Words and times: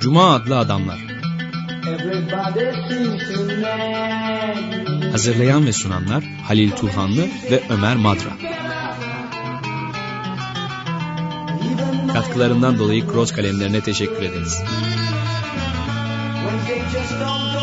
Cuma 0.00 0.34
adlı 0.34 0.58
adamlar. 0.58 0.98
Hazırlayan 5.12 5.66
ve 5.66 5.72
sunanlar 5.72 6.24
Halil 6.48 6.70
Turhanlı 6.70 7.22
ve 7.50 7.62
Ömer 7.70 7.96
Madra. 7.96 8.30
Katkılarından 12.12 12.78
dolayı 12.78 13.06
Cross 13.06 13.32
kalemlerine 13.32 13.80
teşekkür 13.80 14.22
ederiz. 14.22 14.62
Just 16.92 17.20
don't 17.20 17.52
go. 17.52 17.58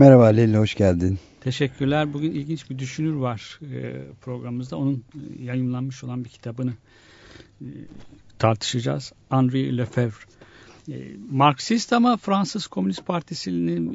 Merhaba 0.00 0.26
Leyla, 0.26 0.60
hoş 0.60 0.74
geldin. 0.74 1.18
Teşekkürler. 1.40 2.12
Bugün 2.12 2.30
ilginç 2.30 2.70
bir 2.70 2.78
düşünür 2.78 3.12
var 3.12 3.60
e, 3.62 4.02
programımızda. 4.20 4.76
Onun 4.76 4.94
e, 4.94 5.42
yayınlanmış 5.42 6.04
olan 6.04 6.24
bir 6.24 6.28
kitabını 6.28 6.72
e, 7.60 7.66
tartışacağız. 8.38 9.12
Henri 9.30 9.78
Lefebvre. 9.78 10.26
E, 10.90 11.16
Marksist 11.30 11.92
ama 11.92 12.16
Fransız 12.16 12.66
Komünist 12.66 13.06
Partisi'nin 13.06 13.94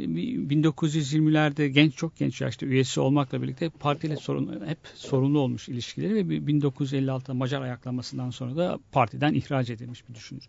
1920'lerde 0.50 1.68
genç 1.68 1.96
çok 1.96 2.18
genç 2.18 2.42
yaşta 2.42 2.66
üyesi 2.66 3.00
olmakla 3.00 3.42
birlikte 3.42 3.70
partiyle 3.70 4.16
sorun, 4.16 4.66
hep 4.68 4.78
sorunlu 4.96 5.40
olmuş 5.40 5.70
ilişkileri 5.70 6.16
ve 6.16 6.22
1956'da 6.22 7.34
Macar 7.34 7.62
ayaklanmasından 7.62 8.30
sonra 8.30 8.56
da 8.56 8.80
partiden 8.92 9.34
ihraç 9.34 9.70
edilmiş 9.70 10.10
bir 10.10 10.16
düşünür. 10.16 10.44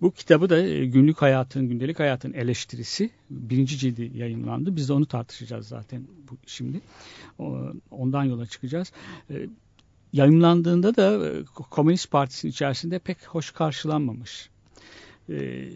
Bu 0.00 0.10
kitabı 0.10 0.50
da 0.50 0.58
e, 0.58 0.86
günlük 0.86 1.22
hayatın, 1.22 1.68
gündelik 1.68 1.98
hayatın 1.98 2.32
eleştirisi 2.32 3.10
birinci 3.30 3.78
cildi 3.78 4.10
yayınlandı. 4.14 4.76
Biz 4.76 4.88
de 4.88 4.92
onu 4.92 5.06
tartışacağız 5.06 5.68
zaten 5.68 6.06
bu, 6.30 6.36
şimdi. 6.46 6.80
Ondan 7.90 8.24
yola 8.24 8.46
çıkacağız. 8.46 8.92
E, 9.30 9.46
Yayınlandığında 10.12 10.96
da 10.96 11.28
e, 11.28 11.44
Komünist 11.44 12.10
Partisi'nin 12.10 12.52
içerisinde 12.52 12.98
pek 12.98 13.26
hoş 13.26 13.50
karşılanmamış. 13.50 14.51
E, 15.28 15.68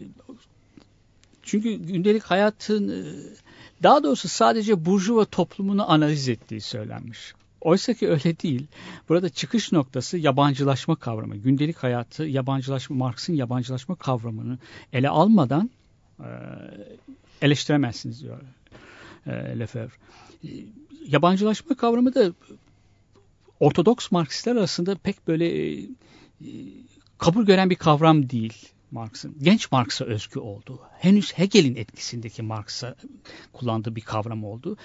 Çünkü 1.43 1.73
gündelik 1.73 2.23
hayatın 2.23 2.89
e, 2.89 3.03
daha 3.83 4.03
doğrusu 4.03 4.27
sadece 4.27 4.85
burjuva 4.85 5.25
toplumunu 5.25 5.91
analiz 5.91 6.29
ettiği 6.29 6.61
söylenmiş. 6.61 7.33
Oysa 7.61 7.93
ki 7.93 8.09
öyle 8.09 8.39
değil. 8.39 8.67
Burada 9.09 9.29
çıkış 9.29 9.71
noktası 9.71 10.17
yabancılaşma 10.17 10.95
kavramı. 10.95 11.35
Gündelik 11.35 11.77
hayatı 11.77 12.23
yabancılaşma, 12.23 12.95
Marx'ın 12.95 13.33
yabancılaşma 13.33 13.95
kavramını 13.95 14.57
ele 14.93 15.09
almadan 15.09 15.69
e, 16.19 16.27
eleştiremezsiniz 17.41 18.21
diyor 18.21 18.41
e, 19.25 19.31
Lefebvre. 19.59 19.91
Yabancılaşma 21.07 21.75
kavramı 21.75 22.15
da 22.15 22.33
Ortodoks 23.59 24.11
Marksistler 24.11 24.55
arasında 24.55 24.95
pek 24.95 25.27
böyle 25.27 25.77
kabul 27.17 27.45
gören 27.45 27.69
bir 27.69 27.75
kavram 27.75 28.29
değil. 28.29 28.69
Marx'ın. 28.91 29.35
Genç 29.41 29.71
Marx'a 29.71 30.05
özgü 30.05 30.39
oldu. 30.39 30.79
Henüz 30.99 31.33
Hegel'in 31.33 31.75
etkisindeki 31.75 32.41
Marx'a 32.41 32.95
kullandığı 33.53 33.95
bir 33.95 34.01
kavram 34.01 34.43
oldu. 34.43 34.77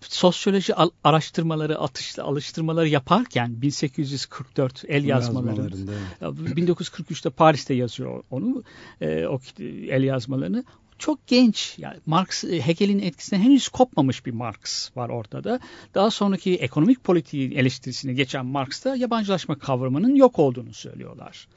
Sosyoloji 0.00 0.74
al- 0.74 0.90
araştırmaları, 1.04 1.78
atışlı 1.78 2.22
alıştırmaları 2.22 2.88
yaparken 2.88 3.62
1844 3.62 4.84
el 4.88 5.04
yazmaları, 5.04 5.60
Yazmalarında, 5.60 5.92
evet. 6.20 6.58
1943'te 6.58 7.30
Paris'te 7.30 7.74
yazıyor 7.74 8.22
onu, 8.30 8.62
e, 9.00 9.26
o 9.26 9.40
el 9.88 10.02
yazmalarını. 10.02 10.64
Çok 11.00 11.26
genç, 11.26 11.74
yani 11.78 11.96
Marx, 12.06 12.44
e, 12.44 12.60
Hegel'in 12.60 12.98
etkisinden 12.98 13.42
henüz 13.42 13.68
kopmamış 13.68 14.26
bir 14.26 14.32
Marx 14.32 14.96
var 14.96 15.08
ortada. 15.08 15.60
Daha 15.94 16.10
sonraki 16.10 16.54
ekonomik 16.54 17.04
politiğin 17.04 17.50
eleştirisine 17.50 18.12
geçen 18.12 18.46
Marx'ta 18.46 18.96
yabancılaşma 18.96 19.58
kavramının 19.58 20.14
yok 20.14 20.38
olduğunu 20.38 20.74
söylüyorlar. 20.74 21.48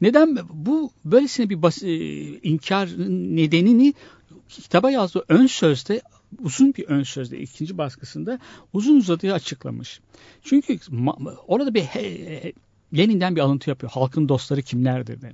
Neden 0.00 0.38
bu 0.52 0.90
böylesine 1.04 1.50
bir 1.50 1.62
bas, 1.62 1.82
e, 1.82 1.96
inkar 2.42 2.88
nedenini 3.36 3.94
kitaba 4.48 4.90
yazdığı 4.90 5.24
ön 5.28 5.46
sözde 5.46 6.02
uzun 6.38 6.74
bir 6.74 6.84
ön 6.84 7.02
sözde 7.02 7.40
ikinci 7.40 7.78
baskısında 7.78 8.38
uzun 8.72 8.96
uzadıya 8.96 9.34
açıklamış. 9.34 10.00
Çünkü 10.42 10.78
orada 11.46 11.74
bir 11.74 11.82
he- 11.82 12.52
Lenin'den 12.96 13.36
bir 13.36 13.40
alıntı 13.40 13.70
yapıyor. 13.70 13.92
Halkın 13.92 14.28
dostları 14.28 14.62
kimlerdir 14.62 15.20
de. 15.20 15.32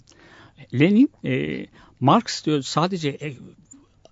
Lenin 0.75 1.11
e, 1.25 1.67
Marx 2.01 2.45
diyor 2.45 2.63
sadece 2.63 3.09
e, 3.09 3.35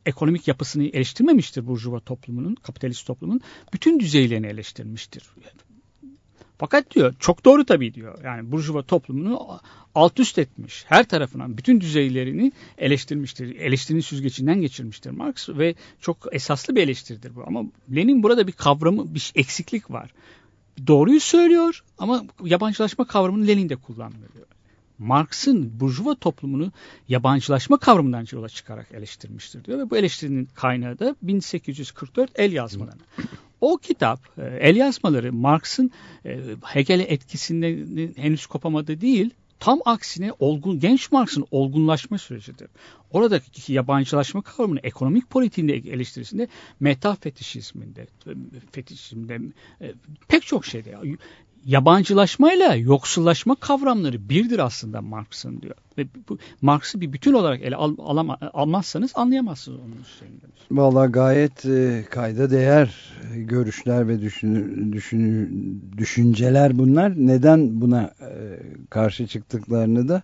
ekonomik 0.06 0.48
yapısını 0.48 0.84
eleştirmemiştir 0.84 1.66
burjuva 1.66 2.00
toplumunun, 2.00 2.54
kapitalist 2.54 3.06
toplumun 3.06 3.40
bütün 3.72 4.00
düzeylerini 4.00 4.46
eleştirmiştir. 4.46 5.22
Fakat 6.58 6.90
diyor 6.94 7.14
çok 7.18 7.44
doğru 7.44 7.64
tabii 7.64 7.94
diyor. 7.94 8.24
Yani 8.24 8.52
burjuva 8.52 8.82
toplumunu 8.82 9.60
alt 9.94 10.20
üst 10.20 10.38
etmiş. 10.38 10.84
Her 10.88 11.08
tarafından 11.08 11.58
bütün 11.58 11.80
düzeylerini 11.80 12.52
eleştirmiştir. 12.78 13.56
Eleştirinin 13.56 14.02
süzgecinden 14.02 14.60
geçirmiştir 14.60 15.10
Marx 15.10 15.48
ve 15.48 15.74
çok 16.00 16.16
esaslı 16.32 16.76
bir 16.76 16.82
eleştiridir 16.82 17.34
bu. 17.34 17.44
Ama 17.46 17.64
Lenin 17.94 18.22
burada 18.22 18.46
bir 18.46 18.52
kavramı, 18.52 19.14
bir 19.14 19.32
eksiklik 19.34 19.90
var. 19.90 20.10
Doğruyu 20.86 21.20
söylüyor 21.20 21.84
ama 21.98 22.24
yabancılaşma 22.44 23.06
kavramını 23.06 23.46
Lenin 23.46 23.68
de 23.68 23.76
kullanmıyor. 23.76 24.30
Marx'ın 24.98 25.80
burjuva 25.80 26.14
toplumunu 26.14 26.72
yabancılaşma 27.08 27.76
kavramından 27.76 28.26
yola 28.32 28.48
çıkarak 28.48 28.92
eleştirmiştir 28.92 29.64
diyor 29.64 29.78
ve 29.78 29.90
bu 29.90 29.96
eleştirinin 29.96 30.48
kaynağı 30.54 30.98
da 30.98 31.16
1844 31.22 32.30
el 32.34 32.52
yazmaları. 32.52 32.98
O 33.60 33.76
kitap, 33.76 34.20
e, 34.38 34.42
el 34.60 34.76
yazmaları 34.76 35.32
Marx'ın 35.32 35.90
e, 36.26 36.40
Hegel'e 36.62 37.02
etkisinden 37.02 38.12
henüz 38.16 38.46
kopamadığı 38.46 39.00
değil, 39.00 39.30
tam 39.60 39.80
aksine 39.84 40.32
olgun, 40.38 40.80
genç 40.80 41.12
Marx'ın 41.12 41.46
olgunlaşma 41.50 42.18
sürecidir. 42.18 42.68
Oradaki 43.10 43.72
yabancılaşma 43.72 44.42
kavramını 44.42 44.80
ekonomik 44.82 45.30
politiğinde 45.30 45.74
eleştirisinde 45.74 46.48
meta 46.80 47.14
fetişizminde, 47.14 48.06
fetişizmde 48.72 49.40
e, 49.80 49.94
pek 50.28 50.42
çok 50.42 50.66
şeyde 50.66 50.90
yabancılaşmayla 51.66 52.74
yoksullaşma 52.74 53.54
kavramları 53.54 54.28
birdir 54.28 54.58
aslında 54.58 55.02
Marx'ın 55.02 55.62
diyor. 55.62 55.74
Ve 55.98 56.06
bu 56.28 56.38
Marx'ı 56.62 57.00
bir 57.00 57.12
bütün 57.12 57.32
olarak 57.32 57.62
ele 57.62 57.76
al, 57.76 57.94
alama, 57.98 58.38
almazsanız 58.52 59.12
anlayamazsınız 59.14 59.80
onun 59.80 60.02
şeyini 60.18 60.42
demiş. 60.42 60.56
Gayet 61.06 61.66
e, 61.66 62.04
kayda 62.10 62.50
değer 62.50 63.14
görüşler 63.34 64.08
ve 64.08 64.20
düşünü, 64.20 64.92
düşünü, 64.92 65.50
düşünceler 65.98 66.78
bunlar. 66.78 67.12
Neden 67.16 67.80
buna 67.80 68.02
e, 68.02 68.32
karşı 68.90 69.26
çıktıklarını 69.26 70.08
da 70.08 70.22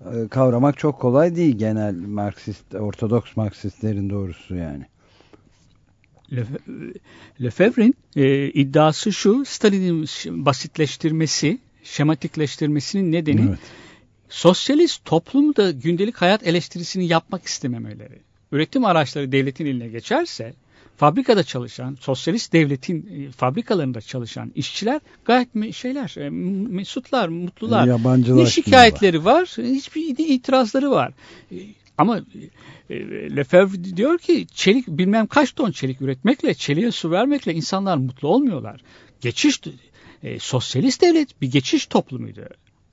e, 0.00 0.28
kavramak 0.28 0.78
çok 0.78 1.00
kolay 1.00 1.36
değil 1.36 1.58
genel 1.58 1.94
Marksist, 1.94 2.74
Ortodoks 2.74 3.36
Marksistlerin 3.36 4.10
doğrusu 4.10 4.54
yani. 4.54 4.89
Lefe- 6.32 6.94
Lefebvre'in 7.42 7.94
e, 8.16 8.48
iddiası 8.50 9.12
şu, 9.12 9.44
Stalin'in 9.44 10.06
basitleştirmesi, 10.46 11.58
şematikleştirmesinin 11.82 13.12
nedeni 13.12 13.46
Evet. 13.48 13.58
sosyalist 14.28 15.04
toplumda 15.04 15.70
gündelik 15.70 16.16
hayat 16.16 16.46
eleştirisini 16.46 17.06
yapmak 17.06 17.46
istememeleri. 17.46 18.18
Üretim 18.52 18.84
araçları 18.84 19.32
devletin 19.32 19.66
eline 19.66 19.88
geçerse 19.88 20.54
fabrikada 20.96 21.44
çalışan, 21.44 21.96
sosyalist 22.00 22.52
devletin 22.52 23.26
e, 23.28 23.30
fabrikalarında 23.30 24.00
çalışan 24.00 24.52
işçiler 24.54 25.00
gayet 25.24 25.74
şeyler, 25.74 26.14
e, 26.18 26.30
mesutlar, 26.70 27.28
mutlular. 27.28 27.86
Ne 27.86 27.90
Yabancılaşmıyorlar. 27.90 28.50
şikayetleri 28.50 29.24
var, 29.24 29.46
hiçbir 29.58 30.18
itirazları 30.18 30.90
var. 30.90 31.12
E, 32.00 32.02
Ama 32.02 32.20
e, 32.90 32.96
Lefebvre 33.36 33.96
diyor 33.96 34.18
ki 34.18 34.46
çelik 34.54 34.88
bilmem 34.88 35.26
kaç 35.26 35.52
ton 35.52 35.70
çelik 35.70 36.00
üretmekle, 36.00 36.54
çeliğe 36.54 36.90
su 36.90 37.10
vermekle 37.10 37.54
insanlar 37.54 37.96
mutlu 37.96 38.28
olmuyorlar. 38.28 38.80
Geçiş 39.20 39.60
e, 40.22 40.38
sosyalist 40.38 41.02
devlet 41.02 41.42
bir 41.42 41.50
geçiş 41.50 41.86
toplumuydu. 41.86 42.40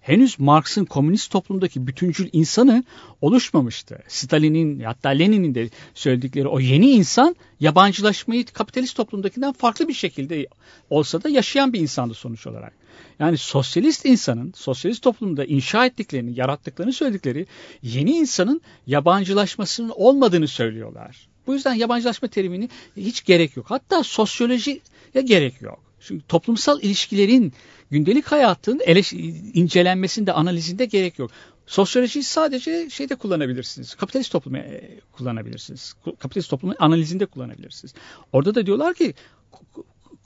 Henüz 0.01 0.39
Marx'ın 0.39 0.85
komünist 0.85 1.31
toplumdaki 1.31 1.87
bütüncül 1.87 2.29
insanı 2.33 2.83
oluşmamıştı. 3.21 3.99
Stalin'in 4.07 4.79
hatta 4.79 5.09
Lenin'in 5.09 5.55
de 5.55 5.69
söyledikleri 5.93 6.47
o 6.47 6.59
yeni 6.59 6.91
insan 6.91 7.35
yabancılaşmayı 7.59 8.45
kapitalist 8.45 8.97
toplumdakinden 8.97 9.51
farklı 9.51 9.87
bir 9.87 9.93
şekilde 9.93 10.47
olsa 10.89 11.23
da 11.23 11.29
yaşayan 11.29 11.73
bir 11.73 11.79
insandı 11.79 12.13
sonuç 12.13 12.47
olarak. 12.47 12.73
Yani 13.19 13.37
sosyalist 13.37 14.05
insanın 14.05 14.53
sosyalist 14.55 15.03
toplumda 15.03 15.45
inşa 15.45 15.85
ettiklerini, 15.85 16.39
yarattıklarını 16.39 16.93
söyledikleri 16.93 17.47
yeni 17.81 18.11
insanın 18.11 18.61
yabancılaşmasının 18.87 19.91
olmadığını 19.95 20.47
söylüyorlar. 20.47 21.27
Bu 21.47 21.53
yüzden 21.53 21.73
yabancılaşma 21.73 22.27
terimini 22.27 22.69
hiç 22.97 23.25
gerek 23.25 23.57
yok. 23.57 23.65
Hatta 23.69 24.03
sosyolojiye 24.03 24.79
gerek 25.23 25.61
yok. 25.61 25.79
Çünkü 25.99 26.27
toplumsal 26.27 26.81
ilişkilerin 26.81 27.53
gündelik 27.91 28.25
hayatın 28.25 28.79
eleş- 28.79 29.15
incelenmesinde, 29.53 30.33
analizinde 30.33 30.85
gerek 30.85 31.19
yok. 31.19 31.31
Sosyolojiyi 31.67 32.23
sadece 32.23 32.89
şeyde 32.89 33.15
kullanabilirsiniz. 33.15 33.95
Kapitalist 33.95 34.31
toplumu 34.31 34.57
e, 34.57 34.99
kullanabilirsiniz. 35.11 35.93
Kapitalist 36.19 36.49
toplumun 36.49 36.75
analizinde 36.79 37.25
kullanabilirsiniz. 37.25 37.93
Orada 38.33 38.55
da 38.55 38.65
diyorlar 38.65 38.93
ki 38.93 39.13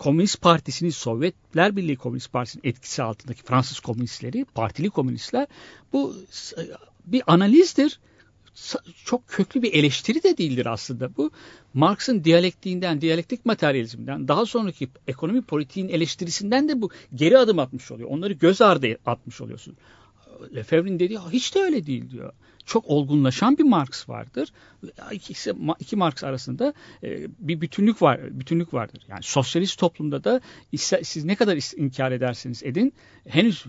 Komünist 0.01 0.42
Partisi'nin 0.42 0.89
Sovyetler 0.89 1.75
Birliği 1.75 1.95
Komünist 1.95 2.31
Partisi'nin 2.31 2.69
etkisi 2.69 3.03
altındaki 3.03 3.44
Fransız 3.44 3.80
komünistleri, 3.80 4.45
partili 4.45 4.89
komünistler 4.89 5.48
bu 5.94 6.15
bir 7.06 7.24
analizdir. 7.27 8.00
Çok 9.06 9.27
köklü 9.27 9.62
bir 9.62 9.74
eleştiri 9.74 10.24
de 10.24 10.38
değildir 10.38 10.65
aslında 10.65 11.18
bu. 11.18 11.31
Marx'ın 11.74 12.24
diyalektiğinden, 12.24 13.01
diyalektik 13.01 13.45
materyalizmden, 13.45 14.27
daha 14.27 14.45
sonraki 14.45 14.89
ekonomi 15.07 15.42
politiğin 15.42 15.89
eleştirisinden 15.89 16.69
de 16.69 16.81
bu 16.81 16.89
geri 17.15 17.38
adım 17.38 17.59
atmış 17.59 17.92
oluyor. 17.92 18.09
Onları 18.09 18.33
göz 18.33 18.62
ardı 18.62 18.97
atmış 19.06 19.42
oluyorsun. 19.42 19.77
Lefebvre'nin 20.56 21.00
dediği 21.00 21.19
hiç 21.19 21.56
de 21.56 21.59
öyle 21.59 21.86
değil 21.86 22.09
diyor. 22.09 22.33
Çok 22.71 22.85
olgunlaşan 22.88 23.57
bir 23.57 23.63
Marx 23.63 24.09
vardır. 24.09 24.50
İkisi, 25.12 25.53
iki 25.79 25.95
Marx 25.95 26.23
arasında 26.23 26.73
e, 27.03 27.27
bir 27.39 27.62
bütünlük 27.62 28.01
var, 28.01 28.39
bütünlük 28.39 28.73
vardır. 28.73 29.03
Yani 29.07 29.23
sosyalist 29.23 29.79
toplumda 29.79 30.23
da 30.23 30.41
siz 30.77 31.25
ne 31.25 31.35
kadar 31.35 31.77
inkar 31.77 32.12
ederseniz 32.12 32.63
edin 32.63 32.94
henüz 33.27 33.65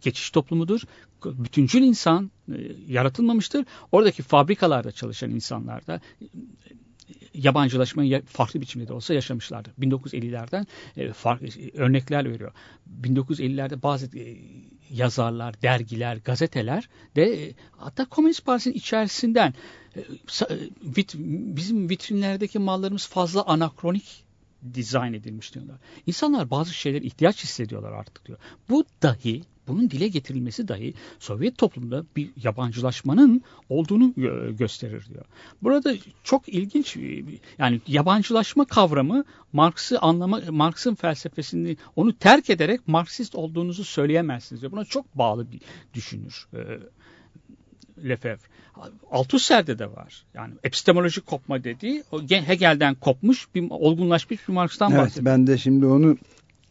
geçiş 0.00 0.30
toplumudur. 0.30 0.80
Bütüncül 1.24 1.82
insan 1.82 2.30
e, 2.48 2.54
yaratılmamıştır. 2.88 3.66
Oradaki 3.92 4.22
fabrikalarda 4.22 4.92
çalışan 4.92 5.30
insanlar 5.30 5.86
da 5.86 6.00
yabancılaşmayı 7.34 8.22
farklı 8.22 8.60
biçimde 8.60 8.88
de 8.88 8.92
olsa 8.92 9.14
yaşamışlardır. 9.14 9.72
1950'lerden 9.72 10.66
e, 10.96 11.12
farklı 11.12 11.48
örnekler 11.74 12.30
veriyor. 12.30 12.52
1950'lerde 13.02 13.82
bazı 13.82 14.18
e, 14.18 14.36
yazarlar, 14.90 15.62
dergiler, 15.62 16.16
gazeteler 16.16 16.88
de 17.16 17.44
e, 17.44 17.54
hatta 17.70 18.04
Komünist 18.04 18.44
Partisi'nin 18.44 18.74
içerisinden 18.74 19.54
vit, 20.82 21.14
bizim 21.56 21.90
vitrinlerdeki 21.90 22.58
mallarımız 22.58 23.06
fazla 23.06 23.46
anakronik 23.46 24.24
dizayn 24.74 25.12
edilmiş 25.12 25.54
diyorlar. 25.54 25.76
İnsanlar 26.06 26.50
bazı 26.50 26.74
şeyler 26.74 27.02
ihtiyaç 27.02 27.44
hissediyorlar 27.44 27.92
artık 27.92 28.26
diyor. 28.26 28.38
Bu 28.68 28.84
dahi 29.02 29.42
bunun 29.68 29.90
dile 29.90 30.08
getirilmesi 30.08 30.68
dahi 30.68 30.94
Sovyet 31.18 31.58
toplumda 31.58 32.04
bir 32.16 32.30
yabancılaşmanın 32.42 33.42
olduğunu 33.68 34.14
gösterir 34.56 35.06
diyor. 35.08 35.24
Burada 35.62 35.94
çok 36.24 36.48
ilginç 36.48 36.96
yani 37.58 37.80
yabancılaşma 37.86 38.64
kavramı 38.64 39.24
Marx'ı 39.52 39.98
anlama 39.98 40.40
Marx'ın 40.50 40.94
felsefesini 40.94 41.76
onu 41.96 42.12
terk 42.12 42.50
ederek 42.50 42.88
Marksist 42.88 43.34
olduğunuzu 43.34 43.84
söyleyemezsiniz 43.84 44.60
diyor. 44.60 44.72
Buna 44.72 44.84
çok 44.84 45.14
bağlı 45.14 45.52
bir 45.52 45.60
düşünür. 45.94 46.48
E, 46.54 46.58
Lefebvre. 48.08 48.48
Althusser'de 49.10 49.78
de 49.78 49.92
var. 49.92 50.24
Yani 50.34 50.54
epistemolojik 50.64 51.26
kopma 51.26 51.64
dediği 51.64 52.04
Hegel'den 52.28 52.94
kopmuş, 52.94 53.48
bir 53.54 53.70
olgunlaşmış 53.70 54.48
bir 54.48 54.52
Marx'tan 54.52 54.92
evet, 54.92 55.00
bahsediyor. 55.00 55.26
Ben 55.26 55.46
de 55.46 55.58
şimdi 55.58 55.86
onu 55.86 56.16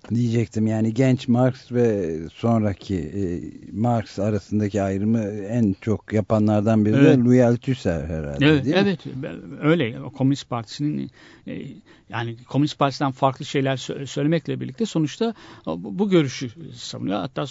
diyecektim. 0.10 0.68
Yani 0.68 0.94
genç 0.94 1.28
Marx 1.28 1.72
ve 1.72 2.18
sonraki 2.34 2.96
e, 2.96 3.24
Marx 3.72 4.20
arasındaki 4.20 4.82
ayrımı 4.82 5.24
en 5.30 5.76
çok 5.82 6.14
yapanlardan 6.14 6.86
biri 6.86 6.96
evet. 6.96 7.18
de 7.18 7.24
Louis 7.24 7.42
Althusser 7.42 8.06
herhalde 8.06 8.46
evet, 8.46 8.66
değil 8.66 8.76
evet, 8.80 9.06
mi? 9.06 9.30
öyle. 9.62 9.96
Komünist 10.18 10.50
Partisi'nin 10.50 11.12
e, 11.48 11.62
yani 12.10 12.36
Komünist 12.44 12.80
Partisi'den 12.80 13.12
farklı 13.12 13.46
şeyler 13.46 13.78
söylemekle 14.06 14.60
birlikte 14.60 14.86
sonuçta 14.86 15.34
bu, 15.66 16.00
bu 16.00 16.10
görüşü 16.10 16.50
savunuyor. 16.74 17.20
Hatta 17.20 17.46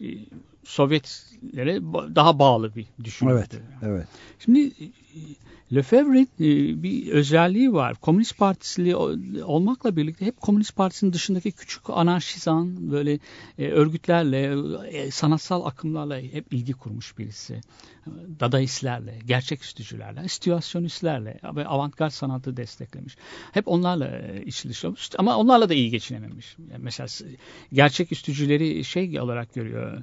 e, 0.00 0.06
Sovyetlere 0.64 1.82
daha 2.14 2.38
bağlı 2.38 2.74
bir 2.74 2.86
düşünce. 3.04 3.32
Evet, 3.34 3.50
evet. 3.82 4.06
Şimdi 4.38 4.70
e, 5.14 5.20
Lefebvre'in 5.74 6.28
e, 6.40 6.82
bir 6.82 7.12
özelliği 7.12 7.72
var. 7.72 7.94
Komünist 7.94 8.38
Partisi 8.38 8.96
olmakla 9.44 9.96
birlikte 9.96 10.26
hep 10.26 10.40
Komünist 10.40 10.76
Partisi'nin 10.76 11.12
dışındaki 11.12 11.52
küçük 11.52 11.90
anarşizan 11.90 12.90
böyle 12.90 13.18
e, 13.58 13.68
örgütlerle, 13.68 14.56
e, 14.88 15.10
sanatsal 15.10 15.64
akımlarla 15.64 16.18
hep 16.18 16.52
ilgi 16.52 16.72
kurmuş 16.72 17.18
birisi. 17.18 17.60
Dadaistlerle, 18.40 19.18
gerçeküstücülerle, 19.26 20.28
situasyonistlerle 20.28 21.40
ve 21.56 21.66
avantgard 21.66 22.10
sanatı 22.10 22.56
desteklemiş. 22.56 23.16
Hep 23.52 23.68
onlarla 23.68 24.20
içli 24.46 24.70
dışlı 24.70 24.88
olmuş 24.88 25.10
ama 25.18 25.36
onlarla 25.36 25.68
da 25.68 25.74
iyi 25.74 25.90
geçinememiş. 25.90 26.56
Yani 26.70 26.82
mesela 26.82 27.08
gerçeküstücüleri 27.72 28.84
şey 28.84 29.20
olarak 29.20 29.54
görüyor. 29.54 30.02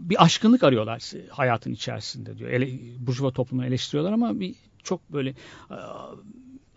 Bir 0.00 0.24
aşkınlık 0.24 0.62
arıyorlar 0.62 1.02
hayatın 1.30 1.72
içerisinde 1.72 2.38
diyor. 2.38 2.50
Ele, 2.50 2.78
Burjuva 2.98 3.30
toplumunu 3.30 3.66
eleştiriyorlar 3.66 4.12
ama 4.12 4.40
bir 4.40 4.47
çok 4.82 5.12
böyle 5.12 5.30
e, 5.70 5.76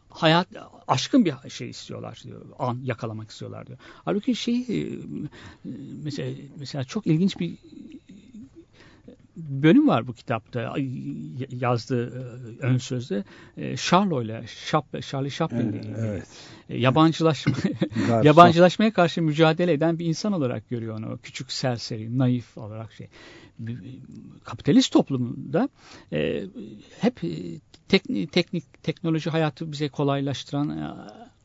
hayat 0.09 0.47
aşkın 0.87 1.25
bir 1.25 1.49
şey 1.49 1.69
istiyorlar 1.69 2.21
diyor. 2.23 2.45
An 2.59 2.79
yakalamak 2.83 3.29
istiyorlar 3.31 3.67
diyor. 3.67 3.79
Halbuki 4.05 4.35
şey 4.35 4.61
e, 4.69 4.99
mesela 6.03 6.35
mesela 6.55 6.83
çok 6.83 7.07
ilginç 7.07 7.39
bir 7.39 7.57
bölüm 9.49 9.87
var 9.87 10.07
bu 10.07 10.13
kitapta 10.13 10.75
yazdığı 11.49 12.07
e, 12.07 12.65
ön 12.65 12.77
sözde 12.77 13.23
Charlo 13.75 14.23
ile 14.23 14.45
Charlie 15.01 15.29
Chaplin 15.29 15.73
ile 15.73 15.95
evet. 15.97 16.27
yabancılaşma 16.69 17.53
yabancılaşmaya 18.23 18.93
karşı 18.93 19.21
mücadele 19.21 19.73
eden 19.73 19.99
bir 19.99 20.05
insan 20.05 20.33
olarak 20.33 20.69
görüyor 20.69 20.97
onu. 20.97 21.19
Küçük 21.23 21.51
serseri, 21.51 22.17
naif 22.17 22.57
olarak 22.57 22.93
şey. 22.93 23.07
Kapitalist 24.43 24.93
toplumunda 24.93 25.69
e, 26.13 26.43
hep 26.99 27.21
teknik, 27.87 28.31
teknik 28.31 28.83
teknoloji 28.83 29.29
hayatı 29.29 29.71
bize 29.71 29.89
kolaylaştıran 29.89 30.69
e, 30.69 30.91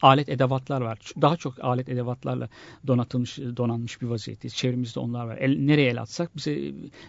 alet 0.02 0.28
edevatlar 0.28 0.80
var. 0.80 0.98
Daha 1.20 1.36
çok 1.36 1.64
alet 1.64 1.88
edevatlarla 1.88 2.48
donatılmış, 2.86 3.38
donanmış 3.38 4.02
bir 4.02 4.06
vaziyetteyiz. 4.06 4.56
Çevremizde 4.56 5.00
onlar 5.00 5.26
var. 5.26 5.36
El, 5.36 5.58
nereye 5.58 5.90
el 5.90 6.00
atsak 6.02 6.36
bize 6.36 6.56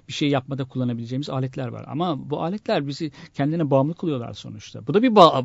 bir 0.08 0.14
şey 0.14 0.30
yapmada 0.30 0.66
kullanabileceğimiz 0.66 1.30
aletler 1.30 1.68
var. 1.68 1.86
Ama 1.88 2.30
bu 2.30 2.44
aletler 2.44 2.88
bizi 2.88 3.12
kendine 3.34 3.72
bağımlı 3.72 3.94
kılıyorlar 3.94 4.34
sonuçta. 4.34 4.88
Bu 4.88 4.94
da 4.94 5.04
bir 5.04 5.16
ba 5.16 5.44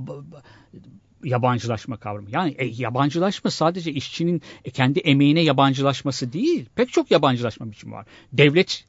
yabancılaşma 1.24 1.96
kavramı. 1.96 2.30
Yani 2.30 2.54
e, 2.58 2.64
yabancılaşma 2.66 3.50
sadece 3.50 3.92
işçinin 3.92 4.42
e, 4.64 4.70
kendi 4.70 4.98
emeğine 4.98 5.40
yabancılaşması 5.40 6.32
değil. 6.32 6.66
Pek 6.74 6.92
çok 6.92 7.10
yabancılaşma 7.10 7.70
biçimi 7.70 7.92
var. 7.92 8.06
Devlet 8.32 8.84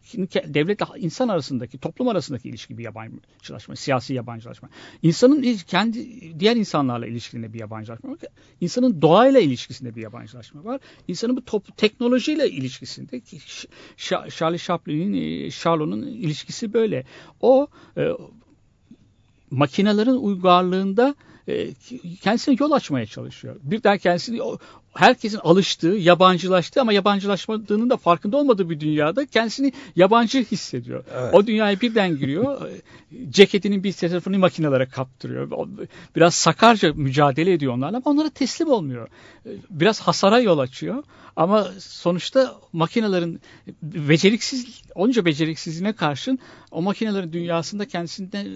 devletle 0.45 0.85
insan 0.97 1.27
arasındaki, 1.27 1.77
toplum 1.77 2.07
arasındaki 2.07 2.49
ilişki 2.49 2.77
bir 2.77 2.83
yabancılaşma, 2.83 3.75
siyasi 3.75 4.13
yabancılaşma. 4.13 4.69
İnsanın 5.01 5.57
kendi 5.67 5.99
diğer 6.39 6.55
insanlarla 6.55 7.07
ilişkisinde 7.07 7.53
bir 7.53 7.59
yabancılaşma 7.59 8.11
var. 8.11 8.19
İnsanın 8.61 9.01
doğayla 9.01 9.39
ilişkisinde 9.39 9.95
bir 9.95 10.01
yabancılaşma 10.01 10.63
var. 10.63 10.79
İnsanın 11.07 11.37
bu 11.37 11.45
top, 11.45 11.77
teknolojiyle 11.77 12.49
ilişkisinde 12.49 13.21
Charlie 14.29 14.57
Chaplin'in, 14.57 15.13
e, 15.13 15.51
Charlot'un 15.51 16.01
ilişkisi 16.01 16.73
böyle. 16.73 17.05
O 17.41 17.67
e, 17.97 18.09
makinelerin 19.51 20.15
uygarlığında 20.15 21.15
kendisine 22.21 22.55
yol 22.59 22.71
açmaya 22.71 23.05
çalışıyor. 23.05 23.55
Birden 23.63 23.97
kendisini 23.97 24.39
herkesin 24.93 25.37
alıştığı, 25.37 25.87
yabancılaştığı 25.87 26.81
ama 26.81 26.93
yabancılaşmadığının 26.93 27.89
da 27.89 27.97
farkında 27.97 28.37
olmadığı 28.37 28.69
bir 28.69 28.79
dünyada 28.79 29.25
kendisini 29.25 29.73
yabancı 29.95 30.43
hissediyor. 30.43 31.03
Evet. 31.13 31.33
O 31.33 31.47
dünyaya 31.47 31.81
birden 31.81 32.17
giriyor. 32.17 32.69
Ceketinin 33.29 33.83
bir 33.83 33.93
tarafını 33.93 34.39
makinelere 34.39 34.85
kaptırıyor. 34.85 35.67
Biraz 36.15 36.35
sakarca 36.35 36.93
mücadele 36.93 37.53
ediyor 37.53 37.73
onlarla 37.73 37.97
ama 37.97 38.11
onlara 38.11 38.29
teslim 38.29 38.69
olmuyor. 38.69 39.07
Biraz 39.69 40.01
hasara 40.01 40.39
yol 40.39 40.59
açıyor. 40.59 41.03
Ama 41.35 41.67
sonuçta 41.79 42.55
makinelerin 42.73 43.41
beceriksiz, 43.81 44.81
onca 44.95 45.25
beceriksizliğine 45.25 45.93
karşın 45.93 46.39
o 46.71 46.81
makinelerin 46.81 47.33
dünyasında 47.33 47.85
kendisinden 47.85 48.47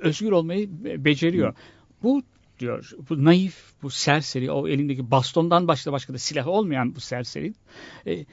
özgür 0.00 0.32
olmayı 0.32 0.68
beceriyor. 1.04 1.50
Hı. 1.50 1.56
Bu 2.04 2.22
diyor 2.58 2.90
bu 3.08 3.24
naif, 3.24 3.72
bu 3.82 3.90
serseri, 3.90 4.50
o 4.50 4.68
elindeki 4.68 5.10
bastondan 5.10 5.68
başka 5.68 5.92
başka 5.92 6.14
da 6.14 6.18
silah 6.18 6.46
olmayan 6.46 6.94
bu 6.94 7.00
serseri 7.00 7.54
e, 8.06 8.24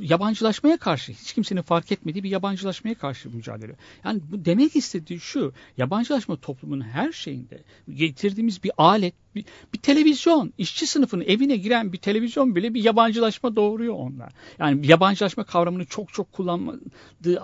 yabancılaşmaya 0.00 0.76
karşı 0.76 1.12
hiç 1.12 1.32
kimsenin 1.32 1.62
fark 1.62 1.92
etmediği 1.92 2.24
bir 2.24 2.30
yabancılaşmaya 2.30 2.94
karşı 2.94 3.30
mücadele. 3.30 3.76
Yani 4.04 4.20
bu 4.30 4.44
demek 4.44 4.76
istediği 4.76 5.20
şu 5.20 5.52
yabancılaşma 5.76 6.36
toplumun 6.36 6.80
her 6.80 7.12
şeyinde 7.12 7.62
getirdiğimiz 7.94 8.64
bir 8.64 8.72
alet 8.78 9.14
bir, 9.34 9.44
bir 9.74 9.78
televizyon 9.78 10.52
işçi 10.58 10.86
sınıfının 10.86 11.24
evine 11.24 11.56
giren 11.56 11.92
bir 11.92 11.98
televizyon 11.98 12.56
bile 12.56 12.74
bir 12.74 12.84
yabancılaşma 12.84 13.56
doğuruyor 13.56 13.94
onlar. 13.94 14.32
Yani 14.58 14.86
yabancılaşma 14.86 15.44
kavramını 15.44 15.84
çok 15.84 16.12
çok 16.12 16.32
kullanmadığı 16.32 17.42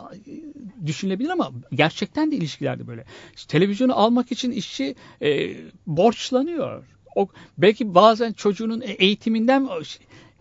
düşünülebilir 0.87 1.31
ama 1.31 1.53
gerçekten 1.75 2.31
de 2.31 2.37
ilişkilerde 2.37 2.87
böyle. 2.87 3.05
İşte 3.37 3.51
televizyonu 3.51 3.97
almak 3.97 4.33
için 4.33 4.51
işçi 4.51 4.95
e, 5.23 5.57
borçlanıyor. 5.87 6.85
O, 7.17 7.29
belki 7.59 7.95
bazen 7.95 8.33
çocuğunun 8.33 8.83
eğitiminden 8.85 9.69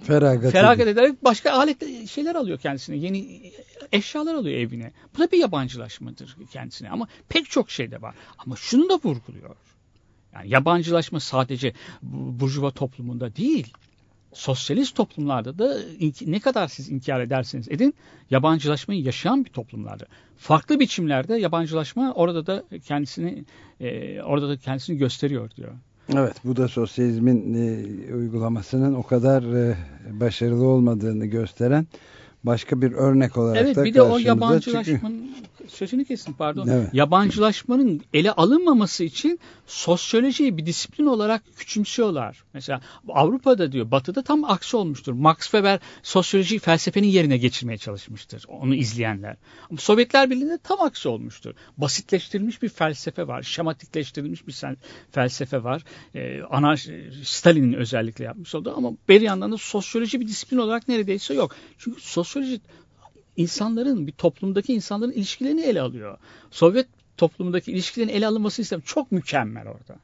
Feragat, 0.03 0.51
feragat 0.51 0.87
ederek 0.87 1.23
başka 1.23 1.51
alet 1.51 2.07
şeyler 2.09 2.35
alıyor 2.35 2.57
kendisine. 2.57 2.97
Yeni 2.97 3.51
eşyalar 3.91 4.35
alıyor 4.35 4.59
evine. 4.59 4.91
Bu 5.15 5.19
da 5.21 5.31
bir 5.31 5.37
yabancılaşmadır 5.37 6.35
kendisine 6.51 6.89
ama 6.89 7.07
pek 7.29 7.49
çok 7.49 7.71
şey 7.71 7.91
de 7.91 8.01
var. 8.01 8.15
Ama 8.37 8.55
şunu 8.55 8.89
da 8.89 8.93
vurguluyor. 9.03 9.55
Yani 10.33 10.49
yabancılaşma 10.49 11.19
sadece 11.19 11.73
bu- 12.01 12.39
burjuva 12.39 12.71
toplumunda 12.71 13.35
değil. 13.35 13.73
Sosyalist 14.33 14.95
toplumlarda 14.95 15.59
da 15.59 15.77
ne 16.25 16.39
kadar 16.39 16.67
siz 16.67 16.89
inkar 16.89 17.19
ederseniz 17.21 17.67
edin 17.69 17.93
yabancılaşmayı 18.29 19.01
yaşayan 19.03 19.45
bir 19.45 19.49
toplumlarda. 19.49 20.05
Farklı 20.37 20.79
biçimlerde 20.79 21.35
yabancılaşma 21.35 22.13
orada 22.13 22.45
da 22.45 22.63
kendisini 22.85 23.45
e, 23.79 24.21
orada 24.21 24.49
da 24.49 24.57
kendisini 24.57 24.97
gösteriyor 24.97 25.51
diyor. 25.51 25.71
Evet. 26.09 26.35
Bu 26.43 26.55
da 26.55 26.67
sosyalizmin 26.67 27.53
e, 27.53 28.13
uygulamasının 28.15 28.93
o 28.93 29.03
kadar 29.03 29.43
e, 29.43 29.75
başarılı 30.19 30.65
olmadığını 30.65 31.25
gösteren 31.25 31.87
başka 32.43 32.81
bir 32.81 32.91
örnek 32.91 33.37
olarak 33.37 33.61
Evet 33.61 33.75
da 33.75 33.83
bir 33.83 33.93
de 33.93 34.01
o 34.01 34.17
yabancılaşmanın 34.17 35.31
sözünü 35.67 36.05
kesin 36.05 36.33
pardon. 36.33 36.67
Evet. 36.67 36.89
Yabancılaşmanın 36.93 38.01
ele 38.13 38.31
alınmaması 38.31 39.03
için 39.03 39.39
sosyolojiyi 39.67 40.57
bir 40.57 40.65
disiplin 40.65 41.05
olarak 41.05 41.43
küçümsüyorlar. 41.57 42.43
Mesela 42.53 42.81
Avrupa'da 43.09 43.71
diyor 43.71 43.91
Batı'da 43.91 44.21
tam 44.23 44.43
aksi 44.43 44.77
olmuştur. 44.77 45.13
Max 45.13 45.37
Weber 45.37 45.79
sosyolojiyi 46.03 46.59
felsefenin 46.59 47.07
yerine 47.07 47.37
geçirmeye 47.37 47.77
çalışmıştır. 47.77 48.45
Onu 48.47 48.75
izleyenler. 48.75 49.37
Ama 49.69 49.77
Sovyetler 49.77 50.29
Birliği'nde 50.29 50.57
tam 50.63 50.81
aksi 50.81 51.09
olmuştur. 51.09 51.53
Basitleştirilmiş 51.77 52.61
bir 52.61 52.69
felsefe 52.69 53.27
var. 53.27 53.43
Şematikleştirilmiş 53.43 54.47
bir 54.47 54.61
felsefe 55.11 55.63
var. 55.63 55.83
Ee, 56.15 56.41
ana 56.49 56.75
Stalin'in 57.23 57.73
özellikle 57.73 58.25
yapmış 58.25 58.55
olduğu 58.55 58.77
ama 58.77 58.91
bir 59.09 59.21
yandan 59.21 59.51
da 59.51 59.57
sosyoloji 59.57 60.19
bir 60.19 60.27
disiplin 60.27 60.57
olarak 60.57 60.87
neredeyse 60.87 61.33
yok. 61.33 61.55
Çünkü 61.77 62.01
sosyoloji 62.01 62.61
insanların 63.37 64.07
bir 64.07 64.11
toplumdaki 64.11 64.73
insanların 64.73 65.11
ilişkilerini 65.11 65.61
ele 65.61 65.81
alıyor. 65.81 66.17
Sovyet 66.51 66.87
toplumundaki 67.17 67.71
ilişkilerin 67.71 68.09
ele 68.09 68.27
alınması 68.27 68.61
istem 68.61 68.81
çok 68.81 69.11
mükemmel 69.11 69.67
orada. 69.67 69.95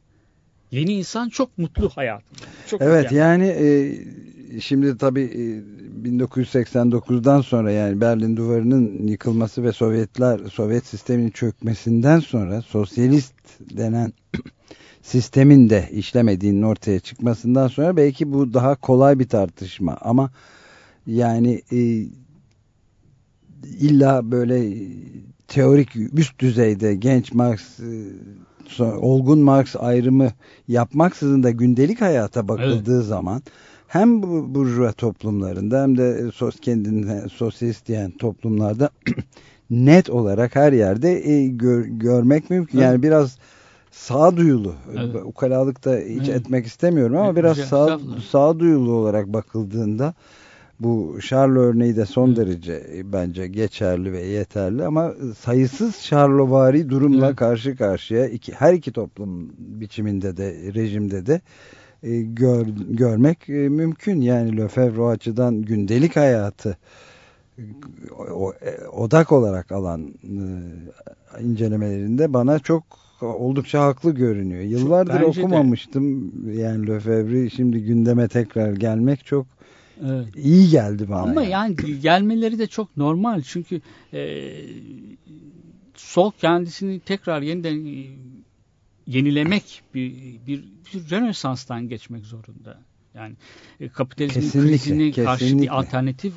Yeni 0.72 0.94
insan 0.94 1.30
çok 1.30 1.58
mutlu 1.58 1.90
hayatında. 1.90 2.40
Çok 2.68 2.82
Evet 2.82 3.04
mükemmel. 3.12 3.26
yani 3.26 3.48
e, 3.48 4.60
şimdi 4.62 4.98
tabii 4.98 5.22
e, 5.22 6.08
1989'dan 6.10 7.42
sonra 7.42 7.72
yani 7.72 8.02
Berlin 8.02 8.38
Duvarı'nın 8.38 9.08
yıkılması 9.08 9.64
ve 9.64 9.72
Sovyetler 9.72 10.40
Sovyet 10.50 10.86
sisteminin 10.86 11.30
çökmesinden 11.30 12.20
sonra 12.20 12.62
sosyalist 12.62 13.34
denen 13.60 14.14
sistemin 15.02 15.70
de 15.70 15.90
işlemediğinin 15.92 16.62
ortaya 16.62 17.00
çıkmasından 17.00 17.68
sonra 17.68 17.98
belki 17.98 18.34
bu 18.34 18.54
daha 18.54 18.76
kolay 18.76 19.20
bir 19.20 19.28
tartışma 19.30 19.98
ama 20.02 20.32
yani 21.08 21.62
e, 21.72 22.06
illa 23.80 24.32
böyle 24.32 24.74
teorik 25.48 25.96
üst 26.14 26.40
düzeyde 26.40 26.96
genç 26.96 27.34
Marx 27.34 27.80
e, 28.80 28.84
olgun 28.84 29.40
Marx 29.40 29.76
ayrımı 29.80 30.32
yapmaksızın 30.68 31.44
da 31.44 31.52
gündelik 31.52 32.02
hayata 32.02 32.48
bakıldığı 32.48 33.02
zaman 33.04 33.42
hem 33.88 34.24
bu 34.24 34.56
burjuva 34.56 34.92
toplumlarında 34.92 35.82
hem 35.84 35.98
de 35.98 36.32
sos 36.32 36.60
kendine 36.60 37.30
sosyalist 37.30 37.88
diyen 37.88 38.12
toplumlarda 38.12 38.90
net 39.70 40.10
olarak 40.10 40.56
her 40.56 40.74
yerde 40.74 41.30
e, 41.30 41.48
gör- 41.48 41.86
görmek 41.86 42.50
mümkün. 42.50 42.78
Evet. 42.78 42.88
Yani 42.88 43.04
biraz 43.04 43.38
sağduyulu. 43.92 44.76
Evet. 44.98 45.16
Ukalalıkta 45.26 45.98
hiç 45.98 46.30
Evet. 46.30 46.42
etmek 46.42 46.66
istemiyorum 46.66 47.16
ama 47.18 47.26
Evet, 47.26 47.38
biraz 47.38 47.58
sağ, 47.58 48.00
sağduyulu 48.30 48.92
olarak 48.92 49.28
bakıldığında 49.28 50.14
bu 50.80 51.18
Charlo 51.22 51.60
örneği 51.60 51.96
de 51.96 52.06
son 52.06 52.36
derece 52.36 52.84
e, 52.96 53.14
bence 53.14 53.48
geçerli 53.48 54.12
ve 54.14 54.22
yeterli 54.26 54.86
ama 54.86 55.14
sayısız 55.40 56.02
Charlovari 56.02 56.90
durumla 56.90 57.28
Evet. 57.28 57.36
karşı 57.36 57.76
karşıya 57.76 58.28
iki, 58.28 58.54
her 58.54 58.74
iki 58.74 58.92
toplum 58.92 59.52
biçiminde 59.58 60.38
de 60.38 60.56
rejimde 60.74 61.26
de 61.26 61.42
e, 62.04 62.22
gör, 62.22 62.66
görmek 62.90 63.50
e, 63.50 63.54
mümkün. 63.70 64.22
Yani 64.22 64.58
Lefebvre 64.58 65.04
açıdan 65.04 65.62
gündelik 65.62 66.16
hayatı 66.16 66.78
o- 68.34 68.54
e, 68.54 68.88
odak 68.88 69.32
olarak 69.32 69.72
alan 69.72 70.02
e, 70.24 71.42
incelemelerinde 71.44 72.34
bana 72.34 72.60
çok 72.60 72.84
oldukça 73.22 73.84
haklı 73.86 74.12
görünüyor. 74.12 74.62
Yıllardır 74.62 75.14
bence 75.14 75.42
de. 75.42 75.46
okumamıştım. 75.46 76.32
Yani 76.54 76.88
Lefebvre'i 76.88 77.52
şimdi 77.52 77.84
gündeme 77.84 78.28
tekrar 78.28 78.74
gelmek 78.74 79.26
çok 79.26 79.48
Evet. 80.06 80.28
iyi 80.36 80.70
geldi 80.70 81.10
bana. 81.10 81.22
Ama 81.22 81.44
yani. 81.44 81.76
yani 81.82 82.00
gelmeleri 82.00 82.60
de 82.60 82.68
çok 82.68 82.98
normal 82.98 83.42
çünkü 83.42 83.82
e, 84.14 84.52
sol 85.96 86.32
kendisini 86.32 87.00
tekrar 87.00 87.42
yeniden 87.42 87.86
e, 87.86 88.06
yenilemek 89.08 89.82
bir, 89.94 90.14
bir, 90.48 90.64
bir 90.94 91.12
rönesanstan 91.12 91.90
geçmek 91.90 92.26
zorunda. 92.26 92.80
Yani 93.18 93.36
e, 93.80 93.90
kapitalizmin 93.90 94.42
Kesinlikle, 94.42 94.72
krizine 94.78 95.12
karşı 95.26 95.40
kesinlikle. 95.46 95.64
bir 95.68 95.80
alternatif 95.80 96.34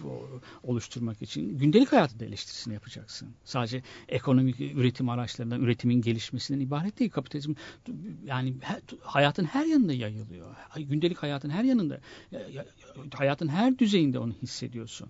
oluşturmak 0.63 1.23
için 1.23 1.59
gündelik 1.59 1.93
hayatında 1.93 2.25
eleştirisini 2.25 2.75
yapacaksın. 2.75 3.29
Sadece 3.45 3.83
ekonomik 4.09 4.61
üretim 4.61 5.09
araçlarından, 5.09 5.61
üretimin 5.61 6.03
gelişmesinden 6.03 6.61
ibaret 6.61 6.99
değil. 6.99 7.11
Kapitalizm 7.11 7.53
yani 8.25 8.55
hayatın 9.01 9.45
her 9.45 9.65
yanında 9.67 9.93
yayılıyor. 9.93 10.57
Gündelik 10.77 11.19
hayatın 11.19 11.51
her 11.51 11.65
yanında, 11.65 12.01
ya- 12.33 12.49
ya- 12.49 12.67
hayatın 13.15 13.49
her 13.49 13.79
düzeyinde 13.79 14.19
onu 14.19 14.33
hissediyorsun. 14.43 15.09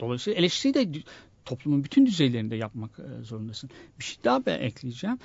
Dolayısıyla 0.00 0.38
eleştiri 0.38 0.74
de 0.74 1.02
toplumun 1.44 1.84
bütün 1.84 2.06
düzeylerinde 2.06 2.56
yapmak 2.56 2.98
e, 2.98 3.22
zorundasın. 3.22 3.70
Bir 3.98 4.04
şey 4.04 4.16
daha 4.24 4.46
ben 4.46 4.60
ekleyeceğim. 4.60 5.18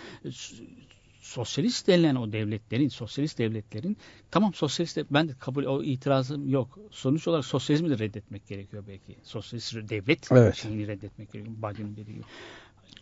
Sosyalist 1.22 1.88
denilen 1.88 2.16
o 2.16 2.32
devletlerin, 2.32 2.90
sosyalist 2.90 3.38
devletlerin 3.38 3.98
tamam 4.32 4.54
sosyalist 4.54 4.98
de, 4.98 5.06
ben 5.12 5.28
de 5.28 5.34
kabul 5.40 5.64
o 5.64 5.84
itirazım 5.84 6.50
yok. 6.50 6.80
Sonuç 6.92 7.28
olarak 7.28 7.46
sosyalizmi 7.46 7.90
de 7.90 8.00
reddetmek 8.00 8.48
gerekiyor 8.48 8.84
belki. 8.88 9.16
Sosyalist 9.24 9.76
devlet 9.76 10.32
Evet. 10.32 10.56
şeyini 10.56 10.88
reddetmek 10.88 11.32
gerekiyor. 11.32 11.58
Biden'ın 11.58 11.96
dediği 11.96 12.14
gibi. 12.14 12.24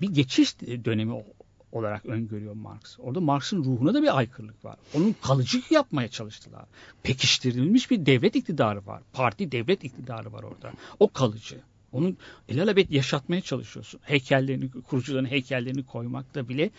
Bir 0.01 0.09
geçiş 0.09 0.61
dönemi 0.61 1.23
olarak 1.71 2.05
öngörüyor 2.05 2.53
Marx. 2.53 2.99
Orada 2.99 3.19
Marx'ın 3.19 3.63
ruhuna 3.63 3.93
da 3.93 4.03
bir 4.03 4.17
aykırılık 4.17 4.65
var. 4.65 4.75
Onun 4.93 5.15
kalıcı 5.21 5.61
yapmaya 5.69 6.07
çalıştılar. 6.07 6.65
Pekiştirilmiş 7.03 7.91
bir 7.91 8.05
devlet 8.05 8.35
iktidarı 8.35 8.85
var. 8.85 9.01
Parti 9.13 9.51
devlet 9.51 9.83
iktidarı 9.83 10.33
var 10.33 10.43
orada. 10.43 10.71
O 10.99 11.07
kalıcı. 11.07 11.61
Onun 11.91 12.17
ilelebet 12.47 12.91
yaşatmaya 12.91 13.41
çalışıyorsun. 13.41 13.99
Heykellerini, 14.03 14.71
kurucuların 14.71 15.25
heykellerini 15.25 15.85
koymakta 15.85 16.49
bile 16.49 16.69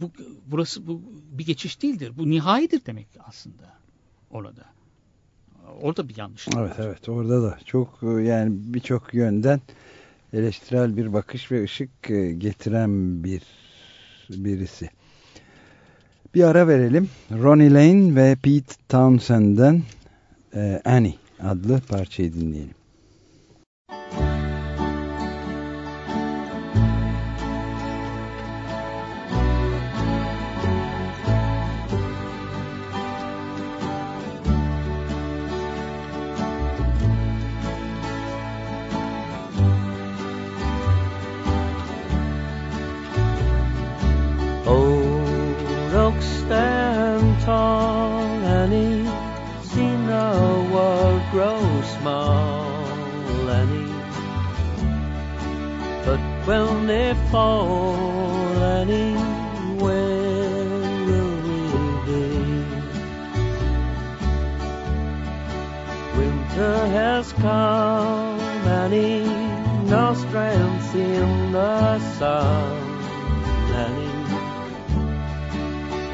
bu 0.00 0.10
burası 0.46 0.86
bu 0.86 1.02
bir 1.32 1.46
geçiş 1.46 1.82
değildir. 1.82 2.12
Bu 2.18 2.30
nihayidir 2.30 2.86
demek 2.86 3.06
aslında 3.28 3.74
orada. 4.30 4.64
Orada 5.80 6.08
bir 6.08 6.16
yanlışlık 6.16 6.56
Evet 6.56 6.78
var. 6.78 6.84
evet 6.86 7.08
orada 7.08 7.42
da 7.42 7.58
çok 7.64 7.98
yani 8.02 8.52
birçok 8.52 9.14
yönden 9.14 9.60
eleştirel 10.32 10.96
bir 10.96 11.12
bakış 11.12 11.52
ve 11.52 11.62
ışık 11.64 11.90
e, 12.10 12.32
getiren 12.32 13.24
bir 13.24 13.42
birisi. 14.30 14.90
Bir 16.34 16.44
ara 16.44 16.68
verelim. 16.68 17.10
Ronnie 17.32 17.70
Lane 17.74 18.16
ve 18.16 18.36
Pete 18.42 18.74
Townsend'den 18.88 19.82
e, 20.54 20.82
Annie 20.84 21.14
adlı 21.42 21.80
parçayı 21.80 22.32
dinleyelim. 22.34 22.74
Fall, 57.30 58.62
Annie, 58.62 59.14
where 59.82 60.64
will 61.06 61.34
we 61.46 61.58
be? 62.06 62.26
Winter 66.18 66.78
has 66.98 67.32
come, 67.32 68.40
Annie. 68.80 69.24
No 69.88 70.14
strength 70.14 70.94
in 70.94 71.52
the 71.52 71.98
sun. 72.18 72.84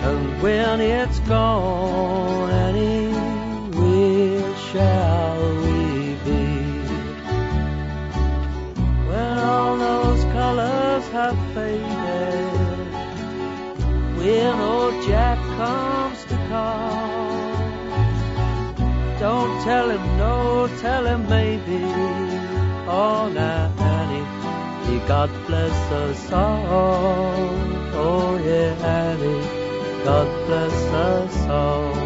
And 0.02 0.42
when 0.42 0.80
it's 0.80 1.18
gone, 1.20 2.50
Annie, 2.50 3.12
where 3.76 4.56
shall 4.56 5.29
faded 11.54 12.60
when 14.16 14.60
old 14.60 14.94
Jack 15.06 15.38
comes 15.56 16.24
to 16.24 16.36
call. 16.48 17.20
Don't 19.18 19.62
tell 19.64 19.90
him 19.90 20.04
no, 20.16 20.68
tell 20.80 21.04
him 21.06 21.28
maybe. 21.28 21.82
Oh, 22.88 23.30
now, 23.32 23.72
Annie, 23.78 24.90
he 24.90 24.98
God 25.06 25.30
bless 25.46 25.92
us 25.92 26.32
all. 26.32 27.34
Oh, 28.02 28.38
yeah, 28.44 28.72
Annie, 29.02 30.04
God 30.04 30.46
bless 30.46 30.72
us 30.92 31.36
all. 31.48 31.99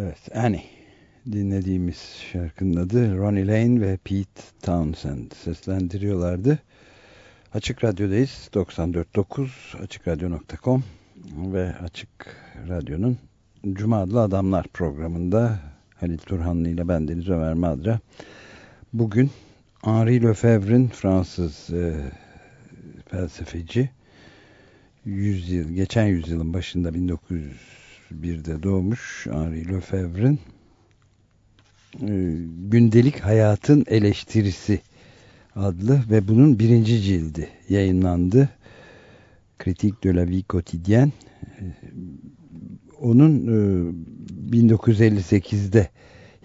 Evet, 0.00 0.36
Annie. 0.36 0.64
Dinlediğimiz 1.32 2.22
şarkının 2.32 2.76
adı 2.76 3.16
Ronnie 3.16 3.46
Lane 3.46 3.80
ve 3.80 3.96
Pete 3.96 4.42
Townsend 4.62 5.32
seslendiriyorlardı. 5.32 6.58
Açık 7.54 7.84
Radyo'dayız. 7.84 8.50
94.9 8.54 9.82
AçıkRadyo.com 9.82 10.84
ve 11.52 11.74
Açık 11.76 12.10
Radyo'nun 12.68 13.18
Cuma 13.72 14.02
adlı 14.02 14.20
Adamlar 14.22 14.66
programında 14.66 15.58
Halil 15.94 16.18
Turhanlı 16.18 16.68
ile 16.68 16.88
ben 16.88 17.08
Deniz 17.08 17.28
Ömer 17.28 17.54
Madra. 17.54 18.00
Bugün 18.92 19.30
Henri 19.84 20.22
Lefebvre'in 20.22 20.88
Fransız 20.88 21.70
e, 21.70 21.94
felsefeci 23.10 23.90
yüzyıl, 25.04 25.70
geçen 25.70 26.06
yüzyılın 26.06 26.54
başında 26.54 26.94
1901'de 28.12 28.62
doğmuş 28.62 29.26
Henri 29.30 29.68
Lefebvre'in 29.68 30.38
e, 32.02 32.36
Gündelik 32.70 33.20
Hayatın 33.20 33.84
Eleştirisi 33.88 34.80
adlı 35.54 36.02
ve 36.10 36.28
bunun 36.28 36.58
birinci 36.58 37.00
cildi 37.02 37.48
yayınlandı. 37.68 38.48
Kritik 39.58 40.04
de 40.04 40.14
la 40.14 40.26
vie 40.28 40.42
quotidienne. 40.42 41.12
E, 41.60 41.64
Onun 43.00 43.46
e, 43.46 44.56
1958'de 44.56 45.88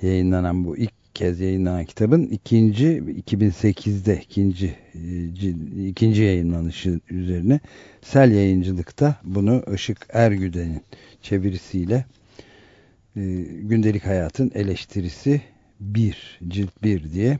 yayınlanan 0.02 0.65
bu 0.65 0.78
ilk 0.78 1.03
kez 1.15 1.39
yayınlanan 1.39 1.86
kitabın 1.86 2.23
ikinci 2.23 2.86
2008'de 3.28 4.21
ikinci 4.21 4.76
e, 4.93 5.88
ikinci 5.89 6.21
yayınlanışı 6.21 6.99
üzerine 7.10 7.60
Sel 8.02 8.32
Yayıncılık'ta 8.32 9.15
bunu 9.23 9.63
Işık 9.76 10.08
Ergüden'in 10.10 10.82
çevirisiyle 11.21 12.06
e, 13.15 13.21
Gündelik 13.62 14.06
Hayatın 14.06 14.52
Eleştirisi 14.56 15.41
1 15.80 16.39
cilt 16.47 16.84
1 16.84 17.12
diye 17.13 17.39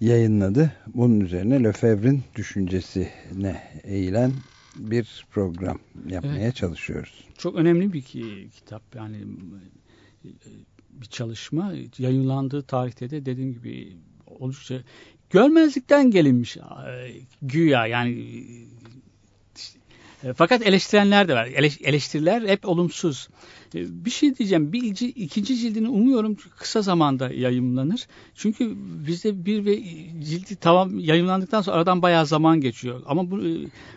yayınladı. 0.00 0.72
Bunun 0.94 1.20
üzerine 1.20 1.64
Lefebvre'in 1.64 2.22
düşüncesine 2.36 3.56
eğilen 3.84 4.32
bir 4.76 5.26
program 5.30 5.78
yapmaya 6.08 6.44
Evet. 6.44 6.56
çalışıyoruz. 6.56 7.24
Çok 7.38 7.54
önemli 7.56 7.92
bir 7.92 8.02
ki- 8.02 8.48
kitap 8.54 8.82
yani 8.96 9.16
e, 10.24 10.28
bir 10.92 11.06
çalışma. 11.06 11.72
Yayınlandığı 11.98 12.62
tarihte 12.62 13.10
de 13.10 13.26
dediğim 13.26 13.52
gibi 13.52 13.96
oldukça 14.26 14.82
görmezlikten 15.30 16.10
gelinmiş 16.10 16.56
e, 16.56 16.62
güya 17.42 17.86
yani 17.86 18.36
fakat 20.36 20.66
eleştirenler 20.66 21.28
de 21.28 21.34
var. 21.34 21.46
Eleş- 21.46 21.82
eleştiriler 21.84 22.42
hep 22.48 22.68
olumsuz. 22.68 23.28
E, 23.74 24.04
Bir 24.04 24.10
şey 24.10 24.36
diyeceğim. 24.36 24.72
Bir, 24.72 24.82
ci- 24.82 25.04
ikinci 25.14 25.56
cildini 25.56 25.88
umuyorum 25.88 26.36
kısa 26.56 26.82
zamanda 26.82 27.30
yayınlanır. 27.32 28.06
Çünkü 28.34 28.72
bizde 29.06 29.44
bir 29.46 29.64
ve 29.64 29.82
cildi 30.24 30.56
tamam 30.56 30.98
yayınlandıktan 30.98 31.62
sonra 31.62 31.76
aradan 31.76 32.02
bayağı 32.02 32.26
zaman 32.26 32.60
geçiyor. 32.60 33.02
Ama 33.06 33.30
bu 33.30 33.46
e, 33.46 33.50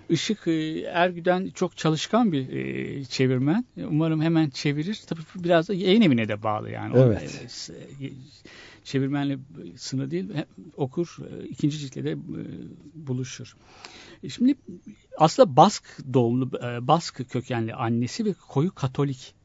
Işık 0.09 0.47
e, 0.47 0.79
Ergüden 0.81 1.49
çok 1.55 1.77
çalışkan 1.77 2.31
bir 2.31 2.49
e, 2.49 3.05
çevirmen. 3.05 3.65
E, 3.77 3.85
Umarım 3.85 4.21
hemen 4.21 4.49
çevirir. 4.49 5.01
Tabii 5.07 5.21
biraz 5.35 5.69
da 5.69 5.73
yayın 5.73 6.01
evine 6.01 6.27
de 6.27 6.43
bağlı 6.43 6.69
yani. 6.71 6.93
O, 6.97 7.03
Evet. 7.05 7.71
e, 8.01 8.05
e, 8.05 8.09
Çevirmenle 8.85 9.37
sınır 9.77 10.11
değil. 10.11 10.29
Okur 10.77 11.17
e, 11.31 11.47
ikinci 11.47 11.77
ciltle 11.77 12.03
de 12.03 12.11
e, 12.11 12.17
buluşur. 12.93 13.55
E, 14.23 14.29
Şimdi 14.29 14.55
aslında 15.17 15.55
Bask 15.55 15.83
doğumlu, 16.13 16.51
Bask 16.87 17.29
kökenli 17.29 17.73
annesi 17.73 18.25
ve 18.25 18.33
koyu 18.33 18.75
Katolik. 18.75 19.35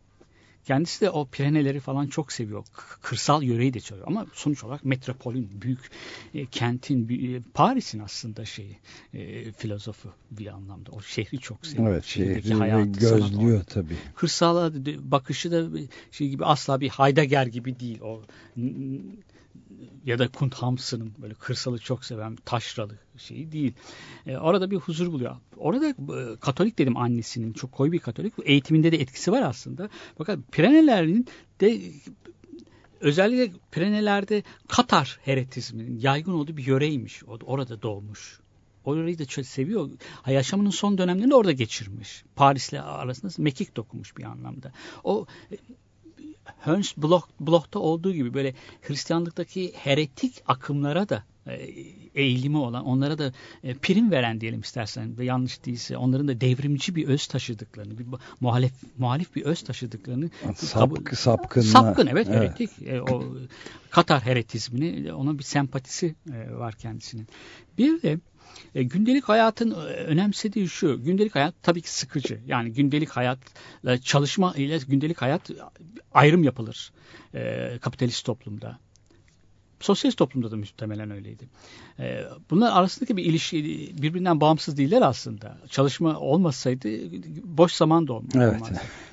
Kendisi 0.64 1.00
de 1.00 1.10
o 1.10 1.26
Pireneleri 1.26 1.80
falan 1.80 2.06
çok 2.06 2.32
seviyor. 2.32 2.64
Kırsal 3.02 3.42
yöreyi 3.42 3.74
de 3.74 3.80
seviyor 3.80 4.06
ama 4.06 4.26
sonuç 4.32 4.64
olarak 4.64 4.84
metropolün, 4.84 5.62
büyük 5.62 5.90
e, 6.34 6.46
kentin, 6.46 7.08
e, 7.08 7.40
Paris'in 7.54 7.98
aslında 7.98 8.44
şeyi, 8.44 8.78
e, 9.14 9.52
filozofu 9.52 10.12
bir 10.30 10.46
anlamda. 10.46 10.90
O 10.90 11.00
şehri 11.00 11.38
çok 11.38 11.66
seviyor. 11.66 11.92
Evet, 11.92 12.04
şehri 12.04 12.54
hayatı, 12.54 13.00
gözlüyor 13.00 13.64
tabii. 13.64 13.96
kırsala 14.14 14.72
bakışı 15.10 15.52
da 15.52 15.78
şey 16.10 16.28
gibi 16.28 16.44
asla 16.44 16.80
bir 16.80 16.88
Heidegger 16.88 17.46
gibi 17.46 17.80
değil. 17.80 18.00
O 18.00 18.22
ya 20.04 20.18
da 20.18 20.28
Kunt 20.28 20.54
Hamsun'un 20.54 21.12
böyle 21.22 21.34
kırsalı 21.34 21.78
çok 21.78 22.04
seven 22.04 22.36
taşralı 22.44 22.98
şeyi 23.16 23.52
değil. 23.52 23.72
E, 24.26 24.36
orada 24.36 24.70
bir 24.70 24.76
huzur 24.76 25.12
buluyor. 25.12 25.36
Orada 25.56 25.88
e, 25.88 26.36
Katolik 26.40 26.78
dedim 26.78 26.96
annesinin 26.96 27.52
çok 27.52 27.72
koyu 27.72 27.92
bir 27.92 27.98
Katolik. 27.98 28.34
Eğitiminde 28.44 28.92
de 28.92 28.96
etkisi 28.96 29.32
var 29.32 29.42
aslında. 29.42 29.90
Fakat 30.18 30.38
Pirenelerin 30.52 31.26
de 31.60 31.80
özellikle 33.00 33.58
Pirenelerde 33.70 34.42
Katar 34.68 35.18
heretizminin 35.24 35.98
yaygın 36.00 36.32
olduğu 36.32 36.56
bir 36.56 36.66
yöreymiş. 36.66 37.22
Orada 37.26 37.82
doğmuş. 37.82 38.40
Orayı 38.84 39.18
da 39.18 39.24
çok 39.24 39.46
seviyor. 39.46 39.90
Yaşamının 40.26 40.70
son 40.70 40.98
dönemlerini 40.98 41.34
orada 41.34 41.52
geçirmiş. 41.52 42.24
Paris'le 42.36 42.72
arasında 42.72 43.32
mekik 43.38 43.76
dokumuş 43.76 44.16
bir 44.16 44.24
anlamda. 44.24 44.72
O 45.04 45.26
Höns 46.58 46.96
Bloch, 46.96 47.24
Bloch'ta 47.40 47.78
olduğu 47.78 48.12
gibi 48.12 48.34
böyle 48.34 48.54
Hristiyanlıktaki 48.82 49.72
heretik 49.74 50.42
akımlara 50.46 51.08
da 51.08 51.24
e, 51.46 51.52
eğilimi 52.14 52.56
olan, 52.56 52.84
onlara 52.84 53.18
da 53.18 53.32
e, 53.64 53.74
prim 53.74 54.10
veren 54.10 54.40
diyelim 54.40 54.60
istersen 54.60 55.18
ve 55.18 55.24
yanlış 55.24 55.64
değilse 55.64 55.96
onların 55.96 56.28
da 56.28 56.40
devrimci 56.40 56.96
bir 56.96 57.08
öz 57.08 57.26
taşıdıklarını, 57.26 57.98
bir 57.98 58.06
muhalif, 58.40 58.72
muhalif 58.98 59.36
bir 59.36 59.42
öz 59.42 59.62
taşıdıklarını 59.62 60.30
Sapk, 60.56 61.18
sapkınla. 61.18 61.66
Sapkın 61.66 62.06
evet, 62.06 62.28
heretik. 62.28 62.70
E, 62.86 63.02
o 63.02 63.24
Katar 63.90 64.22
heretizmini 64.22 65.12
ona 65.12 65.38
bir 65.38 65.42
sempatisi 65.42 66.14
e, 66.32 66.54
var 66.54 66.74
kendisinin. 66.74 67.28
Bir 67.78 68.02
de 68.02 68.18
e, 68.74 68.82
gündelik 68.82 69.24
hayatın 69.24 69.70
e, 69.70 69.74
önemsediği 69.84 70.68
şu. 70.68 71.04
Gündelik 71.04 71.34
hayat 71.34 71.54
tabii 71.62 71.82
ki 71.82 71.94
sıkıcı. 71.94 72.40
Yani 72.46 72.72
gündelik 72.72 73.10
hayatla 73.10 73.98
çalışma 73.98 74.54
ile 74.54 74.78
gündelik 74.88 75.22
hayat 75.22 75.50
ayrım 76.12 76.42
yapılır 76.42 76.92
e, 77.34 77.78
kapitalist 77.80 78.26
toplumda. 78.26 78.78
sosyalist 79.80 80.18
toplumda 80.18 80.50
da 80.50 80.56
muhtemelen 80.56 81.10
öyleydi. 81.10 81.48
E, 81.98 82.24
bunlar 82.50 82.72
arasındaki 82.72 83.16
bir 83.16 83.24
ilişki 83.24 83.90
birbirinden 84.02 84.40
bağımsız 84.40 84.76
değiller 84.76 85.02
aslında. 85.02 85.58
Çalışma 85.68 86.18
olmasaydı 86.18 86.88
boş 87.44 87.72
zaman 87.72 88.08
da 88.08 88.12
olmaz. 88.12 88.32
Evet. 88.36 88.62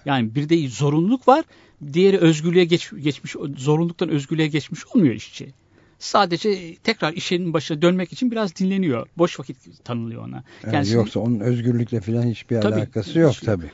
Yani 0.06 0.36
bir 0.36 0.50
de 0.50 0.70
zorunluluk 0.70 1.28
var, 1.28 1.46
diğeri 1.94 2.18
özgürlüğe 2.18 2.66
geç, 2.66 2.92
geçmiş, 3.00 3.36
zorunluluktan 3.58 4.10
özgürlüğe 4.10 4.48
geçmiş 4.48 4.88
olmuyor 4.88 5.16
işçi. 5.16 5.54
Sadece 6.00 6.76
tekrar 6.76 7.14
işinin 7.14 7.54
başına 7.54 7.82
dönmek 7.82 8.14
için 8.14 8.32
biraz 8.32 8.56
dinleniyor. 8.56 9.08
Boş 9.18 9.40
vakit 9.40 9.86
tanılıyor 9.86 10.24
ona. 10.28 10.44
Yani 10.64 10.72
Kendisini- 10.72 10.96
yoksa 10.96 11.20
onun 11.20 11.40
özgürlükle 11.40 12.02
falan 12.02 12.24
hiçbir 12.24 12.62
Tabii, 12.62 12.76
alakası 12.76 13.20
yok 13.20 13.32
hiç- 13.34 13.40
tabii. 13.40 13.72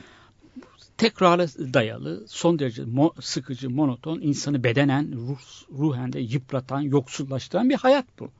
tekrara 0.96 1.46
dayalı, 1.48 2.24
son 2.28 2.58
derece 2.58 2.82
mo- 2.82 3.22
sıkıcı, 3.22 3.70
monoton, 3.70 4.20
insanı 4.20 4.64
bedenen, 4.64 5.12
ruh, 5.12 5.38
ruhen 5.78 6.12
de 6.12 6.20
yıpratan, 6.20 6.80
yoksullaştıran 6.80 7.70
bir 7.70 7.74
hayat 7.74 8.06
bu. 8.18 8.30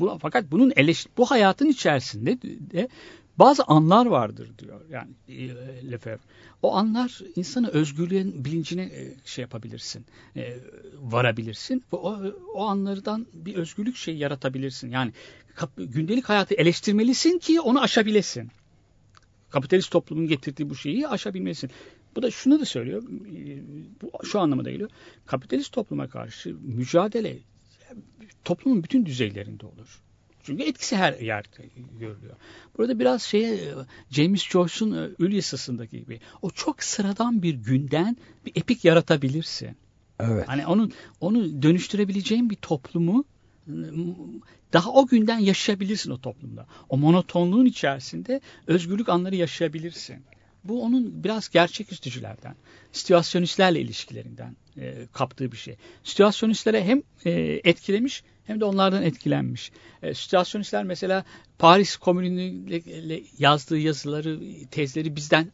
Bu- 0.00 0.18
Fakat 0.22 0.44
bunun 0.50 0.72
eleş 0.76 1.06
bu 1.18 1.26
hayatın 1.30 1.66
içerisinde 1.66 2.42
de 2.42 2.88
bazı 3.38 3.64
anlar 3.64 4.06
vardır 4.06 4.50
diyor 4.58 4.80
yani 4.90 5.10
e, 5.28 5.48
Lefebvre. 5.90 6.18
O 6.62 6.74
anlar 6.76 7.20
insanı 7.36 7.68
özgürlüğün 7.68 8.44
bilincine 8.44 8.82
e, 8.82 9.14
şey 9.24 9.42
yapabilirsin, 9.42 10.06
e, 10.36 10.56
varabilirsin. 11.00 11.84
O, 11.92 12.16
o 12.54 12.66
anlardan 12.66 13.26
bir 13.32 13.54
özgürlük 13.54 13.96
şey 13.96 14.16
yaratabilirsin. 14.16 14.90
Yani 14.90 15.12
gündelik 15.76 16.28
hayatı 16.28 16.54
eleştirmelisin 16.54 17.38
ki 17.38 17.60
onu 17.60 17.80
aşabilesin 17.82 18.50
kapitalist 19.50 19.90
toplumun 19.90 20.26
getirdiği 20.26 20.70
bu 20.70 20.74
şeyi 20.74 21.08
aşabilmelisin. 21.08 21.70
Bu 22.16 22.22
da 22.22 22.30
şunu 22.30 22.60
da 22.60 22.64
söylüyor. 22.64 23.02
Bu 24.02 24.26
şu 24.26 24.40
anlamada 24.40 24.70
geliyor. 24.70 24.90
Kapitalist 25.26 25.72
topluma 25.72 26.08
karşı 26.08 26.56
mücadele 26.60 27.38
toplumun 28.44 28.84
bütün 28.84 29.06
düzeylerinde 29.06 29.66
olur. 29.66 30.02
Çünkü 30.48 30.62
etkisi 30.62 30.96
her 30.96 31.12
yerde 31.12 31.68
görülüyor. 32.00 32.36
Burada 32.76 32.98
biraz 32.98 33.22
şeye 33.22 33.54
e, 33.54 33.74
James 34.10 34.44
Joyce'un 34.44 34.92
e, 34.92 35.10
Ül 35.18 35.32
Yasası'ndaki 35.32 36.00
gibi 36.00 36.20
o 36.42 36.50
çok 36.50 36.82
sıradan 36.82 37.42
bir 37.42 37.54
günden 37.54 38.16
bir 38.46 38.52
epik 38.54 38.84
yaratabilirsin. 38.84 39.76
Evet. 40.20 40.48
Hani 40.48 40.66
onun 40.66 40.92
onu 41.20 41.62
dönüştürebileceğin 41.62 42.50
bir 42.50 42.56
toplumu 42.56 43.24
daha 44.72 44.92
o 44.92 45.06
günden 45.06 45.38
yaşayabilirsin 45.38 46.10
o 46.10 46.20
toplumda. 46.20 46.66
O 46.88 46.96
monotonluğun 46.96 47.66
içerisinde 47.66 48.40
özgürlük 48.66 49.08
anları 49.08 49.36
yaşayabilirsin. 49.36 50.24
Bu 50.64 50.82
onun 50.82 51.24
biraz 51.24 51.48
gerçeküstücülerden, 51.48 52.54
situasyonistlerle 52.92 53.80
ilişkilerinden 53.80 54.56
e, 54.76 55.06
kaptığı 55.12 55.52
bir 55.52 55.56
şey. 55.56 55.76
Situasyonistlere 56.02 56.84
hem 56.84 57.02
e, 57.24 57.30
etkilemiş 57.64 58.22
hem 58.48 58.60
de 58.60 58.64
onlardan 58.64 59.02
etkilenmiş. 59.02 59.72
E, 60.02 60.14
situasyonistler 60.14 60.84
mesela 60.84 61.24
Paris 61.58 61.96
Komünü'yle 61.96 63.22
yazdığı 63.38 63.78
yazıları, 63.78 64.40
tezleri 64.70 65.16
bizden 65.16 65.46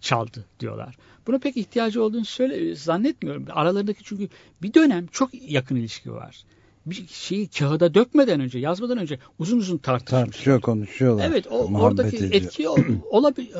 çaldı 0.00 0.44
diyorlar. 0.60 0.96
Buna 1.26 1.38
pek 1.38 1.56
ihtiyacı 1.56 2.02
olduğunu 2.02 2.24
söyle, 2.24 2.74
zannetmiyorum. 2.74 3.46
Aralarındaki 3.50 4.04
çünkü 4.04 4.28
bir 4.62 4.74
dönem 4.74 5.06
çok 5.06 5.30
yakın 5.50 5.76
ilişki 5.76 6.12
var. 6.12 6.44
Bir 6.86 7.06
şeyi 7.08 7.48
kağıda 7.48 7.94
dökmeden 7.94 8.40
önce, 8.40 8.58
yazmadan 8.58 8.98
önce 8.98 9.18
uzun 9.38 9.58
uzun 9.58 9.78
tartışmışlar. 9.78 10.24
Tartışıyor 10.24 10.60
konuşuyorlar. 10.60 11.24
Evet 11.26 11.46
o, 11.46 11.58
oradaki 11.58 12.16
ediyor. 12.16 12.32
etki 12.32 12.68
ol- 12.68 12.78
olabi- 13.10 13.52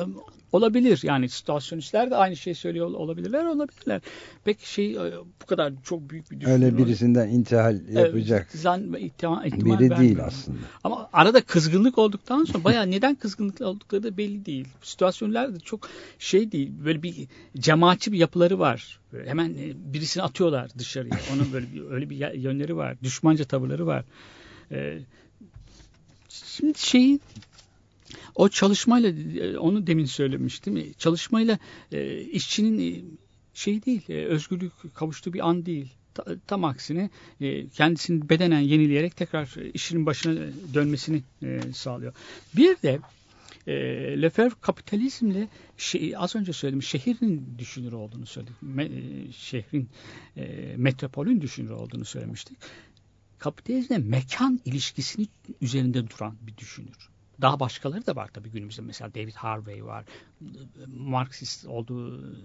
olabilir. 0.51 0.99
Yani 1.03 1.29
situasyonistler 1.29 2.11
de 2.11 2.15
aynı 2.15 2.35
şeyi 2.35 2.55
söylüyor 2.55 2.87
olabilirler 2.87 3.45
olabilirler. 3.45 4.01
Peki 4.43 4.73
şey 4.73 4.95
e, 4.95 5.11
bu 5.41 5.45
kadar 5.45 5.73
çok 5.83 6.09
büyük 6.09 6.31
bir 6.31 6.39
düşünür. 6.39 6.53
Öyle 6.53 6.77
birisinden 6.77 7.29
intihal 7.29 7.75
Evet, 7.75 7.95
yapacak 7.95 8.47
zan, 8.51 8.93
ihtima, 8.93 9.45
ihtimal 9.45 9.79
biri 9.79 9.97
değil 9.97 10.23
aslında. 10.23 10.57
Ama 10.83 11.09
arada 11.13 11.41
kızgınlık 11.41 11.97
olduktan 11.97 12.43
sonra 12.43 12.63
bayağı 12.63 12.91
neden 12.91 13.15
kızgınlık 13.15 13.61
oldukları 13.61 14.03
da 14.03 14.17
belli 14.17 14.45
değil. 14.45 14.67
Situasyonlar 14.81 15.55
da 15.55 15.59
çok 15.59 15.89
şey 16.19 16.51
değil. 16.51 16.71
Böyle 16.85 17.03
bir 17.03 17.27
cemaatçi 17.57 18.11
bir 18.11 18.17
yapıları 18.17 18.59
var. 18.59 18.99
Böyle 19.13 19.29
hemen 19.29 19.49
e, 19.49 19.73
birisini 19.93 20.23
atıyorlar 20.23 20.71
dışarıya. 20.77 21.15
Onun 21.33 21.53
böyle 21.53 21.73
bir, 21.73 21.81
öyle 21.91 22.09
bir 22.09 22.33
yönleri 22.33 22.75
var. 22.75 22.97
Düşmanca 23.03 23.45
tavırları 23.45 23.87
var. 23.87 24.05
Ee, 24.71 24.99
şimdi 26.29 26.79
şeyi 26.79 27.19
o 28.35 28.49
çalışmayla 28.49 29.09
e, 29.43 29.57
onu 29.57 29.87
demin 29.87 30.05
söylemiştim. 30.05 30.93
Çalışmayla 30.97 31.59
e, 31.91 32.21
işçinin 32.21 32.79
e, 32.95 33.01
şey 33.53 33.85
değil, 33.85 34.01
e, 34.09 34.25
özgürlük 34.25 34.71
kavuştuğu 34.95 35.33
bir 35.33 35.49
an 35.49 35.65
değil. 35.65 35.87
Ta- 36.13 36.35
Tam 36.47 36.63
aksine 36.65 37.09
e, 37.41 37.67
kendisini 37.69 38.29
bedenen 38.29 38.59
yenileyerek 38.59 39.15
tekrar 39.15 39.57
e, 39.61 39.71
işinin 39.71 40.05
başına 40.05 40.39
dönmesini 40.73 41.23
e, 41.43 41.61
sağlıyor. 41.73 42.13
Bir 42.55 42.77
de 42.83 42.99
e, 43.67 43.73
Lefebvre 44.21 44.55
kapitalizmle 44.61 45.47
şey, 45.77 46.13
az 46.17 46.35
önce 46.35 46.53
söyledim 46.53 46.83
şehrin 46.83 47.55
düşünür 47.57 47.91
olduğunu 47.91 48.25
söyledik. 48.25 48.55
Me, 48.61 48.83
e, 48.83 49.31
şehrin 49.31 49.89
e, 50.37 50.73
metropolün 50.77 51.41
düşünür 51.41 51.69
olduğunu 51.69 52.05
söylemiştik. 52.05 52.57
Kapitalizmle 53.39 53.97
mekan 53.97 54.59
ilişkisini 54.65 55.27
üzerinde 55.61 56.09
duran 56.09 56.35
bir 56.41 56.57
düşünür. 56.57 57.09
Daha 57.41 57.59
başkaları 57.59 58.05
da 58.05 58.15
var 58.15 58.27
tabii 58.27 58.51
günümüzde. 58.51 58.81
Mesela 58.81 59.13
David 59.13 59.35
Harvey 59.35 59.85
var. 59.85 60.05
Marksist 60.87 61.65
olduğu 61.65 62.35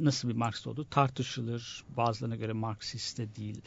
nasıl 0.00 0.28
bir 0.28 0.34
Marksist 0.34 0.66
olduğu 0.66 0.84
tartışılır. 0.84 1.84
Bazılarına 1.96 2.36
göre 2.36 2.52
Marksist 2.52 3.18
de 3.18 3.26
değil. 3.36 3.60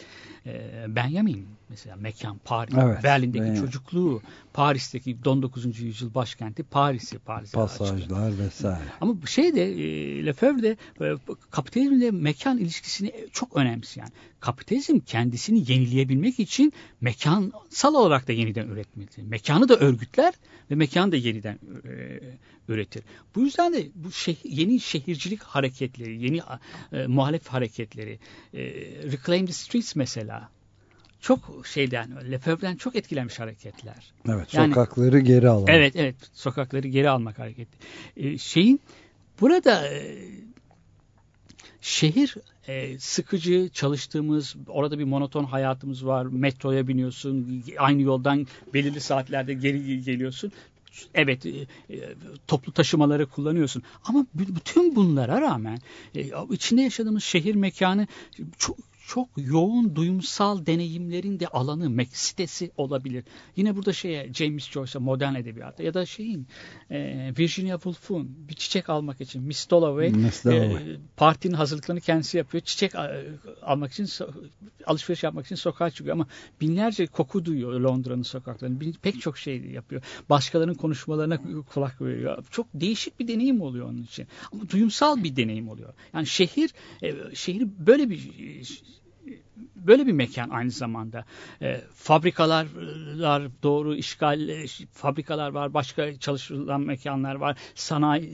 Ee, 0.46 0.86
Benjamin 0.88 1.48
mesela 1.70 1.96
mekan 1.96 2.38
Paris. 2.46 2.76
Evet, 2.78 3.04
Berlin'deki 3.04 3.44
Benjamin. 3.44 3.62
çocukluğu 3.62 4.22
Paris'teki 4.54 5.18
19. 5.26 5.80
yüzyıl 5.80 6.14
başkenti 6.14 6.64
Paris'i 6.64 7.20
Paris'e 7.20 7.60
açtı. 7.62 7.78
Pasajlar 7.80 8.38
vesaire. 8.40 8.84
Ama 9.02 9.16
şey 9.28 9.56
de 9.56 9.72
e, 9.72 10.26
Lefebvre 10.26 10.64
de 10.64 10.78
e, 11.02 11.18
kapitalizmle 11.52 12.12
mekan 12.12 12.58
ilişkisini 12.58 13.14
çok 13.32 13.56
önemsiyor. 13.56 14.06
Yani 14.08 14.14
kapitalizm 14.40 15.00
kendisini 15.00 15.72
yenileyebilmek 15.72 16.40
için 16.40 16.74
mekansal 17.02 17.94
olarak 17.94 18.28
da 18.28 18.32
yeniden 18.32 18.68
üretmeli. 18.68 19.08
Mekanı 19.18 19.70
da 19.70 19.76
örgütler 19.76 20.34
ve 20.72 20.76
mekanı 20.76 21.12
da 21.12 21.16
yeniden 21.16 21.60
e, 21.86 22.20
üretir. 22.68 23.04
Bu 23.36 23.42
yüzden 23.42 23.74
de 23.74 23.88
bu 23.96 24.08
şeh- 24.08 24.48
yeni 24.60 24.80
şehircilik 24.80 25.44
hareketleri, 25.44 26.03
yeni 26.10 26.42
e, 26.92 27.08
muhalef 27.08 27.48
hareketleri, 27.48 28.20
e, 28.54 28.62
Reclaim 29.12 29.46
the 29.46 29.54
Streets 29.54 29.96
mesela 29.96 30.50
çok 31.24 31.68
şeyden, 31.68 32.32
Lefebvre'den 32.32 32.76
çok 32.76 32.96
etkilenmiş 32.96 33.40
hareketler. 33.40 34.14
Evet, 34.30 34.54
Yani- 34.54 34.74
sokakları 34.74 35.20
geri 35.20 35.50
alan. 35.50 35.66
Evet 35.68 35.96
evet 35.96 36.16
sokakları 36.34 36.88
geri 36.88 37.10
almak 37.10 37.40
hareketi. 37.40 37.78
Ee, 38.18 38.38
şeyin 38.38 38.80
burada 39.42 39.88
e, 39.88 40.18
şehir 41.82 42.36
e, 42.68 43.00
sıkıcı 43.00 43.70
çalıştığımız 43.74 44.56
orada 44.68 45.00
bir 45.00 45.04
monoton 45.04 45.44
hayatımız 45.44 46.06
var. 46.06 46.26
Metroya 46.26 46.88
biniyorsun 46.88 47.64
aynı 47.78 48.02
yoldan 48.02 48.48
belirli 48.74 49.02
saatlerde 49.02 49.54
geri 49.54 50.04
geliyorsun. 50.04 50.52
Evet 51.14 51.46
e, 51.46 51.50
e, 51.50 52.16
toplu 52.48 52.72
taşımaları 52.72 53.26
kullanıyorsun. 53.26 53.84
Ama 54.04 54.26
bütün 54.34 54.96
bunlara 54.96 55.42
rağmen 55.42 55.80
e, 56.16 56.30
içinde 56.52 56.82
yaşadığımız 56.82 57.24
şehir 57.24 57.56
mekanı 57.56 58.08
çok 58.58 58.78
çok 59.08 59.30
yoğun 59.38 59.96
duyumsal 59.96 60.66
deneyimlerin 60.66 61.40
de 61.40 61.48
alanı, 61.48 61.86
mek- 61.86 62.16
sitesi 62.16 62.72
olabilir. 62.78 63.24
Yine 63.56 63.76
burada 63.76 63.94
şeye 63.94 64.34
James 64.34 64.70
Joyce'a 64.70 65.00
modern 65.02 65.36
edebiyatta 65.36 65.84
ya 65.84 65.94
da 65.94 66.06
şeyin 66.06 66.48
e, 66.92 66.98
Virginia 67.40 67.76
Woolf'un 67.76 68.36
bir 68.50 68.54
çiçek 68.54 68.90
almak 68.90 69.22
için 69.22 69.44
Miss 69.44 69.70
Dalloway 69.70 70.10
Miss 70.10 70.46
Dalloway. 70.46 70.92
e, 70.94 70.98
partinin 71.18 71.54
hazırlıklarını 71.54 72.02
kendisi 72.02 72.38
yapıyor. 72.38 72.64
Çiçek 72.64 72.96
e, 72.96 73.24
almak 73.62 73.92
için 73.92 74.08
alışveriş 74.86 75.24
yapmak 75.24 75.46
için 75.46 75.56
sokağa 75.56 75.90
çıkıyor 75.90 76.16
ama 76.16 76.28
binlerce 76.62 77.08
koku 77.08 77.46
duyuyor 77.46 77.80
Londra'nın 77.80 78.24
sokaklarını. 78.24 78.80
Bir- 78.82 78.94
Pek 78.94 79.22
çok 79.22 79.38
şey 79.38 79.62
yapıyor. 79.66 80.02
Başkalarının 80.30 80.74
konuşmalarına 80.74 81.40
kulak 81.74 82.02
veriyor. 82.02 82.46
Çok 82.52 82.68
değişik 82.74 83.20
bir 83.20 83.28
deneyim 83.28 83.62
oluyor 83.62 83.90
onun 83.90 84.04
için. 84.04 84.28
Ama 84.52 84.70
duyumsal 84.70 85.24
bir 85.24 85.36
deneyim 85.36 85.70
oluyor. 85.70 85.94
Yani 86.14 86.28
şehir 86.28 86.74
e, 87.04 87.36
şehir 87.36 87.68
böyle 87.80 88.10
bir 88.10 88.30
böyle 89.76 90.08
bir 90.08 90.12
mekan 90.12 90.50
aynı 90.50 90.72
zamanda. 90.72 91.26
E, 91.62 91.82
fabrikalar 91.94 92.68
doğru 93.64 93.96
işgal 93.96 94.50
e, 94.50 94.66
fabrikalar 94.92 95.50
var, 95.50 95.74
başka 95.74 96.20
çalışılan 96.20 96.82
mekanlar 96.82 97.36
var, 97.36 97.58
sanayi 97.76 98.32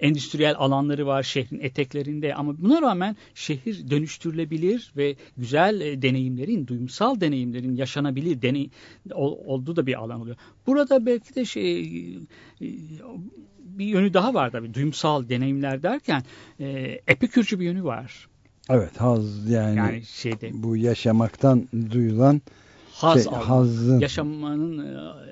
endüstriyel 0.00 0.54
alanları 0.58 1.06
var 1.06 1.22
şehrin 1.22 1.60
eteklerinde 1.60 2.34
ama 2.34 2.58
buna 2.58 2.82
rağmen 2.82 3.16
şehir 3.34 3.90
dönüştürülebilir 3.90 4.92
ve 4.96 5.16
güzel 5.36 5.80
e, 5.80 6.02
deneyimlerin, 6.02 6.66
duyumsal 6.66 7.20
deneyimlerin 7.20 7.76
yaşanabilir 7.76 8.42
deney 8.42 8.70
ol- 9.12 9.38
olduğu 9.44 9.76
da 9.76 9.86
bir 9.86 9.94
alan 10.00 10.20
oluyor. 10.20 10.36
Burada 10.66 11.06
belki 11.06 11.34
de 11.34 11.44
şey 11.44 11.80
e, 12.16 12.66
bir 13.60 13.86
yönü 13.86 14.14
daha 14.14 14.34
var 14.34 14.50
tabii 14.50 14.74
duyumsal 14.74 15.28
deneyimler 15.28 15.82
derken 15.82 16.22
e, 16.60 17.00
epikürcü 17.06 17.60
bir 17.60 17.64
yönü 17.64 17.84
var. 17.84 18.28
Evet 18.68 19.00
haz 19.00 19.50
yani, 19.50 19.76
Yani 19.76 20.04
şeyde 20.04 20.52
bu 20.62 20.76
yaşamaktan 20.76 21.68
duyulan 21.92 22.40
haz 22.92 23.24
şey, 23.24 23.32
hazzın 23.32 24.00
Yaşamanın 24.00 24.78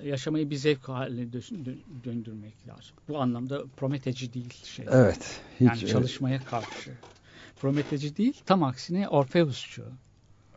e, 0.04 0.08
yaşamayı 0.08 0.50
bir 0.50 0.56
zevk 0.56 0.88
haline 0.88 1.22
dö- 1.22 1.64
dö- 1.64 2.04
döndürmek 2.04 2.68
lazım. 2.68 2.96
Bu 3.08 3.18
anlamda 3.18 3.62
prometeci 3.76 4.32
değil 4.32 4.54
şey. 4.64 4.84
evet 4.92 5.40
hiç 5.60 5.66
yani 5.68 5.86
çalışmaya 5.86 6.44
karşı. 6.44 6.90
Prometeci 7.60 8.16
değil, 8.16 8.40
tam 8.46 8.62
aksine 8.62 9.08
Orfeusçu. 9.08 9.84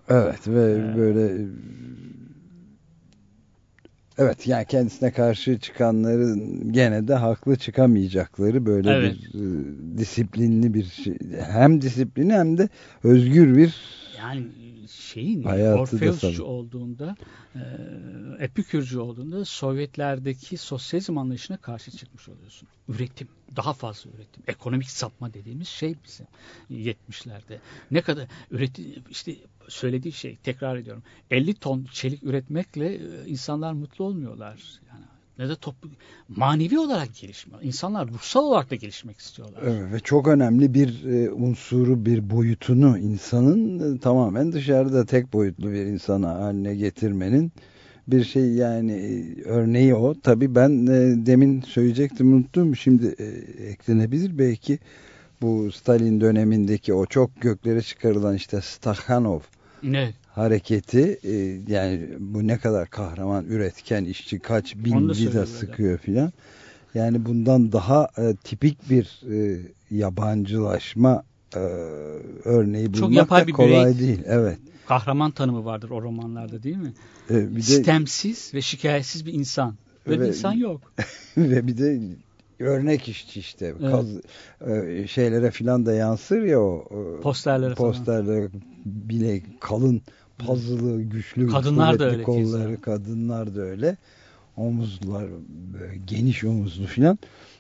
Evet 0.10 0.48
ve 0.48 0.72
Ee, 0.94 0.98
böyle 0.98 1.46
evet 4.20 4.48
yani 4.48 4.66
kendisine 4.66 5.12
karşı 5.12 5.60
çıkanların 5.60 6.72
gene 6.74 7.08
de 7.08 7.14
haklı 7.16 7.56
çıkamayacakları 7.56 8.66
böyle 8.66 8.92
Evet. 8.92 9.16
bir 9.34 9.40
e, 9.40 9.98
disiplinli 9.98 10.74
bir 10.74 10.84
şey. 10.86 11.18
Hem 11.52 11.82
disiplini 11.82 12.34
hem 12.34 12.58
de 12.58 12.70
özgür 13.04 13.56
bir 13.58 13.76
Yani 14.18 14.42
şeyin 15.14 15.44
da 15.44 15.80
Orfeusçu 15.80 16.44
olduğunda, 16.44 17.16
e, 17.56 17.60
Epikürcü 18.40 19.00
olduğunda 19.00 19.46
Sovyetlerdeki 19.46 20.58
sosyalizm 20.58 21.18
anlayışına 21.18 21.58
karşı 21.58 21.92
çıkmış 21.92 22.30
oluyorsun. 22.30 22.68
Üretim, 22.88 23.28
daha 23.56 23.74
fazla 23.74 24.10
üretim. 24.10 24.44
Ekonomik 24.48 24.90
sapma 24.90 25.34
dediğimiz 25.34 25.68
şey 25.68 25.96
bize 26.06 26.28
70'lerde. 26.72 27.58
Ne 27.92 28.02
kadar 28.02 28.28
üretim 28.52 29.04
işte 29.10 29.36
söylediği 29.68 30.14
şey 30.14 30.38
tekrar 30.44 30.78
ediyorum. 30.78 31.04
50 31.32 31.54
ton 31.54 31.88
çelik 31.92 32.24
üretmekle 32.24 32.96
e, 32.96 33.26
insanlar 33.28 33.74
mutlu 33.74 34.06
olmuyorlar. 34.06 34.80
Yani 34.90 35.06
ne 35.40 35.50
de 35.50 35.56
toplu 35.56 35.90
manevi 36.30 36.80
olarak 36.80 37.16
gelişmiyor. 37.16 37.62
İnsanlar 37.64 38.08
ruhsal 38.08 38.44
olarak 38.44 38.72
da 38.72 38.76
gelişmek 38.76 39.20
istiyorlar. 39.20 39.62
Evet, 39.64 39.94
ve 39.94 40.00
çok 40.00 40.28
önemli 40.28 40.74
bir 40.74 41.04
e, 41.04 41.32
unsuru 41.32 42.06
bir 42.06 42.30
boyutunu 42.30 42.98
insanın 42.98 43.96
e, 43.96 44.00
tamamen 44.00 44.52
dışarıda 44.52 45.06
tek 45.06 45.34
boyutlu 45.34 45.72
bir 45.72 45.86
insana 45.86 46.36
haline 46.36 46.76
getirmenin 46.76 47.52
bir 48.08 48.24
şey 48.24 48.54
yani 48.54 48.92
e, 48.92 49.42
örneği 49.44 49.96
o. 49.96 50.16
Tabii 50.24 50.56
ben 50.56 50.88
e, 50.88 51.26
demin 51.26 51.62
söyleyecektim 51.62 52.34
unuttum. 52.34 52.76
Şimdi 52.76 53.16
e, 53.20 53.26
eklenebilir 53.70 54.38
belki 54.38 54.80
bu 55.42 55.72
Stalin 55.72 56.22
dönemindeki 56.22 56.94
o 56.94 57.06
çok 57.06 57.42
göklere 57.42 57.82
çıkarılan 57.82 58.36
işte 58.36 58.62
Stakhanov 58.62 59.40
Ne? 59.84 60.14
Hareketi 60.40 61.20
e, 61.24 61.34
yani 61.74 62.10
bu 62.20 62.48
ne 62.48 62.58
kadar 62.58 62.90
kahraman 62.90 63.46
üretken 63.46 64.06
işçi 64.06 64.40
kaç 64.40 64.76
bin 64.76 65.10
vida 65.10 65.46
sıkıyor 65.46 65.98
filan. 65.98 66.32
Yani 66.94 67.26
bundan 67.26 67.72
daha 67.72 68.08
e, 68.18 68.36
tipik 68.36 68.90
bir 68.90 69.22
e, 69.32 69.62
yabancılaşma 69.92 71.24
e, 71.56 71.60
örneği 72.46 72.86
Çok 72.94 73.02
bulmak 73.04 73.14
yapay 73.18 73.44
da 73.44 73.48
bir 73.48 73.54
kolay 73.54 73.92
birey- 73.92 74.00
değil. 74.00 74.20
Evet. 74.26 74.60
Kahraman 74.88 75.32
tanımı 75.32 75.66
vardır 75.66 75.90
o 75.90 76.02
romanlarda 76.02 76.64
değil 76.64 76.78
mi? 76.78 76.94
E, 77.30 77.50
bir 77.52 77.56
de 77.56 77.62
Sistemsiz 77.62 78.54
ve 78.54 78.62
şikayetsiz 78.62 79.26
bir 79.26 79.34
insan. 79.34 79.76
Böyle 80.08 80.20
bir 80.20 80.24
Ve- 80.26 80.28
insan 80.28 80.54
yok. 80.54 80.94
ve 81.38 81.68
bir 81.68 81.78
de 81.78 82.00
örnek 82.60 83.08
işçi 83.08 83.40
işte. 83.40 83.74
Evet. 83.82 83.92
Kaz, 83.92 84.08
e, 84.72 85.08
şeylere 85.08 85.52
filan 85.52 85.86
da 85.86 85.94
yansır 85.94 86.44
ya 86.44 86.62
o 86.62 86.86
e, 86.92 87.22
Posterlere 87.22 87.76
falan. 87.76 87.92
posterlere 87.92 88.50
bile 88.86 89.42
kalın 89.60 90.02
puzzle'lı 90.46 91.02
güçlü 91.02 91.48
Kadınlar 91.48 92.00
da 92.00 92.04
öyle 92.12 92.24
kolları 92.24 92.70
keza. 92.70 92.82
kadınlar 92.82 93.56
da 93.56 93.62
öyle 93.62 93.98
omuzlar 94.58 95.26
geniş 96.08 96.44
omuzlu 96.44 96.86
filan 96.86 97.20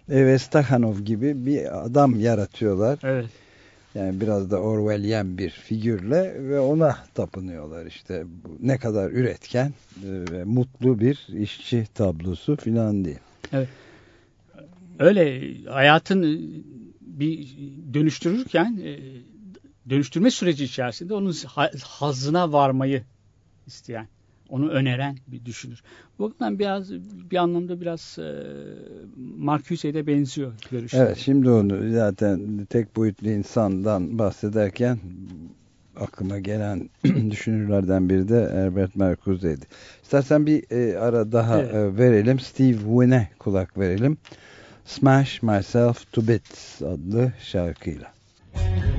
ve 0.10 0.40
Stakhanov 0.40 1.00
gibi 1.00 1.46
bir 1.46 1.86
adam 1.86 2.20
yaratıyorlar 2.20 3.00
Evet. 3.04 3.30
yani 3.96 4.22
biraz 4.22 4.52
da 4.52 4.62
Orwellian 4.62 5.38
bir 5.38 5.50
figürle 5.50 6.50
ve 6.50 6.60
ona 6.60 6.98
tapınıyorlar 7.14 7.86
işte 7.86 8.24
ne 8.62 8.78
kadar 8.78 9.12
üretken 9.12 9.74
e, 10.04 10.32
ve 10.32 10.44
mutlu 10.44 11.00
bir 11.00 11.28
işçi 11.40 11.88
tablosu 11.94 12.56
filan 12.56 13.06
diye. 13.06 13.18
Öyle 15.00 15.54
hayatın 15.64 16.24
bir 17.02 17.58
dönüştürürken 17.94 18.80
e, 18.84 18.98
dönüştürme 19.90 20.32
süreci 20.32 20.64
içerisinde 20.64 21.14
onun 21.14 21.34
ha- 21.48 21.72
hazzına 21.84 22.52
varmayı 22.54 23.04
isteyen, 23.68 24.08
onu 24.50 24.70
öneren 24.70 25.18
bir 25.28 25.46
düşünür. 25.46 25.84
Bu 26.20 26.24
bakımdan 26.24 26.60
biraz 26.60 26.92
bir 27.32 27.38
anlamda 27.38 27.82
biraz 27.82 28.18
e, 28.20 28.44
Marcuse'ye 29.38 30.08
benziyor 30.08 30.54
görüşleri. 30.72 31.02
Evet 31.04 31.18
şimdi 31.18 31.50
onu 31.50 31.92
zaten 31.94 32.66
tek 32.70 32.96
boyutlu 32.96 33.30
insandan 33.30 34.20
bahsederken 34.20 35.00
aklıma 35.96 36.40
gelen 36.40 36.90
düşünürlerden 37.32 38.10
biri 38.10 38.30
de 38.30 38.50
Herbert 38.54 38.96
Marcuse'ydi. 38.96 39.66
İstersen 40.04 40.46
bir 40.46 40.72
e, 40.72 41.00
ara 41.00 41.32
daha 41.32 41.60
Evet. 41.60 41.74
e, 41.74 41.98
verelim. 41.98 42.40
Steve 42.40 42.78
Win'e 42.78 43.30
kulak 43.40 43.78
verelim. 43.78 44.18
Smash 44.86 45.44
Myself 45.44 46.14
to 46.14 46.28
Bits 46.28 46.82
adlı 46.82 47.32
şarkıyla. 47.40 48.14
Thank 48.54 48.99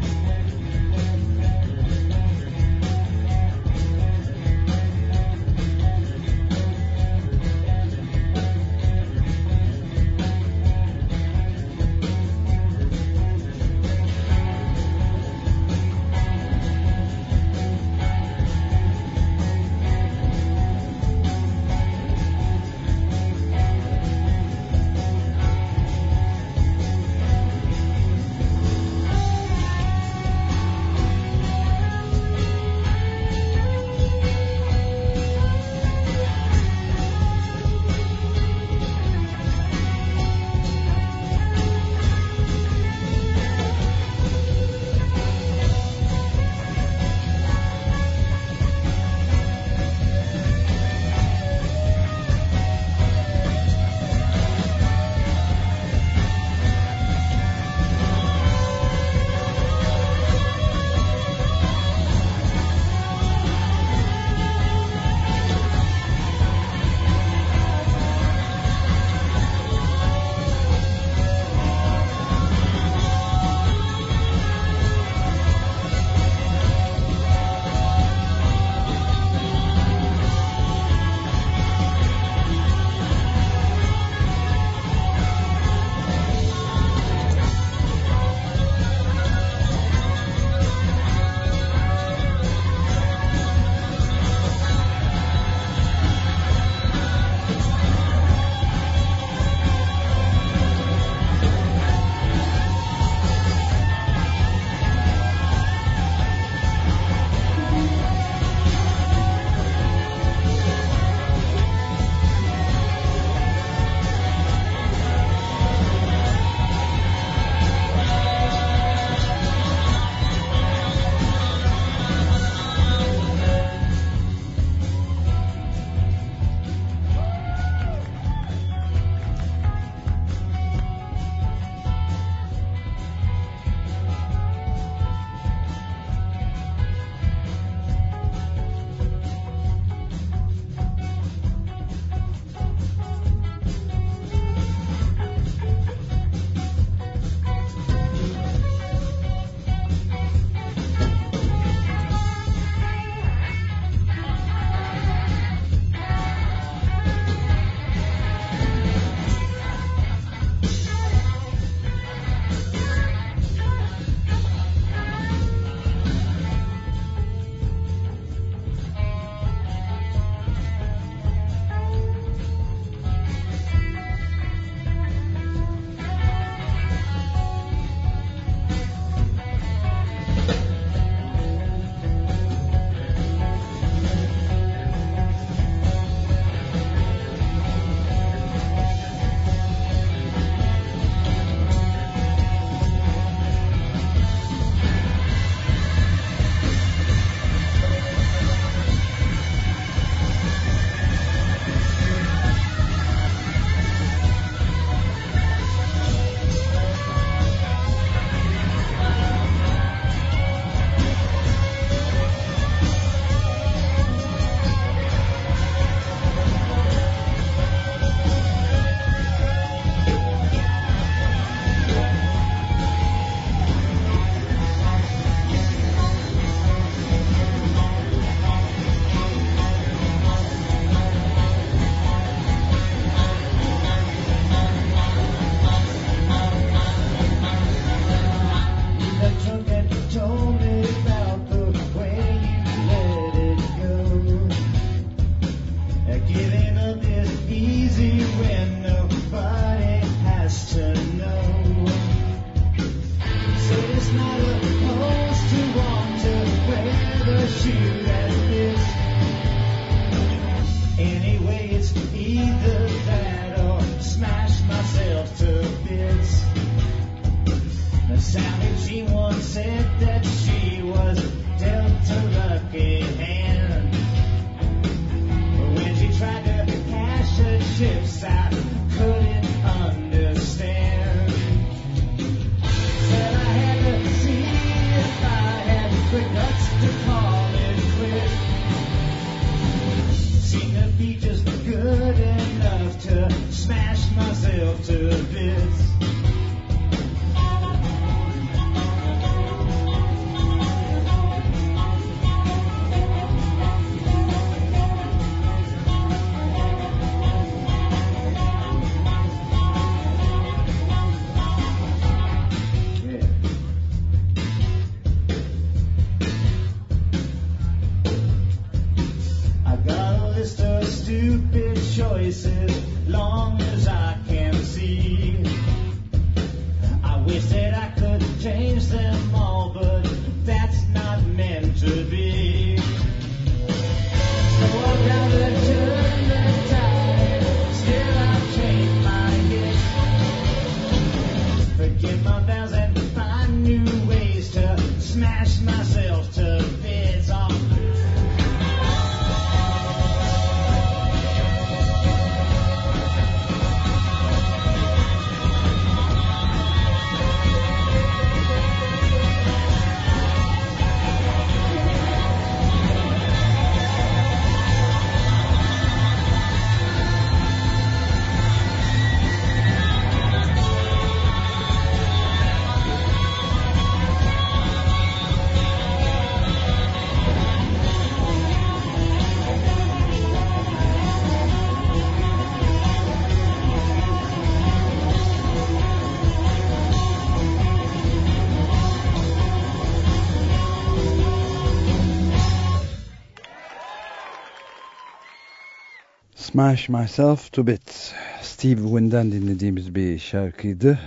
Smash 396.52 396.88
Myself 396.88 397.52
to 397.52 397.66
Bits. 397.66 398.12
Steve 398.42 398.80
Wynn'den 398.80 399.32
dinlediğimiz 399.32 399.94
bir 399.94 400.18
şarkıydı. 400.18 400.98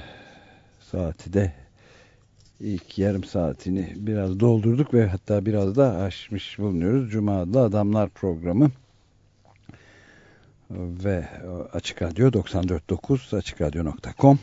Saati 0.91 1.33
de 1.33 1.51
ilk 2.59 2.97
yarım 2.97 3.23
saatini 3.23 3.93
biraz 3.95 4.39
doldurduk 4.39 4.93
ve 4.93 5.07
hatta 5.07 5.45
biraz 5.45 5.75
da 5.75 5.97
aşmış 5.97 6.59
bulunuyoruz. 6.59 7.11
Cuma 7.11 7.41
adlı 7.41 7.61
Adamlar 7.61 8.09
programı 8.09 8.71
ve 10.71 11.27
Açık 11.73 12.01
Radyo 12.01 12.29
94.9 12.29 13.37
AçıkRadyo.com 13.37 14.39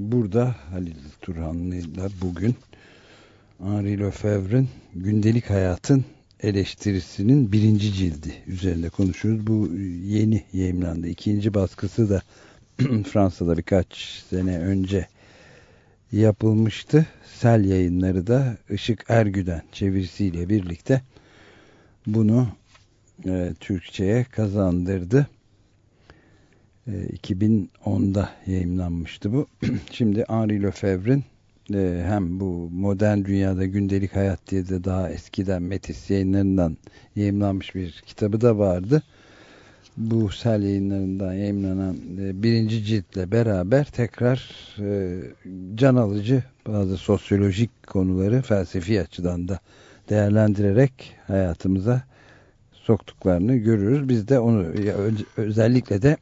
Burada 0.00 0.56
Halil 0.70 0.96
Turhanlı'yla 1.20 2.08
bugün 2.22 2.54
Henri 3.62 4.00
Lefebvre'in 4.00 4.68
Gündelik 4.94 5.50
Hayatın 5.50 6.04
eleştirisinin 6.40 7.52
birinci 7.52 7.92
cildi 7.92 8.34
üzerinde 8.46 8.88
konuşuyoruz. 8.88 9.46
Bu 9.46 9.68
yeni 10.04 10.44
yayınlandı. 10.52 11.08
İkinci 11.08 11.54
baskısı 11.54 12.10
da 12.10 12.22
Fransa'da 13.12 13.56
birkaç 13.56 13.96
sene 14.30 14.58
önce 14.58 15.08
yapılmıştı. 16.12 17.06
Sel 17.34 17.64
yayınları 17.64 18.26
da 18.26 18.56
Işık 18.70 19.04
Ergüden 19.08 19.62
çevirisiyle 19.72 20.48
birlikte 20.48 21.02
bunu 22.06 22.48
e, 23.26 23.52
Türkçe'ye 23.60 24.24
kazandırdı. 24.24 25.26
E, 26.86 26.90
2010'da 26.92 28.30
yayınlanmıştı 28.46 29.32
bu. 29.32 29.46
Şimdi 29.92 30.24
Henri 30.28 30.62
Lefebvre'in 30.62 31.24
e, 31.72 32.04
hem 32.06 32.40
bu 32.40 32.70
modern 32.72 33.24
dünyada 33.24 33.64
gündelik 33.64 34.16
hayat 34.16 34.40
diye 34.50 34.68
de 34.68 34.84
daha 34.84 35.10
eskiden 35.10 35.62
Metis 35.62 36.10
yayınlarından 36.10 36.76
yayınlanmış 37.16 37.74
bir 37.74 38.02
kitabı 38.06 38.40
da 38.40 38.58
vardı. 38.58 39.02
Bu 39.96 40.28
sel 40.28 40.62
yayınlarından 40.62 41.32
yayınlanan 41.32 41.96
e, 42.20 42.42
birinci 42.42 42.84
ciltle 42.84 43.32
beraber 43.32 43.84
tekrar 43.84 44.50
e, 44.78 45.20
can 45.74 45.96
alıcı 45.96 46.42
bazı 46.66 46.96
sosyolojik 46.96 47.86
konuları 47.86 48.42
felsefi 48.42 49.00
açıdan 49.00 49.48
da 49.48 49.58
değerlendirerek 50.08 51.16
hayatımıza 51.26 52.02
soktuklarını 52.72 53.56
görüyoruz. 53.56 54.08
Biz 54.08 54.28
de 54.28 54.38
onu 54.38 54.66
özellikle 55.36 56.02
de 56.02 56.16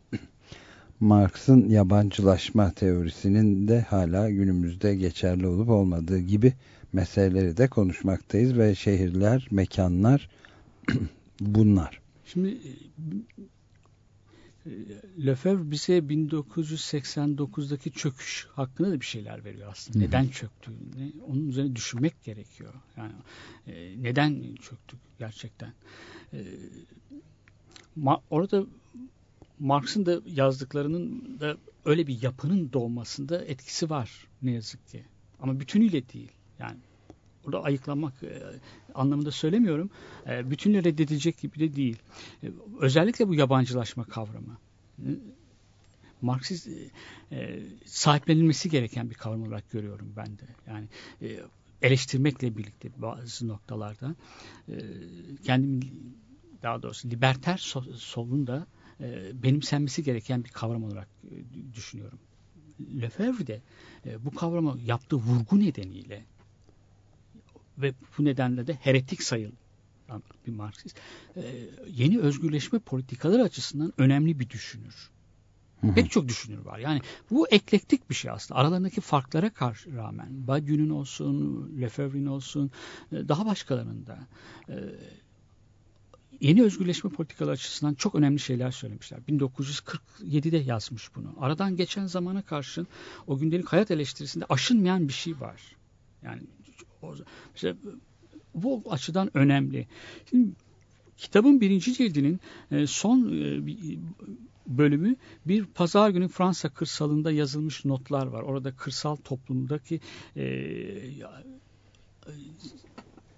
Marx'ın 1.03 1.69
yabancılaşma 1.69 2.71
teorisinin 2.71 3.69
de 3.69 3.81
hala 3.81 4.31
günümüzde 4.31 4.95
geçerli 4.95 5.47
olup 5.47 5.69
olmadığı 5.69 6.19
gibi 6.19 6.55
meseleleri 6.93 7.57
de 7.57 7.69
konuşmaktayız 7.69 8.59
ve 8.59 8.75
şehirler, 8.75 9.49
mekanlar 9.51 10.31
bunlar. 11.41 12.01
Şimdi 12.25 12.59
Lefebvre 15.27 15.71
bize 15.71 15.99
1989'daki 15.99 17.93
çöküş 17.93 18.47
hakkında 18.53 18.91
da 18.91 19.01
bir 19.01 19.07
şeyler 19.07 19.45
veriyor 19.45 19.69
aslında. 19.73 19.99
Hı. 19.99 20.03
Neden 20.03 20.29
çöktüğünü, 20.29 21.13
onun 21.29 21.49
üzerine 21.49 21.77
düşünmek 21.77 22.23
gerekiyor. 22.25 22.75
Yani 22.97 23.13
e, 23.67 24.03
neden 24.03 24.55
çöktük 24.55 25.01
gerçekten? 25.19 25.73
E, 26.33 26.39
ma, 27.97 28.21
orada 28.31 28.67
Marx'ın 29.63 30.07
da 30.07 30.21
yazdıklarının 30.27 31.41
da 31.41 31.57
öyle 31.85 32.07
bir 32.07 32.23
yapının 32.23 32.73
doğmasında 32.73 33.45
etkisi 33.45 33.91
var 33.91 34.27
ne 34.43 34.51
yazık 34.51 34.89
ki. 34.89 35.05
Ama 35.41 35.61
bütünüyle 35.61 36.09
değil. 36.09 36.31
Yani 36.59 36.77
burada 37.45 37.63
ayıklamak 37.63 38.23
e, 38.23 38.43
anlamında 38.95 39.31
söylemiyorum. 39.31 39.91
E, 40.27 40.51
bütünle 40.51 40.85
reddedilecek 40.85 41.39
gibi 41.39 41.59
de 41.59 41.77
değil. 41.77 41.97
E, 42.43 42.51
özellikle 42.81 43.29
bu 43.29 43.35
yabancılaşma 43.35 44.05
kavramı. 44.05 44.59
E, 44.99 45.09
Marksist 46.23 46.69
e, 46.69 46.91
e, 47.37 47.63
sahiplenilmesi 47.85 48.71
gereken 48.71 49.11
bir 49.11 49.15
kavram 49.15 49.43
olarak 49.43 49.71
görüyorum 49.71 50.13
ben 50.17 50.27
de. 50.27 50.45
Yani 50.67 50.87
e, 51.23 51.41
eleştirmekle 51.83 52.57
birlikte 52.57 52.89
bazı 52.97 53.49
noktalarda 53.49 54.15
e, 54.69 54.75
kendim 55.45 55.91
daha 56.63 56.83
doğrusu 56.83 57.11
liberter 57.11 57.57
solun 57.97 58.47
da 58.47 58.67
e, 59.01 59.31
benimsenmesi 59.43 60.03
gereken 60.03 60.45
bir 60.45 60.49
kavram 60.49 60.85
olarak 60.85 61.09
e, 61.31 61.75
düşünüyorum. 61.75 62.19
Lefebvre 63.01 63.47
de 63.47 63.61
e, 64.07 64.25
bu 64.25 64.31
kavrama 64.31 64.77
yaptığı 64.85 65.17
vurgu 65.17 65.61
nedeniyle 65.61 66.25
ve 67.79 67.95
bu 68.19 68.25
nedenle 68.25 68.67
de 68.67 68.75
heretik 68.75 69.23
sayıl 69.23 69.51
bir 70.47 70.53
Marksist. 70.53 70.97
E, 71.37 71.43
yeni 71.89 72.21
özgürleşme 72.21 72.79
politikaları 72.79 73.43
açısından 73.43 73.93
önemli 73.99 74.41
bir 74.41 74.51
düşünür. 74.51 75.11
Pek 75.95 76.11
çok 76.11 76.29
düşünür 76.29 76.59
var. 76.59 76.79
Yani 76.79 77.01
bu 77.31 77.49
eklektik 77.49 78.11
bir 78.11 78.15
şey 78.15 78.31
aslında. 78.31 78.61
Aralarındaki 78.61 79.01
farklara 79.01 79.51
karşı 79.51 79.97
rağmen. 79.97 80.47
Badiou'nun 80.47 80.91
olsun, 80.91 81.71
Lefebvre'nin 81.81 82.27
olsun, 82.27 82.71
daha 83.13 83.47
başkalarının 83.47 84.07
da 84.07 84.19
e, 84.69 84.75
yeni 86.43 86.63
özgürleşme 86.63 87.11
politikaları 87.11 87.53
açısından 87.53 87.95
çok 87.95 88.15
önemli 88.15 88.39
şeyler 88.39 88.71
söylemişler. 88.71 89.19
1947'de 89.29 90.57
yazmış 90.57 91.15
bunu. 91.17 91.35
Aradan 91.41 91.77
geçen 91.77 92.07
zamana 92.07 92.43
karşın 92.43 92.87
o 93.27 93.39
gündelik 93.39 93.69
hayat 93.69 93.91
eleştirisinde 93.91 94.45
aşınmayan 94.49 95.09
bir 95.09 95.13
şey 95.13 95.41
var. 95.41 95.61
Yani 96.23 96.43
işte 97.55 97.77
bu 98.55 98.83
açıdan 98.91 99.37
önemli. 99.37 99.87
Şimdi 100.31 100.53
kitabın 101.17 101.61
birinci 101.61 101.95
cildinin 101.95 102.41
e, 102.71 102.87
son 102.87 103.33
bölümü 104.67 105.17
bir 105.47 105.65
pazar 105.65 106.11
günü 106.11 106.29
Fransa 106.29 106.69
kırsalında 106.69 107.33
yazılmış 107.33 107.85
notlar 107.85 108.27
var. 108.27 108.43
Orada 108.43 108.77
kırsal 108.77 109.17
toplumdaki 109.17 110.01
e, 110.37 110.45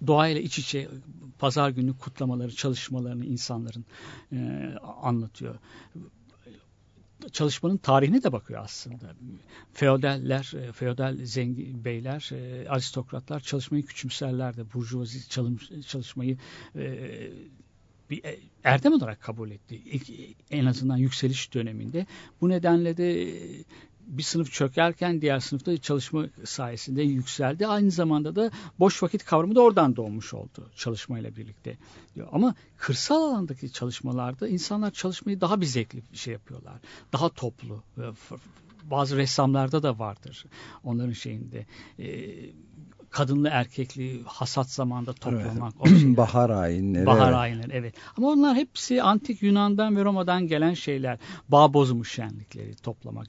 doğayla 0.07 0.41
iç 0.41 0.59
içe 0.59 0.87
pazar 1.39 1.69
günü 1.69 1.97
kutlamaları, 1.97 2.55
çalışmalarını 2.55 3.25
insanların 3.25 3.85
e, 4.31 4.71
anlatıyor. 5.01 5.55
Çalışmanın 7.31 7.77
tarihine 7.77 8.23
de 8.23 8.31
bakıyor 8.31 8.61
aslında. 8.63 9.15
Feodaller, 9.73 10.53
e, 10.55 10.71
feodal 10.71 11.17
zengin 11.23 11.85
beyler, 11.85 12.29
e, 12.33 12.69
aristokratlar 12.69 13.39
çalışmayı 13.39 13.85
küçümserlerdi. 13.85 14.65
Burjuvazi 14.73 15.29
çalışmayı 15.87 16.37
e, 16.75 17.11
bir 18.09 18.21
erdem 18.63 18.93
olarak 18.93 19.21
kabul 19.21 19.51
etti. 19.51 19.81
En 20.51 20.65
azından 20.65 20.97
yükseliş 20.97 21.53
döneminde. 21.53 22.05
Bu 22.41 22.49
nedenle 22.49 22.97
de 22.97 23.39
bir 24.07 24.23
sınıf 24.23 24.51
çökerken 24.51 25.21
diğer 25.21 25.39
sınıfta 25.39 25.77
çalışma 25.77 26.25
sayesinde 26.43 27.01
yükseldi. 27.01 27.67
Aynı 27.67 27.91
zamanda 27.91 28.35
da 28.35 28.51
boş 28.79 29.03
vakit 29.03 29.25
kavramı 29.25 29.55
da 29.55 29.61
oradan 29.61 29.95
doğmuş 29.95 30.33
oldu 30.33 30.69
çalışmayla 30.75 31.35
birlikte. 31.35 31.77
Diyor. 32.15 32.27
Ama 32.31 32.55
kırsal 32.77 33.21
alandaki 33.21 33.71
çalışmalarda 33.71 34.47
insanlar 34.47 34.91
çalışmayı 34.91 35.41
daha 35.41 35.61
bir 35.61 35.65
zevkli 35.65 36.03
bir 36.11 36.17
şey 36.17 36.33
yapıyorlar. 36.33 36.75
Daha 37.13 37.29
toplu. 37.29 37.83
Bazı 38.83 39.17
ressamlarda 39.17 39.83
da 39.83 39.99
vardır 39.99 40.45
onların 40.83 41.13
şeyinde. 41.13 41.65
Kadınlı 43.15 43.49
erkekli 43.51 44.23
hasat 44.25 44.69
zamanda 44.69 45.13
toplamak. 45.13 45.73
Evet. 45.85 46.17
Bahar 46.17 46.49
ayinleri. 46.49 47.05
Bahar 47.05 47.27
evet. 47.27 47.35
ayinleri 47.35 47.71
evet. 47.73 47.95
Ama 48.17 48.27
onlar 48.27 48.55
hepsi 48.55 49.03
antik 49.03 49.43
Yunan'dan 49.43 49.95
ve 49.95 50.05
Roma'dan 50.05 50.47
gelen 50.47 50.73
şeyler. 50.73 51.17
Bağ 51.49 51.73
bozmuş 51.73 52.11
şenlikleri 52.11 52.75
toplamak, 52.75 53.27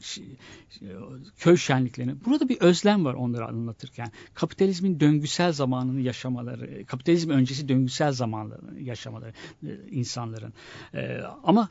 köy 1.39 1.57
şenliklerini. 1.57 2.25
Burada 2.25 2.49
bir 2.49 2.61
özlem 2.61 3.05
var 3.05 3.15
onları 3.15 3.47
anlatırken. 3.47 4.13
Kapitalizmin 4.35 5.01
döngüsel 5.01 5.53
zamanını 5.53 6.01
yaşamaları, 6.01 6.87
kapitalizm 6.87 7.31
öncesi 7.31 7.69
döngüsel 7.69 8.13
zamanlarını 8.13 8.81
yaşamaları 8.81 9.33
e, 9.67 9.69
insanların. 9.91 10.53
Ee, 10.95 11.21
ama 11.45 11.69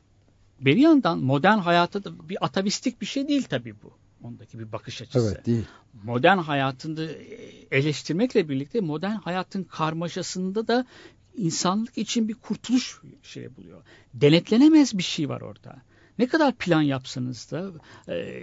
bir 0.59 0.77
yandan 0.77 1.19
modern 1.19 1.57
hayatta 1.57 2.03
da 2.03 2.29
bir 2.29 2.45
atavistik 2.45 3.01
bir 3.01 3.05
şey 3.05 3.27
değil 3.27 3.43
tabii 3.43 3.75
bu 3.83 4.04
ondaki 4.25 4.59
bir 4.59 4.71
bakış 4.71 5.01
açısı. 5.01 5.33
Evet 5.35 5.45
değil. 5.45 5.65
Modern 6.03 6.37
hayatında 6.37 7.07
eleştirmekle 7.71 8.49
birlikte 8.49 8.81
modern 8.81 9.15
hayatın 9.15 9.63
karmaşasında 9.63 10.67
da 10.67 10.85
insanlık 11.37 11.97
için 11.97 12.27
bir 12.27 12.33
kurtuluş 12.33 13.01
şey 13.23 13.55
buluyor. 13.55 13.81
Denetlenemez 14.13 14.97
bir 14.97 15.03
şey 15.03 15.29
var 15.29 15.41
orada. 15.41 15.75
Ne 16.19 16.27
kadar 16.27 16.55
plan 16.55 16.81
yapsanız 16.81 17.51
da 17.51 17.71
e, 18.13 18.41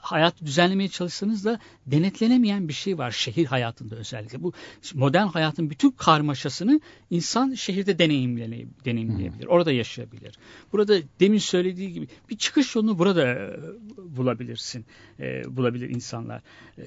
hayatı 0.00 0.46
düzenlemeye 0.46 0.88
çalışsanız 0.88 1.44
da 1.44 1.58
denetlenemeyen 1.86 2.68
bir 2.68 2.72
şey 2.72 2.98
var 2.98 3.10
şehir 3.10 3.46
hayatında 3.46 3.96
özellikle. 3.96 4.42
Bu 4.42 4.52
modern 4.94 5.26
hayatın 5.26 5.70
bütün 5.70 5.90
karmaşasını 5.90 6.80
insan 7.10 7.54
şehirde 7.54 7.98
deneyimleyebilir. 7.98 9.42
Hmm. 9.42 9.48
Orada 9.48 9.72
yaşayabilir. 9.72 10.38
Burada 10.72 10.98
demin 11.20 11.38
söylediği 11.38 11.92
gibi 11.92 12.08
bir 12.30 12.36
çıkış 12.36 12.74
yolunu 12.74 12.98
burada 12.98 13.28
e, 13.28 13.56
bulabilirsin. 13.98 14.84
E, 15.20 15.56
bulabilir 15.56 15.90
insanlar. 15.90 16.42
E, 16.78 16.84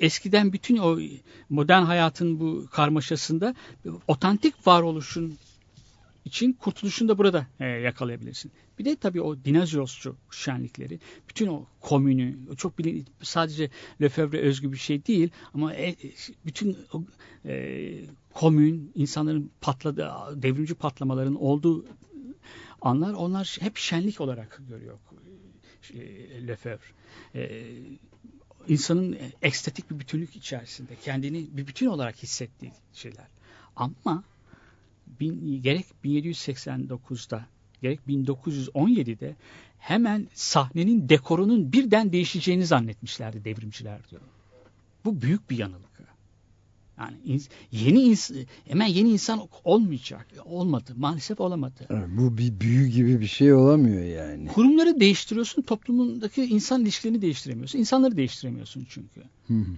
eskiden 0.00 0.52
bütün 0.52 0.76
o 0.76 0.98
modern 1.48 1.82
hayatın 1.82 2.40
bu 2.40 2.66
karmaşasında 2.72 3.54
otantik 4.08 4.66
varoluşun 4.66 5.38
için 6.28 6.52
kurtuluşunu 6.52 7.08
da 7.08 7.18
burada 7.18 7.46
e, 7.60 7.66
yakalayabilirsin. 7.66 8.52
Bir 8.78 8.84
de 8.84 8.96
tabii 8.96 9.22
o 9.22 9.44
dinozorosçu 9.44 10.16
şenlikleri, 10.30 11.00
bütün 11.28 11.46
o 11.46 11.66
komünü, 11.80 12.36
çok 12.56 12.78
bilin, 12.78 13.06
sadece 13.22 13.70
Lefebvre 14.02 14.40
özgü 14.40 14.72
bir 14.72 14.76
şey 14.76 15.06
değil 15.06 15.30
ama 15.54 15.74
e, 15.74 15.96
bütün 16.46 16.78
o, 16.92 17.02
e, 17.44 17.94
komün, 18.34 18.92
insanların 18.94 19.50
patladığı, 19.60 20.12
devrimci 20.42 20.74
patlamaların 20.74 21.34
olduğu 21.34 21.84
anlar, 22.80 23.12
onlar 23.14 23.56
hep 23.60 23.76
şenlik 23.76 24.20
olarak 24.20 24.60
görüyor 24.68 24.98
e, 25.94 26.46
Lefebvre. 26.46 26.92
E, 27.34 27.64
insanın 28.68 29.18
ekstatik 29.42 29.90
bir 29.90 29.98
bütünlük 29.98 30.36
içerisinde 30.36 30.96
kendini 31.04 31.56
bir 31.56 31.66
bütün 31.66 31.86
olarak 31.86 32.22
hissettiği 32.22 32.72
şeyler. 32.92 33.26
Ama 33.76 34.24
bin, 35.20 35.62
gerek 35.62 35.86
1789'da 36.04 37.46
gerek 37.82 38.00
1917'de 38.08 39.36
hemen 39.78 40.28
sahnenin 40.34 41.08
dekorunun 41.08 41.72
birden 41.72 42.12
değişeceğini 42.12 42.66
zannetmişlerdi 42.66 43.44
devrimciler 43.44 44.00
diyor. 44.10 44.22
Bu 45.04 45.22
büyük 45.22 45.50
bir 45.50 45.58
yanılgı. 45.58 45.88
Yani 46.98 47.40
yeni 47.72 48.02
ins 48.02 48.30
hemen 48.68 48.86
yeni 48.86 49.10
insan 49.10 49.40
olmayacak. 49.64 50.26
Olmadı. 50.44 50.92
Maalesef 50.96 51.40
olamadı. 51.40 52.08
Bu 52.08 52.38
bir 52.38 52.60
büyü 52.60 52.86
gibi 52.86 53.20
bir 53.20 53.26
şey 53.26 53.52
olamıyor 53.52 54.04
yani. 54.04 54.48
Kurumları 54.48 55.00
değiştiriyorsun. 55.00 55.62
Toplumundaki 55.62 56.44
insan 56.44 56.82
ilişkilerini 56.82 57.22
değiştiremiyorsun. 57.22 57.78
İnsanları 57.78 58.16
değiştiremiyorsun 58.16 58.86
çünkü. 58.90 59.20
Hı 59.46 59.54
hı. 59.54 59.76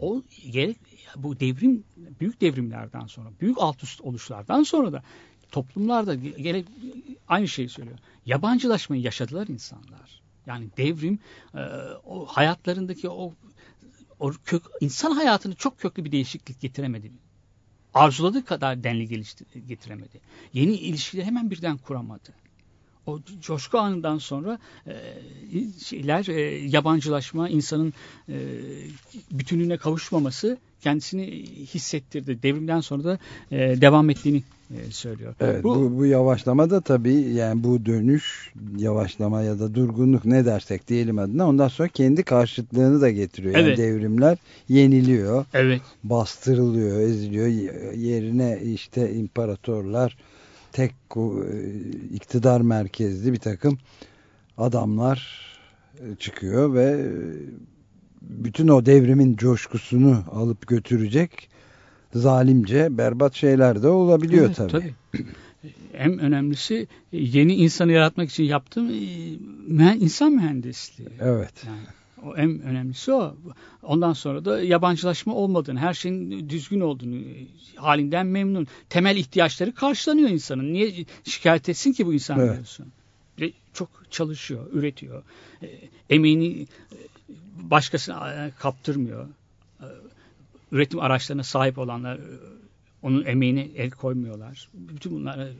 O 0.00 0.22
gerek 0.50 0.76
bu 1.16 1.40
devrim 1.40 1.84
büyük 2.20 2.40
devrimlerden 2.40 3.06
sonra, 3.06 3.28
büyük 3.40 3.56
alt 3.60 3.82
üst 3.82 4.00
oluşlardan 4.00 4.62
sonra 4.62 4.92
da 4.92 5.02
toplumlarda 5.50 6.14
gerek 6.14 6.66
aynı 7.28 7.48
şeyi 7.48 7.68
söylüyor. 7.68 7.98
Yabancılaşmayı 8.26 9.02
yaşadılar 9.02 9.46
insanlar. 9.48 10.22
Yani 10.46 10.68
devrim 10.76 11.18
e, 11.54 11.60
o 12.04 12.26
hayatlarındaki 12.26 13.08
o, 13.08 13.32
o 14.20 14.32
kök, 14.44 14.62
insan 14.80 15.10
hayatını 15.10 15.54
çok 15.54 15.78
köklü 15.80 16.04
bir 16.04 16.12
değişiklik 16.12 16.60
getiremedi. 16.60 17.12
Arzuladığı 17.94 18.44
kadar 18.44 18.84
denli 18.84 19.08
geliştir, 19.08 19.46
getiremedi. 19.68 20.20
Yeni 20.52 20.72
ilişkileri 20.72 21.26
hemen 21.26 21.50
birden 21.50 21.78
kuramadı 21.78 22.41
o 23.06 23.18
coşku 23.40 23.78
anından 23.78 24.18
sonra 24.18 24.58
e, 24.86 24.94
şeyler 25.84 26.26
e, 26.26 26.40
yabancılaşma, 26.66 27.48
insanın 27.48 27.94
e, 28.28 28.36
bütünlüğüne 29.30 29.76
kavuşmaması 29.76 30.58
kendisini 30.80 31.26
hissettirdi. 31.74 32.42
Devrimden 32.42 32.80
sonra 32.80 33.04
da 33.04 33.18
e, 33.50 33.80
devam 33.80 34.10
ettiğini 34.10 34.42
e, 34.70 34.90
söylüyor. 34.90 35.34
Evet, 35.40 35.64
bu, 35.64 35.76
bu, 35.76 35.98
bu 35.98 36.06
yavaşlama 36.06 36.70
da 36.70 36.80
tabii 36.80 37.14
yani 37.14 37.64
bu 37.64 37.86
dönüş 37.86 38.52
yavaşlama 38.76 39.42
ya 39.42 39.58
da 39.58 39.74
durgunluk 39.74 40.24
ne 40.24 40.44
dersek 40.44 40.88
diyelim 40.88 41.18
adına 41.18 41.48
ondan 41.48 41.68
sonra 41.68 41.88
kendi 41.88 42.22
karşıtlığını 42.22 43.00
da 43.00 43.10
getiriyor. 43.10 43.54
Yani 43.54 43.66
evet. 43.68 43.78
devrimler 43.78 44.38
yeniliyor. 44.68 45.44
Evet. 45.54 45.82
Bastırılıyor, 46.04 47.00
eziliyor. 47.00 47.46
Yerine 47.94 48.60
işte 48.64 49.14
imparatorlar 49.14 50.16
tek 50.72 50.94
e, 51.16 51.20
iktidar 52.14 52.60
merkezli 52.60 53.32
bir 53.32 53.38
takım 53.38 53.78
adamlar 54.58 55.48
e, 56.00 56.14
çıkıyor 56.16 56.74
ve 56.74 56.84
e, 56.84 57.10
bütün 58.22 58.68
o 58.68 58.86
devrimin 58.86 59.36
coşkusunu 59.36 60.24
alıp 60.32 60.66
götürecek 60.66 61.48
zalimce 62.14 62.98
berbat 62.98 63.34
şeyler 63.34 63.82
de 63.82 63.88
olabiliyor 63.88 64.46
evet, 64.46 64.56
tabii. 64.56 64.70
tabii. 64.70 64.94
En 65.94 66.18
önemlisi 66.18 66.88
yeni 67.12 67.54
insanı 67.54 67.92
yaratmak 67.92 68.30
için 68.30 68.44
yaptığım 68.44 68.90
insan 70.00 70.32
mühendisliği. 70.32 71.08
Evet. 71.20 71.52
Yani 71.66 72.01
o 72.24 72.36
en 72.36 72.60
önemlisi 72.60 73.12
o. 73.12 73.36
Ondan 73.82 74.12
sonra 74.12 74.44
da 74.44 74.62
yabancılaşma 74.62 75.34
olmadığını, 75.34 75.78
her 75.78 75.94
şeyin 75.94 76.48
düzgün 76.48 76.80
olduğunu, 76.80 77.20
halinden 77.76 78.26
memnun. 78.26 78.66
Temel 78.88 79.16
ihtiyaçları 79.16 79.74
karşılanıyor 79.74 80.28
insanın. 80.28 80.72
Niye 80.72 81.04
şikayet 81.24 81.68
etsin 81.68 81.92
ki 81.92 82.06
bu 82.06 82.14
insan 82.14 82.38
evet. 82.38 82.50
biliyorsun? 82.50 82.92
Çok 83.72 83.88
çalışıyor, 84.10 84.66
üretiyor. 84.72 85.22
E, 85.62 85.66
emeğini 86.10 86.62
e, 86.62 86.66
başkasına 87.56 88.50
kaptırmıyor. 88.58 89.28
E, 89.80 89.86
üretim 90.72 91.00
araçlarına 91.00 91.42
sahip 91.42 91.78
olanlar 91.78 92.20
Onun 93.02 93.24
emeğine 93.24 93.68
el 93.76 93.90
koymuyorlar. 93.90 94.68
Bütün 94.74 95.12
bunlar 95.12 95.38
e, 95.38 95.52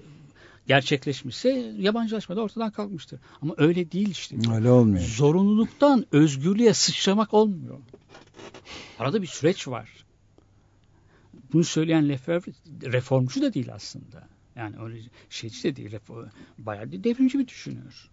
gerçekleşmişse 0.66 1.74
yabancılaşma 1.78 2.36
da 2.36 2.40
ortadan 2.40 2.70
kalkmıştır. 2.70 3.20
Ama 3.42 3.54
öyle 3.56 3.92
değil 3.92 4.10
işte. 4.10 4.36
Öyle 4.54 4.70
olmuyor. 4.70 5.04
Zorunluluktan 5.04 6.06
özgürlüğe 6.12 6.74
sıçramak 6.74 7.34
olmuyor. 7.34 7.78
Arada 8.98 9.22
bir 9.22 9.26
süreç 9.26 9.68
var. 9.68 10.04
Bunu 11.52 11.64
söyleyen 11.64 12.08
Lefebvre 12.08 12.52
reformcu 12.82 13.42
da 13.42 13.54
değil 13.54 13.74
aslında. 13.74 14.28
Yani 14.56 14.76
öyle 14.82 15.00
şeyci 15.30 15.62
de 15.62 15.76
değil. 15.76 15.98
Bayağı 16.58 16.92
bir 16.92 17.04
devrimci 17.04 17.38
bir 17.38 17.48
düşünür. 17.48 18.08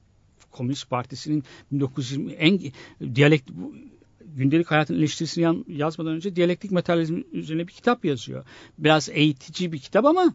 Komünist 0.52 0.90
Partisi'nin 0.90 1.44
1920 1.72 2.32
en 2.32 2.60
diyalekt 3.16 3.50
gündelik 4.36 4.72
hayatın 4.72 4.96
eleştirisini 4.96 5.64
yazmadan 5.68 6.14
önce 6.14 6.36
diyalektik 6.36 6.72
materyalizm 6.72 7.22
üzerine 7.32 7.68
bir 7.68 7.74
kitap 7.74 8.06
yazıyor. 8.06 8.46
Biraz 8.78 9.10
eğitici 9.10 9.72
bir 9.72 9.80
kitap 9.80 10.06
ama 10.06 10.34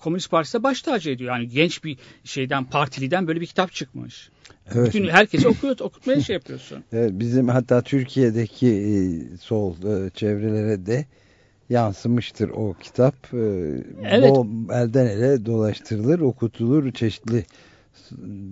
Komünist 0.00 0.30
Partisi'de 0.30 0.62
baş 0.62 0.82
tacı 0.82 1.10
ediyor. 1.10 1.34
Yani 1.34 1.48
genç 1.48 1.84
bir 1.84 1.98
şeyden 2.24 2.64
partiliden 2.64 3.26
böyle 3.26 3.40
bir 3.40 3.46
kitap 3.46 3.72
çıkmış. 3.72 4.30
Evet. 4.74 4.86
Bütün 4.86 5.08
herkese 5.08 5.48
okuyor, 5.48 5.76
okutmaya 5.80 6.20
şey 6.20 6.34
yapıyorsun. 6.34 6.84
Evet, 6.92 7.10
bizim 7.14 7.48
hatta 7.48 7.82
Türkiye'deki 7.82 8.68
e, 8.68 9.36
sol 9.36 9.74
e, 9.74 10.10
çevrelere 10.10 10.86
de 10.86 11.06
yansımıştır 11.70 12.48
o 12.48 12.74
kitap. 12.82 13.14
E, 13.34 13.38
Evet. 14.04 14.30
Bol, 14.30 14.46
elden 14.72 15.06
ele 15.06 15.46
dolaştırılır, 15.46 16.20
okutulur. 16.20 16.92
Çeşitli 16.92 17.44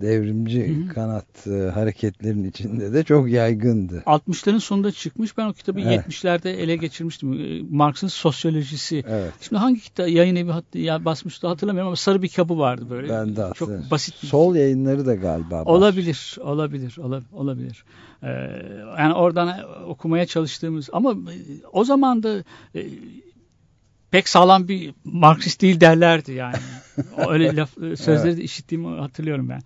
devrimci 0.01 0.67
Hı 0.67 0.89
hı. 0.89 0.93
kanat 0.93 1.47
e, 1.47 1.69
hareketlerin 1.73 2.43
içinde 2.43 2.93
de 2.93 3.03
çok 3.03 3.29
yaygındı. 3.29 4.03
60'ların 4.05 4.59
sonunda 4.59 4.91
çıkmış. 4.91 5.37
Ben 5.37 5.45
o 5.45 5.53
kitabı 5.53 5.79
Evet. 5.79 6.07
70'lerde 6.07 6.49
ele 6.49 6.75
geçirmiştim. 6.75 7.33
Ee, 7.33 7.61
Marx'ın 7.69 8.07
sosyolojisi. 8.07 9.03
Evet. 9.07 9.33
Şimdi 9.41 9.59
hangi 9.59 9.79
kitap 9.81 10.09
yayın 10.09 10.35
evi 10.35 10.51
hat- 10.51 10.75
ya 10.75 11.05
basmıştı 11.05 11.47
hatırlamıyorum 11.47 11.87
ama 11.87 11.95
sarı 11.95 12.21
bir 12.21 12.29
kabı 12.29 12.57
vardı 12.57 12.85
böyle. 12.89 13.09
Ben 13.09 13.35
de 13.35 13.45
Çok 13.55 13.69
basit 13.91 14.23
bir 14.23 14.27
Sol 14.27 14.55
yayınları 14.55 15.05
da 15.05 15.15
galiba. 15.15 15.63
Olabilir, 15.63 16.37
olabilir, 16.41 16.95
ola- 17.01 17.23
olabilir. 17.33 17.83
Ee, 18.23 18.27
yani 18.97 19.13
oradan 19.13 19.49
okumaya 19.87 20.25
çalıştığımız 20.25 20.89
ama 20.93 21.11
e, 21.11 21.35
o 21.73 21.83
zaman 21.83 22.23
da 22.23 22.43
e, 22.75 22.87
pek 24.15 24.29
sağlam 24.29 24.67
bir 24.67 24.93
Marksist 25.03 25.61
değil 25.61 25.79
derlerdi 25.79 26.31
yani. 26.31 26.55
Öyle 27.27 27.55
laf, 27.55 27.77
e, 27.83 27.95
sözleri 27.95 28.37
de 28.37 28.43
işittiğimi 28.43 28.99
hatırlıyorum 28.99 29.49
ben. 29.49 29.61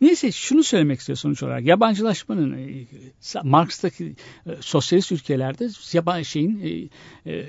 Neyse 0.00 0.32
şunu 0.32 0.62
söylemek 0.62 1.00
istiyor 1.00 1.16
sonuç 1.16 1.42
olarak. 1.42 1.64
Yabancılaşmanın 1.64 2.52
e, 2.52 2.86
sa- 3.22 3.48
Marx'taki 3.48 4.16
e, 4.46 4.50
sosyalist 4.60 5.12
ülkelerde 5.12 5.68
yabancı 5.92 6.24
şeyin 6.24 6.60
e, 6.60 7.32
e, 7.32 7.46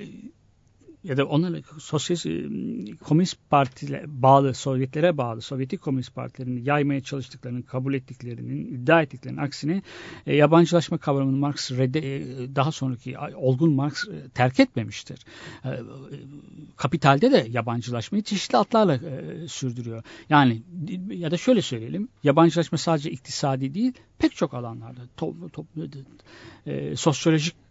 ya 1.06 1.18
da 1.18 1.26
onlarla 1.26 1.58
sosyalist 1.80 2.26
e, 2.26 2.96
komünist 2.96 3.38
partile 3.50 4.04
bağlı 4.08 4.54
Sovyetlere 4.54 5.18
bağlı 5.18 5.42
Sovyetik 5.42 5.82
komünist 5.82 6.16
partilerini 6.16 6.68
yaymaya 6.68 7.04
çalıştıklarının 7.04 7.62
kabul 7.62 7.94
ettiklerinin 7.94 8.68
iddia 8.68 9.02
ettiklerinin 9.02 9.42
aksine 9.42 9.82
e, 10.28 10.36
yabancılaşma 10.36 10.98
kavramını 10.98 11.38
Marx 11.38 11.72
redde, 11.72 12.16
e, 12.16 12.56
daha 12.56 12.72
sonraki 12.72 13.18
olgun 13.36 13.74
Marx 13.74 14.08
e, 14.08 14.30
terk 14.30 14.60
etmemiştir. 14.60 15.20
E, 15.66 15.70
kapitalde 16.76 17.32
de 17.32 17.48
yabancılaşmayı 17.52 18.24
çeşitli 18.24 18.58
atlarla 18.58 18.96
e, 18.96 19.48
sürdürüyor. 19.48 20.04
Yani 20.30 20.62
ya 21.10 21.32
da 21.32 21.38
şöyle 21.38 21.62
söyleyelim 21.62 22.08
yabancılaşma 22.24 22.78
sadece 22.78 23.12
iktisadi 23.12 23.74
değil 23.74 23.94
pek 24.20 24.36
çok 24.36 24.54
alanlarda 24.54 25.02
to, 25.18 25.34
to, 25.54 25.66
e, 26.66 26.96
sosyolojik 26.96 27.65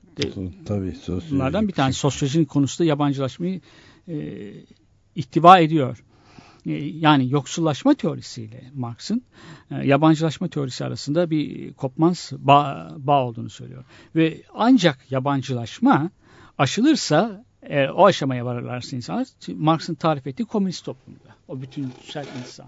Tabii 0.65 0.93
sosyolojik. 0.93 1.31
Bunlardan 1.31 1.69
bir 1.69 1.73
tanesi 1.73 1.99
sosyolojinin 1.99 2.45
konusu 2.45 2.79
da 2.79 2.85
yabancılaşmayı 2.85 3.61
e, 4.09 4.15
ihtiva 5.15 5.59
ediyor. 5.59 6.05
E, 6.67 6.73
yani 6.85 7.31
yoksullaşma 7.31 7.95
teorisiyle 7.95 8.71
Marx'ın 8.75 9.23
e, 9.71 9.87
yabancılaşma 9.87 10.49
teorisi 10.49 10.85
arasında 10.85 11.31
bir 11.31 11.73
kopmaz 11.73 12.33
bağ, 12.39 12.95
bağ 12.99 13.25
olduğunu 13.25 13.51
söylüyor. 13.51 13.85
Ve 14.17 14.43
ancak 14.55 15.11
yabancılaşma 15.11 16.11
aşılırsa 16.59 17.45
e, 17.69 17.89
o 17.89 18.07
aşamaya 18.07 18.45
varırlarsa 18.45 18.97
insanlar 18.97 19.27
Marx'ın 19.49 19.95
tarif 19.95 20.27
ettiği 20.27 20.45
komünist 20.45 20.85
toplumda. 20.85 21.35
O 21.49 21.63
bütünsel 21.63 22.29
insan. 22.29 22.67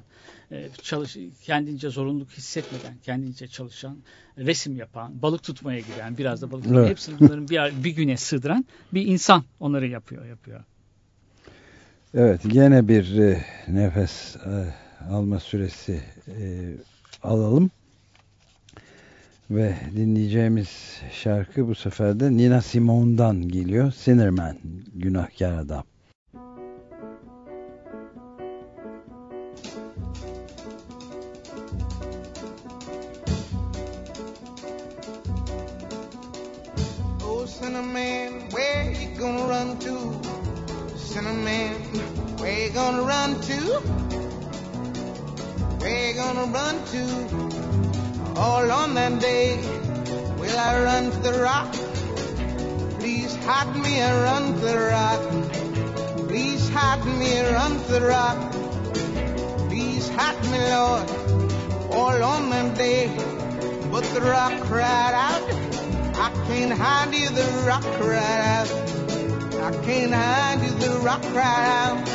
E, 0.52 0.68
çalış, 0.82 1.16
kendince 1.42 1.90
zorunluluk 1.90 2.30
hissetmeden 2.30 2.94
kendince 3.02 3.48
çalışan, 3.48 3.96
resim 4.38 4.76
yapan, 4.76 5.22
balık 5.22 5.42
tutmaya 5.42 5.80
giden, 5.80 6.18
biraz 6.18 6.42
da 6.42 6.50
balık 6.50 6.64
tutmaya 6.64 6.80
Evet. 6.80 6.90
hepsini 6.90 7.18
bunların 7.20 7.48
bir, 7.48 7.84
bir 7.84 7.90
güne 7.90 8.16
sığdıran 8.16 8.64
bir 8.94 9.06
insan 9.06 9.44
onları 9.60 9.86
yapıyor. 9.86 10.26
yapıyor. 10.26 10.60
Evet 12.14 12.40
gene 12.46 12.88
bir 12.88 13.18
e, 13.18 13.44
nefes 13.68 14.36
e, 14.36 14.74
alma 15.10 15.40
süresi 15.40 16.00
e, 16.28 16.72
alalım. 17.22 17.70
Ve 19.50 19.74
dinleyeceğimiz 19.96 21.00
şarkı 21.12 21.68
bu 21.68 21.74
sefer 21.74 22.20
de 22.20 22.36
Nina 22.36 22.62
Simone'dan 22.62 23.48
geliyor. 23.48 23.92
Sinnerman, 23.92 24.56
günahkar 24.94 25.52
adam. 25.52 25.84
Oh, 37.24 37.46
where 42.38 42.64
you 42.64 42.72
gonna 42.72 43.00
run 43.00 43.34
to? 43.40 43.80
Where 45.78 46.08
you 46.08 46.14
gonna 46.14 46.46
run 46.46 46.76
to? 46.92 47.75
All 48.38 48.70
on 48.70 48.92
that 48.92 49.18
day, 49.18 49.56
will 50.38 50.58
I 50.58 50.82
run 50.82 51.10
to 51.10 51.18
the 51.20 51.40
rock? 51.40 51.72
Please 53.00 53.34
hide 53.44 53.74
me 53.74 53.98
and 53.98 54.22
run 54.24 54.54
to 54.54 54.60
the 54.60 54.76
rock. 54.76 56.28
Please 56.28 56.68
hide 56.68 57.02
me 57.06 57.32
and 57.32 57.54
run 57.54 57.82
to 57.84 57.92
the 57.92 58.02
rock. 58.02 58.38
Please 59.70 60.10
hide 60.10 60.38
me, 60.52 60.58
Lord, 60.68 61.10
all 61.90 62.22
on 62.22 62.50
that 62.50 62.76
day. 62.76 63.08
But 63.90 64.04
the 64.12 64.20
rock 64.20 64.52
cried 64.64 65.14
out. 65.14 65.42
I 66.18 66.28
can't 66.46 66.72
hide 66.72 67.14
you, 67.14 67.30
the 67.30 67.64
rock 67.66 67.84
cried 67.98 68.42
out. 68.56 68.70
I 69.64 69.70
can't 69.82 70.12
hide 70.12 70.60
you, 70.62 70.72
the 70.72 70.98
rock 70.98 71.22
cried 71.22 71.68
out. 71.80 72.06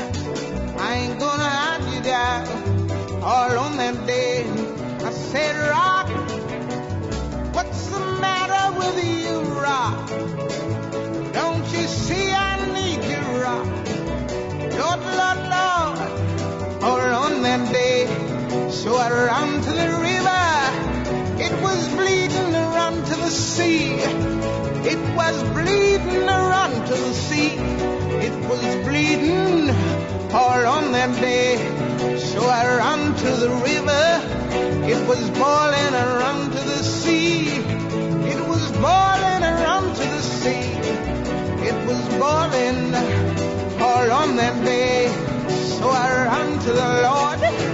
I 0.80 0.96
ain't 0.98 1.20
gonna 1.20 1.50
hide 1.50 1.84
you 1.92 2.02
down 2.02 3.24
all 3.24 3.58
on 3.58 3.78
that 3.78 4.06
day. 4.06 4.81
Said, 5.30 5.56
Rock, 5.70 6.08
what's 7.56 7.86
the 7.88 8.00
matter 8.20 8.78
with 8.80 8.98
you, 9.06 9.40
Rock? 9.62 10.10
Don't 11.34 11.66
you 11.72 11.86
see 11.88 12.32
I 12.32 12.56
need 12.78 13.04
you, 13.12 13.22
Rock? 13.42 13.68
Lord, 14.80 15.02
Lord, 15.20 15.42
Lord, 15.56 16.84
all 16.84 17.02
on 17.24 17.42
that 17.44 17.72
day. 17.72 18.08
So 18.70 18.96
I 18.96 19.10
ran 19.10 19.62
to 19.62 19.72
the 19.82 19.90
river. 20.10 20.42
It 21.46 21.54
was 21.62 21.88
bleeding 21.90 22.52
run 22.54 23.04
to 23.04 23.16
the 23.16 23.30
sea. 23.30 23.94
It 24.94 25.02
was 25.16 25.44
bleeding 25.54 26.26
to 26.28 26.41
sea. 27.42 27.56
It 28.28 28.36
was 28.50 28.64
bleeding 28.88 29.70
all 30.34 30.66
on 30.78 30.92
that 30.92 31.14
day. 31.20 31.58
So 32.18 32.46
I 32.46 32.64
ran 32.78 33.16
to 33.16 33.30
the 33.44 33.50
river. 33.70 34.06
It 34.94 35.02
was 35.08 35.24
boiling 35.32 35.94
and 36.02 36.12
run 36.24 36.52
to 36.52 36.62
the 36.74 36.84
sea. 36.84 37.48
It 38.34 38.42
was 38.52 38.64
boiling 38.86 39.42
and 39.50 39.58
run 39.68 39.84
to 40.00 40.06
the 40.16 40.22
sea. 40.22 40.68
It 41.70 41.78
was 41.88 42.02
boiling 42.22 42.94
all 43.88 44.12
on 44.22 44.36
that 44.38 44.58
day. 44.64 45.08
So 45.78 45.90
I 45.90 46.08
ran 46.26 46.60
to 46.60 46.72
the 46.82 46.90
Lord. 47.08 47.71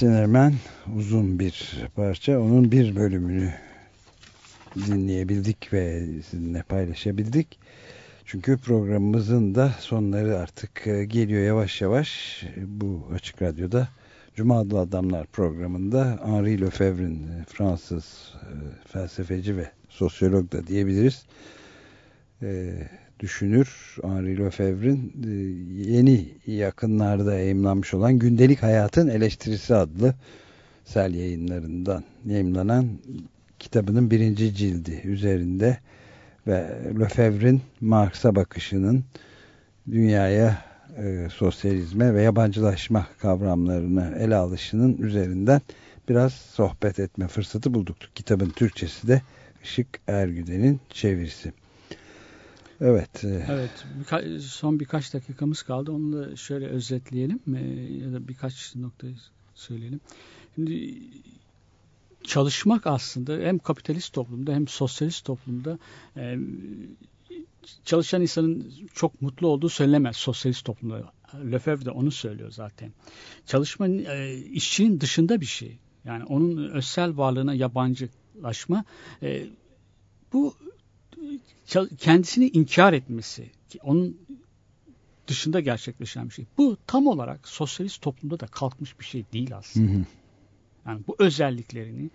Sinirmen 0.00 0.54
uzun 0.96 1.38
bir 1.38 1.84
parça. 1.96 2.40
Onun 2.40 2.72
bir 2.72 2.96
bölümünü 2.96 3.52
dinleyebildik 4.76 5.72
ve 5.72 6.06
sizinle 6.30 6.62
paylaşabildik. 6.62 7.58
Çünkü 8.24 8.58
programımızın 8.58 9.54
da 9.54 9.74
sonları 9.78 10.38
artık 10.38 10.86
e, 10.86 11.04
geliyor 11.04 11.42
yavaş 11.42 11.80
yavaş. 11.80 12.42
Bu 12.56 13.08
Açık 13.14 13.42
Radyo'da 13.42 13.88
Cuma 14.34 14.60
Adlı 14.60 14.78
Adamlar 14.78 15.26
programında 15.26 16.18
Henri 16.24 16.60
Lefebvre'in 16.60 17.28
e, 17.28 17.44
Fransız 17.48 18.34
e, 18.34 18.52
felsefeci 18.88 19.56
ve 19.56 19.70
sosyolog 19.88 20.52
da 20.52 20.66
diyebiliriz. 20.66 21.26
Düşünür 23.20 23.96
Henri 24.02 24.38
Lefebvre'in 24.38 25.12
yeni 25.86 26.28
yakınlarda 26.46 27.34
yayınlanmış 27.34 27.94
olan 27.94 28.18
Gündelik 28.18 28.62
Hayatın 28.62 29.08
Eleştirisi 29.08 29.74
adlı 29.74 30.14
sel 30.84 31.14
yayınlarından 31.14 32.04
yayınlanan 32.26 32.88
kitabının 33.58 34.10
birinci 34.10 34.54
cildi 34.54 35.00
üzerinde 35.04 35.78
ve 36.46 36.70
Lefebvre'in 37.00 37.62
Marx'a 37.80 38.34
bakışının 38.36 39.04
dünyaya 39.90 40.64
e, 40.96 41.28
sosyalizme 41.32 42.14
ve 42.14 42.22
yabancılaşma 42.22 43.06
kavramlarını 43.18 44.16
ele 44.18 44.36
alışının 44.36 44.98
üzerinden 44.98 45.60
biraz 46.08 46.32
sohbet 46.32 46.98
etme 46.98 47.28
fırsatı 47.28 47.74
bulduk. 47.74 47.96
Kitabın 48.14 48.50
Türkçesi 48.50 49.08
de 49.08 49.22
Işık 49.64 49.88
Ergüden'in 50.08 50.80
çevirisi. 50.90 51.52
Evet. 52.80 53.24
E, 53.24 53.46
evet. 53.50 53.70
Birka 53.98 54.22
son 54.40 54.80
birkaç 54.80 55.14
dakikamız 55.14 55.62
kaldı. 55.62 55.92
Onu 55.92 56.12
da 56.12 56.36
şöyle 56.36 56.66
özetleyelim 56.66 57.40
e, 57.56 57.60
ya 58.04 58.12
da 58.12 58.28
birkaç 58.28 58.76
noktayı 58.76 59.16
söyleyelim. 59.54 60.00
Şimdi 60.54 60.94
çalışmak 62.24 62.86
aslında 62.86 63.32
hem 63.32 63.58
kapitalist 63.58 64.12
toplumda 64.12 64.52
hem 64.52 64.68
sosyalist 64.68 65.24
toplumda 65.24 65.78
e, 66.16 66.38
çalışan 67.84 68.22
insanın 68.22 68.72
çok 68.94 69.22
mutlu 69.22 69.48
olduğu 69.48 69.68
söylenemez 69.68 70.16
sosyalist 70.16 70.64
toplumda. 70.64 71.12
Lefebvre 71.52 71.84
de 71.84 71.90
onu 71.90 72.10
söylüyor 72.10 72.50
zaten. 72.50 72.92
Çalışma 73.46 73.88
e, 73.88 74.36
işçinin 74.36 75.00
dışında 75.00 75.40
bir 75.40 75.46
şey. 75.46 75.78
Yani 76.04 76.24
onun 76.24 76.70
özsel 76.70 77.16
varlığına 77.16 77.54
yabancılaşma 77.54 78.84
e, 79.22 79.46
bu 80.32 80.54
kendisini 81.98 82.48
inkar 82.48 82.92
etmesi, 82.92 83.50
onun 83.82 84.18
dışında 85.26 85.60
gerçekleşen 85.60 86.28
bir 86.28 86.34
şey. 86.34 86.46
Bu 86.58 86.76
tam 86.86 87.06
olarak 87.06 87.48
sosyalist 87.48 88.02
toplumda 88.02 88.40
da 88.40 88.46
kalkmış 88.46 89.00
bir 89.00 89.04
şey 89.04 89.24
değil 89.32 89.56
aslında. 89.56 89.92
Hı 89.92 89.96
hı. 89.96 90.04
Yani 90.86 91.00
bu 91.06 91.16
özelliklerini 91.18 92.10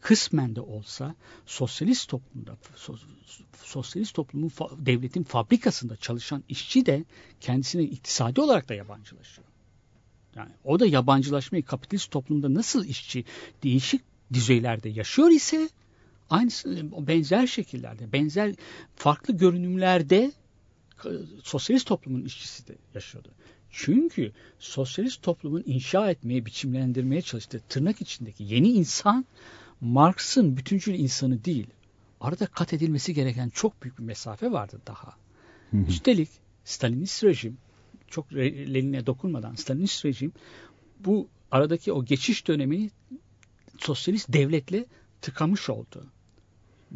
kısmen 0.00 0.56
de 0.56 0.60
olsa 0.60 1.14
sosyalist 1.46 2.08
toplumda 2.08 2.56
sosyalist 3.62 4.14
toplumun 4.14 4.50
devletin 4.78 5.22
fabrikasında 5.22 5.96
çalışan 5.96 6.44
işçi 6.48 6.86
de 6.86 7.04
kendisine 7.40 7.82
iktisadi 7.82 8.40
olarak 8.40 8.68
da 8.68 8.74
yabancılaşıyor. 8.74 9.46
Yani 10.36 10.50
o 10.64 10.80
da 10.80 10.86
yabancılaşmayı 10.86 11.64
kapitalist 11.64 12.10
toplumda 12.10 12.54
nasıl 12.54 12.84
işçi 12.84 13.24
değişik 13.62 14.02
düzeylerde 14.32 14.88
yaşıyor 14.88 15.30
ise 15.30 15.68
aynısı 16.32 16.86
benzer 17.06 17.46
şekillerde, 17.46 18.12
benzer 18.12 18.54
farklı 18.96 19.36
görünümlerde 19.36 20.32
sosyalist 21.42 21.86
toplumun 21.86 22.24
işçisi 22.24 22.68
de 22.68 22.76
yaşıyordu. 22.94 23.28
Çünkü 23.70 24.32
sosyalist 24.58 25.22
toplumun 25.22 25.62
inşa 25.66 26.10
etmeye, 26.10 26.46
biçimlendirmeye 26.46 27.22
çalıştığı 27.22 27.60
tırnak 27.68 28.00
içindeki 28.00 28.44
yeni 28.44 28.68
insan 28.68 29.24
Marx'ın 29.80 30.56
bütüncül 30.56 30.94
insanı 30.94 31.44
değil. 31.44 31.66
Arada 32.20 32.46
kat 32.46 32.72
edilmesi 32.72 33.14
gereken 33.14 33.48
çok 33.48 33.82
büyük 33.82 33.98
bir 33.98 34.04
mesafe 34.04 34.52
vardı 34.52 34.80
daha. 34.86 35.16
Hı 35.70 35.76
hı. 35.76 35.86
Üstelik 35.88 36.28
Stalinist 36.64 37.24
rejim, 37.24 37.58
çok 38.08 38.34
Lenin'e 38.34 39.06
dokunmadan 39.06 39.54
Stalinist 39.54 40.04
rejim 40.04 40.32
bu 41.00 41.28
aradaki 41.50 41.92
o 41.92 42.04
geçiş 42.04 42.46
dönemini 42.48 42.90
sosyalist 43.78 44.32
devletle 44.32 44.86
tıkamış 45.20 45.70
oldu. 45.70 46.06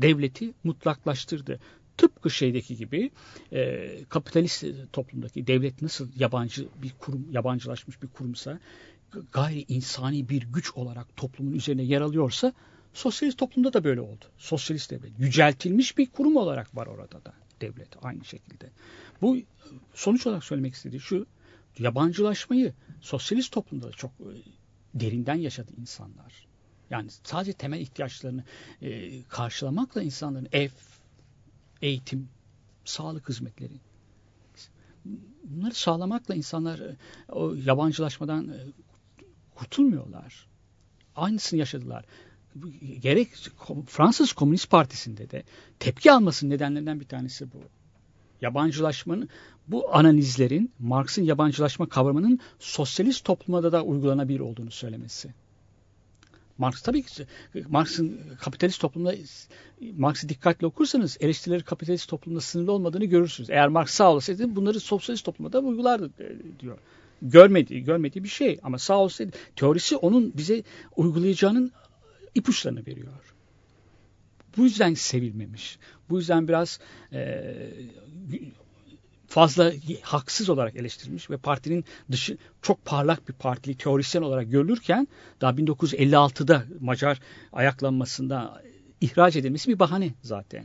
Devleti 0.03 0.55
mutlaklaştırdı. 0.65 1.61
Tıpkı 1.97 2.31
şeydeki 2.31 2.77
gibi 2.77 3.11
e, 3.53 3.91
kapitalist 4.09 4.65
toplumdaki 4.93 5.47
devlet 5.47 5.83
nasıl 5.83 6.09
yabancı 6.17 6.69
bir 6.83 6.93
kurum, 6.99 7.27
yabancılaşmış 7.31 8.03
bir 8.03 8.09
kurumsa 8.09 8.59
gayri 9.33 9.65
insani 9.69 10.29
bir 10.29 10.43
güç 10.43 10.73
olarak 10.75 11.17
toplumun 11.17 11.53
üzerine 11.53 11.83
yer 11.83 12.01
alıyorsa 12.01 12.53
sosyalist 12.95 13.39
toplumda 13.39 13.73
da 13.73 13.85
böyle 13.85 14.01
oldu. 14.01 14.25
Sosyalist 14.39 14.91
devlet. 14.91 15.13
Yüceltilmiş 15.19 15.99
bir 15.99 16.07
kurum 16.07 16.37
olarak 16.37 16.77
var 16.77 16.87
orada 16.87 17.25
da 17.25 17.33
devlet 17.61 17.89
aynı 18.03 18.25
şekilde. 18.25 18.71
Bu 19.23 19.39
sonuç 19.95 20.27
olarak 20.27 20.45
söylemek 20.45 20.75
istediği 20.75 21.01
şu 21.01 21.27
yabancılaşmayı 21.79 22.73
sosyalist 23.01 23.53
toplumda 23.53 23.89
da 23.89 23.93
çok 23.93 24.11
e, 24.11 24.31
derinden 24.95 25.35
yaşadı 25.35 25.73
insanlar. 25.81 26.47
Yani 26.91 27.11
sadece 27.25 27.53
temel 27.53 27.81
ihtiyaçlarını 27.81 28.45
e, 28.83 29.23
karşılamakla 29.23 30.03
insanların 30.03 30.49
ev, 30.53 30.71
eğitim, 31.83 32.29
sağlık 32.85 33.29
hizmetleri. 33.29 33.81
Bunları 35.45 35.75
sağlamakla 35.75 36.35
insanlar 36.35 36.79
e, 36.79 36.97
o 37.29 37.55
yabancılaşmadan 37.55 38.49
e, 38.49 38.57
kurtulmuyorlar. 39.55 40.47
Aynısını 41.17 41.59
yaşadılar. 41.59 42.05
Gerek 43.01 43.29
Fransız 43.87 44.33
Komünist 44.33 44.71
Partisi'nde 44.71 45.31
de 45.31 45.43
tepki 45.79 46.13
almasının 46.13 46.51
nedenlerinden 46.51 47.01
bir 47.01 47.09
tanesi 47.09 47.53
bu. 47.53 47.59
Yabancılaşmanın 48.41 49.29
bu 49.69 49.95
analizlerin 49.95 50.73
Marx'ın 50.79 51.23
yabancılaşma 51.23 51.89
kavramının 51.89 52.41
sosyalist 52.59 53.25
toplumda 53.25 53.73
da 53.73 53.83
uygulanabilir 53.83 54.41
olduğunu 54.41 54.71
söylemesi. 54.71 55.35
Marx 56.59 56.83
tabii 56.83 57.03
ki 57.03 57.27
Marx'ın 57.69 58.21
kapitalist 58.41 58.81
toplumda 58.81 59.15
Marx'ı 59.97 60.29
dikkatli 60.29 60.67
okursanız 60.67 61.17
eleştirileri 61.21 61.63
kapitalist 61.63 62.09
toplumda 62.09 62.41
sınırlı 62.41 62.73
olmadığını 62.73 63.05
görürsünüz. 63.05 63.51
Eğer 63.51 63.69
Marx 63.69 63.91
sağ 63.91 64.13
olsaydı 64.13 64.57
bunları 64.57 64.81
sosyalist 64.81 65.25
toplumda 65.25 65.53
da 65.53 65.61
uygulardı 65.61 66.11
e, 66.21 66.61
diyor. 66.61 66.79
Görmediği, 67.23 67.85
görmediği 67.85 68.25
bir 68.25 68.29
şey 68.29 68.59
ama 68.63 68.79
sağ 68.79 68.99
olsaydı 68.99 69.37
teorisi 69.57 69.97
onun 69.97 70.33
bize 70.37 70.63
uygulayacağının 70.97 71.73
ipuçlarını 72.35 72.87
veriyor. 72.87 73.13
Bu 74.57 74.65
yüzden 74.65 74.95
sevilmemiş. 74.95 75.79
Bu 76.11 76.19
yüzden 76.19 76.49
biraz 76.49 76.81
e, 77.13 77.45
fazla 79.29 79.73
haksız 80.03 80.51
olarak 80.51 80.77
eleştirilmiş 80.77 81.31
ve 81.31 81.37
partinin 81.37 81.85
dışı 82.11 82.37
çok 82.63 82.85
parlak 82.85 83.29
bir 83.29 83.33
partili 83.33 83.77
teorisyen 83.77 84.23
olarak 84.23 84.51
görülürken 84.51 85.09
daha 85.41 85.53
1956'da 85.53 86.65
Macar 86.81 87.21
ayaklanmasında 87.53 88.63
ihraç 89.01 89.37
edilmesi 89.37 89.69
bir 89.69 89.79
bahane 89.79 90.11
zaten. 90.23 90.65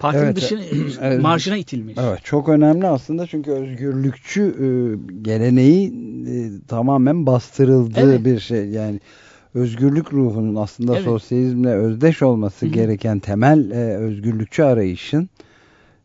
Partinin 0.00 0.24
evet, 0.24 0.36
dışına, 0.36 0.60
evet, 1.00 1.22
marjına 1.22 1.56
itilmiş. 1.56 1.96
Evet, 1.98 2.20
çok 2.24 2.48
önemli 2.48 2.86
aslında 2.86 3.26
çünkü 3.26 3.50
özgürlükçü 3.50 4.42
e, 4.42 4.66
geleneği 5.22 5.88
e, 6.28 6.66
tamamen 6.68 7.26
bastırıldığı 7.26 8.00
evet. 8.00 8.24
bir 8.24 8.40
şey. 8.40 8.68
Yani 8.68 9.00
özgürlük 9.54 10.12
ruhunun 10.12 10.54
aslında 10.54 10.94
evet. 10.94 11.04
sosyalizmle 11.04 11.70
özdeş 11.70 12.22
olması 12.22 12.66
Hı 12.66 12.70
-hı. 12.70 12.72
gereken 12.72 13.18
temel 13.18 13.70
e, 13.70 13.96
özgürlükçü 13.96 14.62
arayışın 14.62 15.28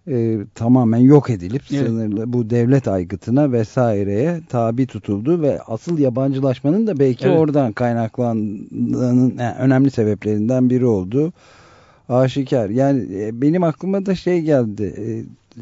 e, 0.08 0.38
tamamen 0.56 0.98
yok 0.98 1.30
edilip 1.30 1.62
evet. 1.72 1.88
sınırlı 1.88 2.34
bu 2.34 2.50
devlet 2.50 2.88
aygıtına 2.88 3.52
vesaireye 3.52 4.42
tabi 4.50 4.88
tutuldu 4.88 5.42
ve 5.42 5.62
asıl 5.62 6.00
yabancılaşmanın 6.00 6.88
da 6.88 7.00
belki 7.00 7.28
evet. 7.28 7.40
oradan 7.40 7.74
kaynaklandığının 7.74 9.38
yani 9.40 9.56
önemli 9.60 9.92
sebeplerinden 9.92 10.70
biri 10.70 10.86
oldu. 10.86 11.34
Aşikar. 12.10 12.70
Yani 12.70 13.24
e, 13.24 13.42
benim 13.42 13.64
aklıma 13.64 14.06
da 14.06 14.16
şey 14.16 14.42
geldi. 14.42 14.94
E, 14.98 15.06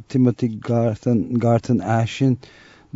Timothy 0.10 0.60
Garton, 0.60 1.34
Garton 1.34 1.80
Ash'in 1.80 2.40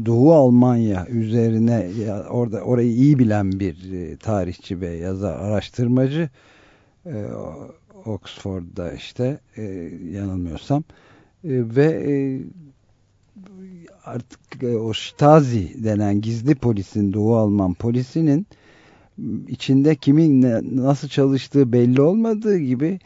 Doğu 0.06 0.34
Almanya 0.34 1.08
üzerine 1.08 1.90
ya, 2.06 2.24
orada 2.30 2.62
orayı 2.62 2.92
iyi 2.92 3.20
bilen 3.20 3.52
bir 3.52 3.94
e, 3.94 4.18
tarihçi 4.18 4.82
ve 4.82 4.90
yazar 4.90 5.40
araştırmacı 5.40 6.30
e, 7.06 7.26
Oxford'da 8.06 8.94
işte 8.94 9.40
e, 9.58 9.64
yanılmıyorsam 10.12 10.80
e, 10.80 11.07
ve 11.44 11.86
e, 11.86 12.14
artık 14.06 14.64
e, 14.64 14.78
o 14.78 14.94
Stasi 14.94 15.84
denen 15.84 16.22
gizli 16.22 16.56
polisin 16.56 17.14
Doğu 17.14 17.36
Alman 17.36 17.74
polisinin 17.74 18.48
içinde 19.48 19.96
kimin 19.96 20.42
nasıl 20.78 21.08
çalıştığı 21.08 21.72
belli 21.72 22.02
olmadığı 22.02 22.58
gibi 22.58 23.00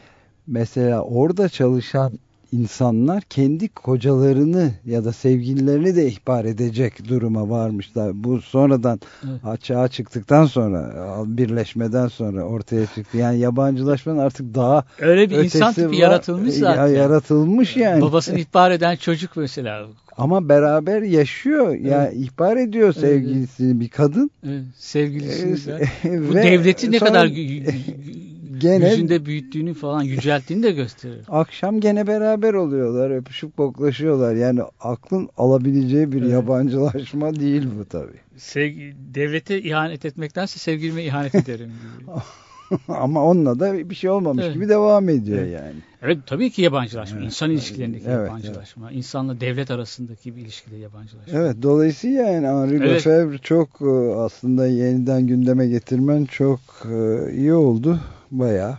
mesela 0.46 1.02
orada 1.02 1.48
çalışan 1.48 2.12
insanlar 2.52 3.22
kendi 3.22 3.68
kocalarını 3.68 4.70
ya 4.86 5.04
da 5.04 5.12
sevgililerini 5.12 5.96
de 5.96 6.06
ihbar 6.06 6.44
edecek 6.44 7.08
duruma 7.08 7.50
varmışlar. 7.50 8.24
Bu 8.24 8.40
sonradan 8.40 9.00
Evet. 9.24 9.44
açığa 9.44 9.88
çıktıktan 9.88 10.46
sonra 10.46 10.92
birleşmeden 11.26 12.08
sonra 12.08 12.42
ortaya 12.42 12.86
çıktı. 12.86 13.16
Yani 13.18 13.38
yabancılaşmanın 13.38 14.18
artık 14.18 14.54
daha 14.54 14.84
Öyle 14.98 15.30
bir 15.30 15.38
insan 15.38 15.72
tipi 15.72 15.88
var. 15.88 15.92
yaratılmış 15.92 16.54
zaten. 16.54 16.86
Ya, 16.86 16.88
yaratılmış 16.88 17.76
yani. 17.76 18.02
Babasını 18.02 18.38
ihbar 18.38 18.70
eden 18.70 18.96
çocuk 18.96 19.36
mesela. 19.36 19.86
Ama 20.16 20.48
beraber 20.48 21.02
yaşıyor. 21.02 21.74
Ya 21.74 22.10
ihbar 22.10 22.56
ediyor 22.56 22.92
sevgilisini 22.92 23.80
bir 23.80 23.88
kadın. 23.88 24.30
Evet, 24.46 24.62
sevgilisi. 24.76 25.70
Ee, 26.04 26.28
Bu 26.28 26.34
devleti 26.34 26.90
ne 26.90 26.98
sonra 26.98 27.10
kadar 27.10 27.26
gene 28.62 28.90
yüzünde 28.90 29.26
büyüttüğünü 29.26 29.74
falan 29.74 30.02
yücelttiğini 30.02 30.62
de 30.62 30.70
gösterir. 30.72 31.24
akşam 31.28 31.80
gene 31.80 32.06
beraber 32.06 32.54
oluyorlar. 32.54 33.10
Öpüşüp 33.10 33.56
koklaşıyorlar. 33.56 34.34
Yani 34.34 34.60
aklın 34.80 35.28
alabileceği 35.36 36.12
bir 36.12 36.22
Evet. 36.22 36.30
yabancılaşma 36.32 37.34
değil 37.34 37.66
bu 37.80 37.84
tabii. 37.84 38.20
Sevgi, 38.36 38.94
devlete 39.14 39.62
ihanet 39.62 40.04
etmektense 40.04 40.58
sevgilime 40.58 41.04
ihanet 41.04 41.34
ederim. 41.34 41.70
Ama 42.88 43.24
onunla 43.24 43.60
da 43.60 43.90
bir 43.90 43.94
şey 43.94 44.10
olmamış 44.10 44.44
Evet. 44.44 44.54
gibi 44.54 44.68
devam 44.68 45.08
ediyor 45.08 45.38
Evet. 45.38 45.52
yani. 45.60 45.74
Evet 46.02 46.18
tabii 46.26 46.50
ki 46.50 46.62
yabancılaşma. 46.62 47.16
Evet. 47.16 47.26
İnsan 47.26 47.50
ilişkilerindeki 47.50 48.04
Evet, 48.08 48.28
yabancılaşma. 48.28 48.90
İnsanla 48.92 49.40
devlet 49.40 49.70
arasındaki 49.70 50.36
bir 50.36 50.40
ilişkide 50.40 50.76
yabancılaşma. 50.76 51.38
Evet 51.38 51.56
dolayısıyla 51.62 52.22
yani 52.22 52.46
Henri 52.46 52.76
Evet. 52.76 52.90
Lefebvre 52.90 53.38
çok 53.38 53.68
e, 53.82 54.14
aslında 54.16 54.66
yeniden 54.66 55.26
gündeme 55.26 55.66
getirmen 55.66 56.24
çok 56.24 56.60
e, 56.92 57.32
iyi 57.32 57.52
oldu. 57.54 57.98
Bayağı 58.32 58.78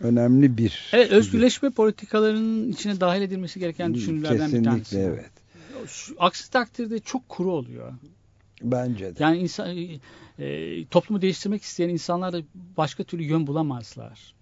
önemli 0.00 0.58
bir. 0.58 0.90
Evet, 0.92 1.12
özgürleşme 1.12 1.70
politikalarının 1.70 2.72
içine 2.72 3.00
dahil 3.00 3.22
edilmesi 3.22 3.60
gereken 3.60 3.94
düşünürlerden 3.94 4.36
bir 4.38 4.40
Kesinlikle 4.40 4.70
tanesi. 4.70 4.98
evet. 4.98 5.30
Şu- 5.88 6.14
Aksi 6.18 6.50
takdirde 6.50 6.98
çok 6.98 7.28
kuru 7.28 7.52
oluyor. 7.52 7.92
Bence 8.62 9.16
de. 9.16 9.22
Yani 9.22 9.38
insan 9.38 9.76
e, 10.38 10.86
toplumu 10.86 11.22
değiştirmek 11.22 11.62
isteyen 11.62 11.88
insanlar 11.88 12.32
da 12.32 12.38
başka 12.76 13.04
türlü 13.04 13.22
yön 13.22 13.46
bulamazlar. 13.46 14.34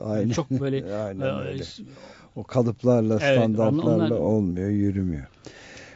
Aynen. 0.00 0.30
Çok 0.30 0.50
böyle 0.50 0.94
Aynen 1.04 1.20
e, 1.26 1.32
öyle. 1.48 1.64
O 2.36 2.44
kalıplarla, 2.44 3.18
Evet, 3.22 3.38
standartlarla 3.38 3.94
onlar- 4.04 4.10
olmuyor, 4.10 4.68
yürümüyor. 4.70 5.26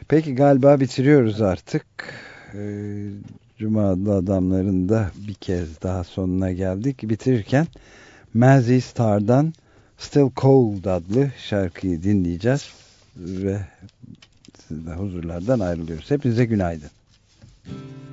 Peki 0.07 0.35
galiba 0.35 0.79
bitiriyoruz 0.79 1.41
artık. 1.41 1.85
Ee, 2.53 3.07
Cuma 3.61 3.89
adlı 3.89 4.15
adamların 4.15 4.89
da 4.89 5.11
bir 5.27 5.33
kez 5.33 5.81
daha 5.81 6.03
sonuna 6.03 6.51
geldik. 6.51 7.03
Bitirirken 7.03 7.67
Mazzy 8.33 8.79
Star'dan 8.79 9.53
Still 9.97 10.29
Cold 10.35 10.85
adlı 10.85 11.31
şarkıyı 11.37 12.03
dinleyeceğiz. 12.03 12.69
Ve 13.17 13.57
sizden 14.67 14.97
huzurlardan 14.97 15.59
ayrılıyoruz. 15.59 16.11
Hepinize 16.11 16.45
günaydın. 16.45 16.89
You 17.67 18.10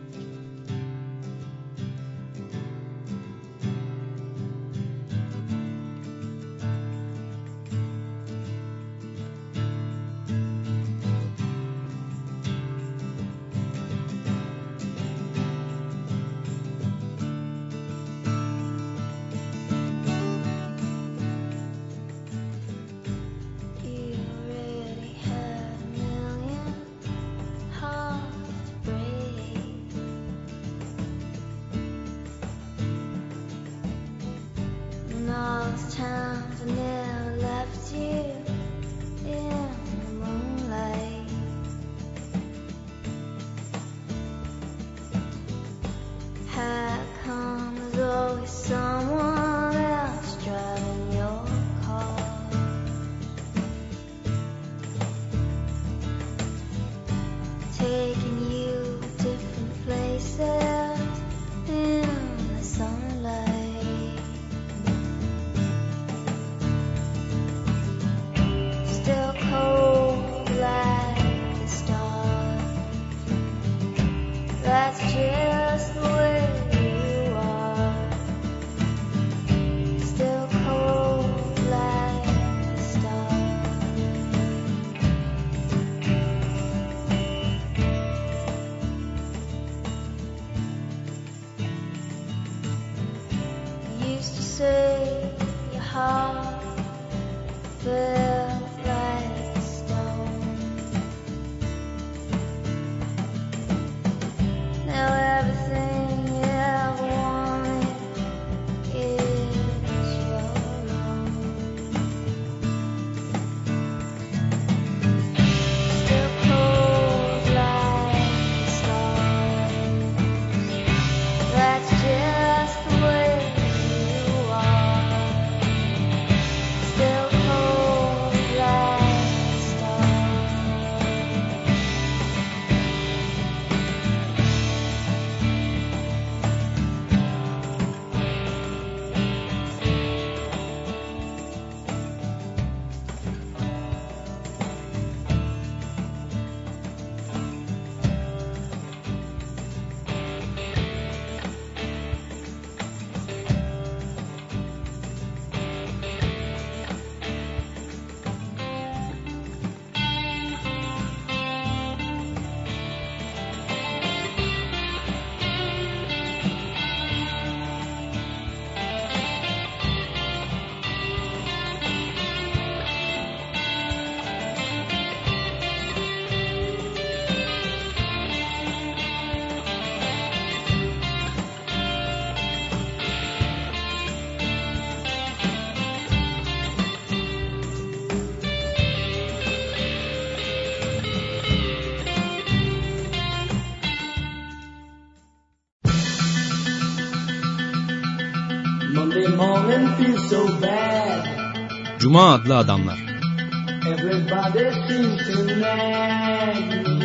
Cuma 202.08 202.32
adlı 202.32 202.56
adamlar. 202.56 202.98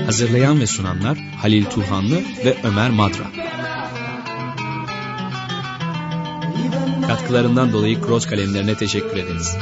Hazırlayan 0.05 0.59
ve 0.59 0.67
sunanlar 0.67 1.17
Halil 1.17 1.65
Turhanlı 1.65 2.15
ve 2.45 2.57
Ömer 2.63 2.89
Madra. 2.89 3.23
Katkılarından 7.07 7.73
dolayı 7.73 8.01
Cross 8.01 8.25
kalemlerine 8.25 8.75
teşekkür 8.75 9.17
ederiz. 9.17 9.57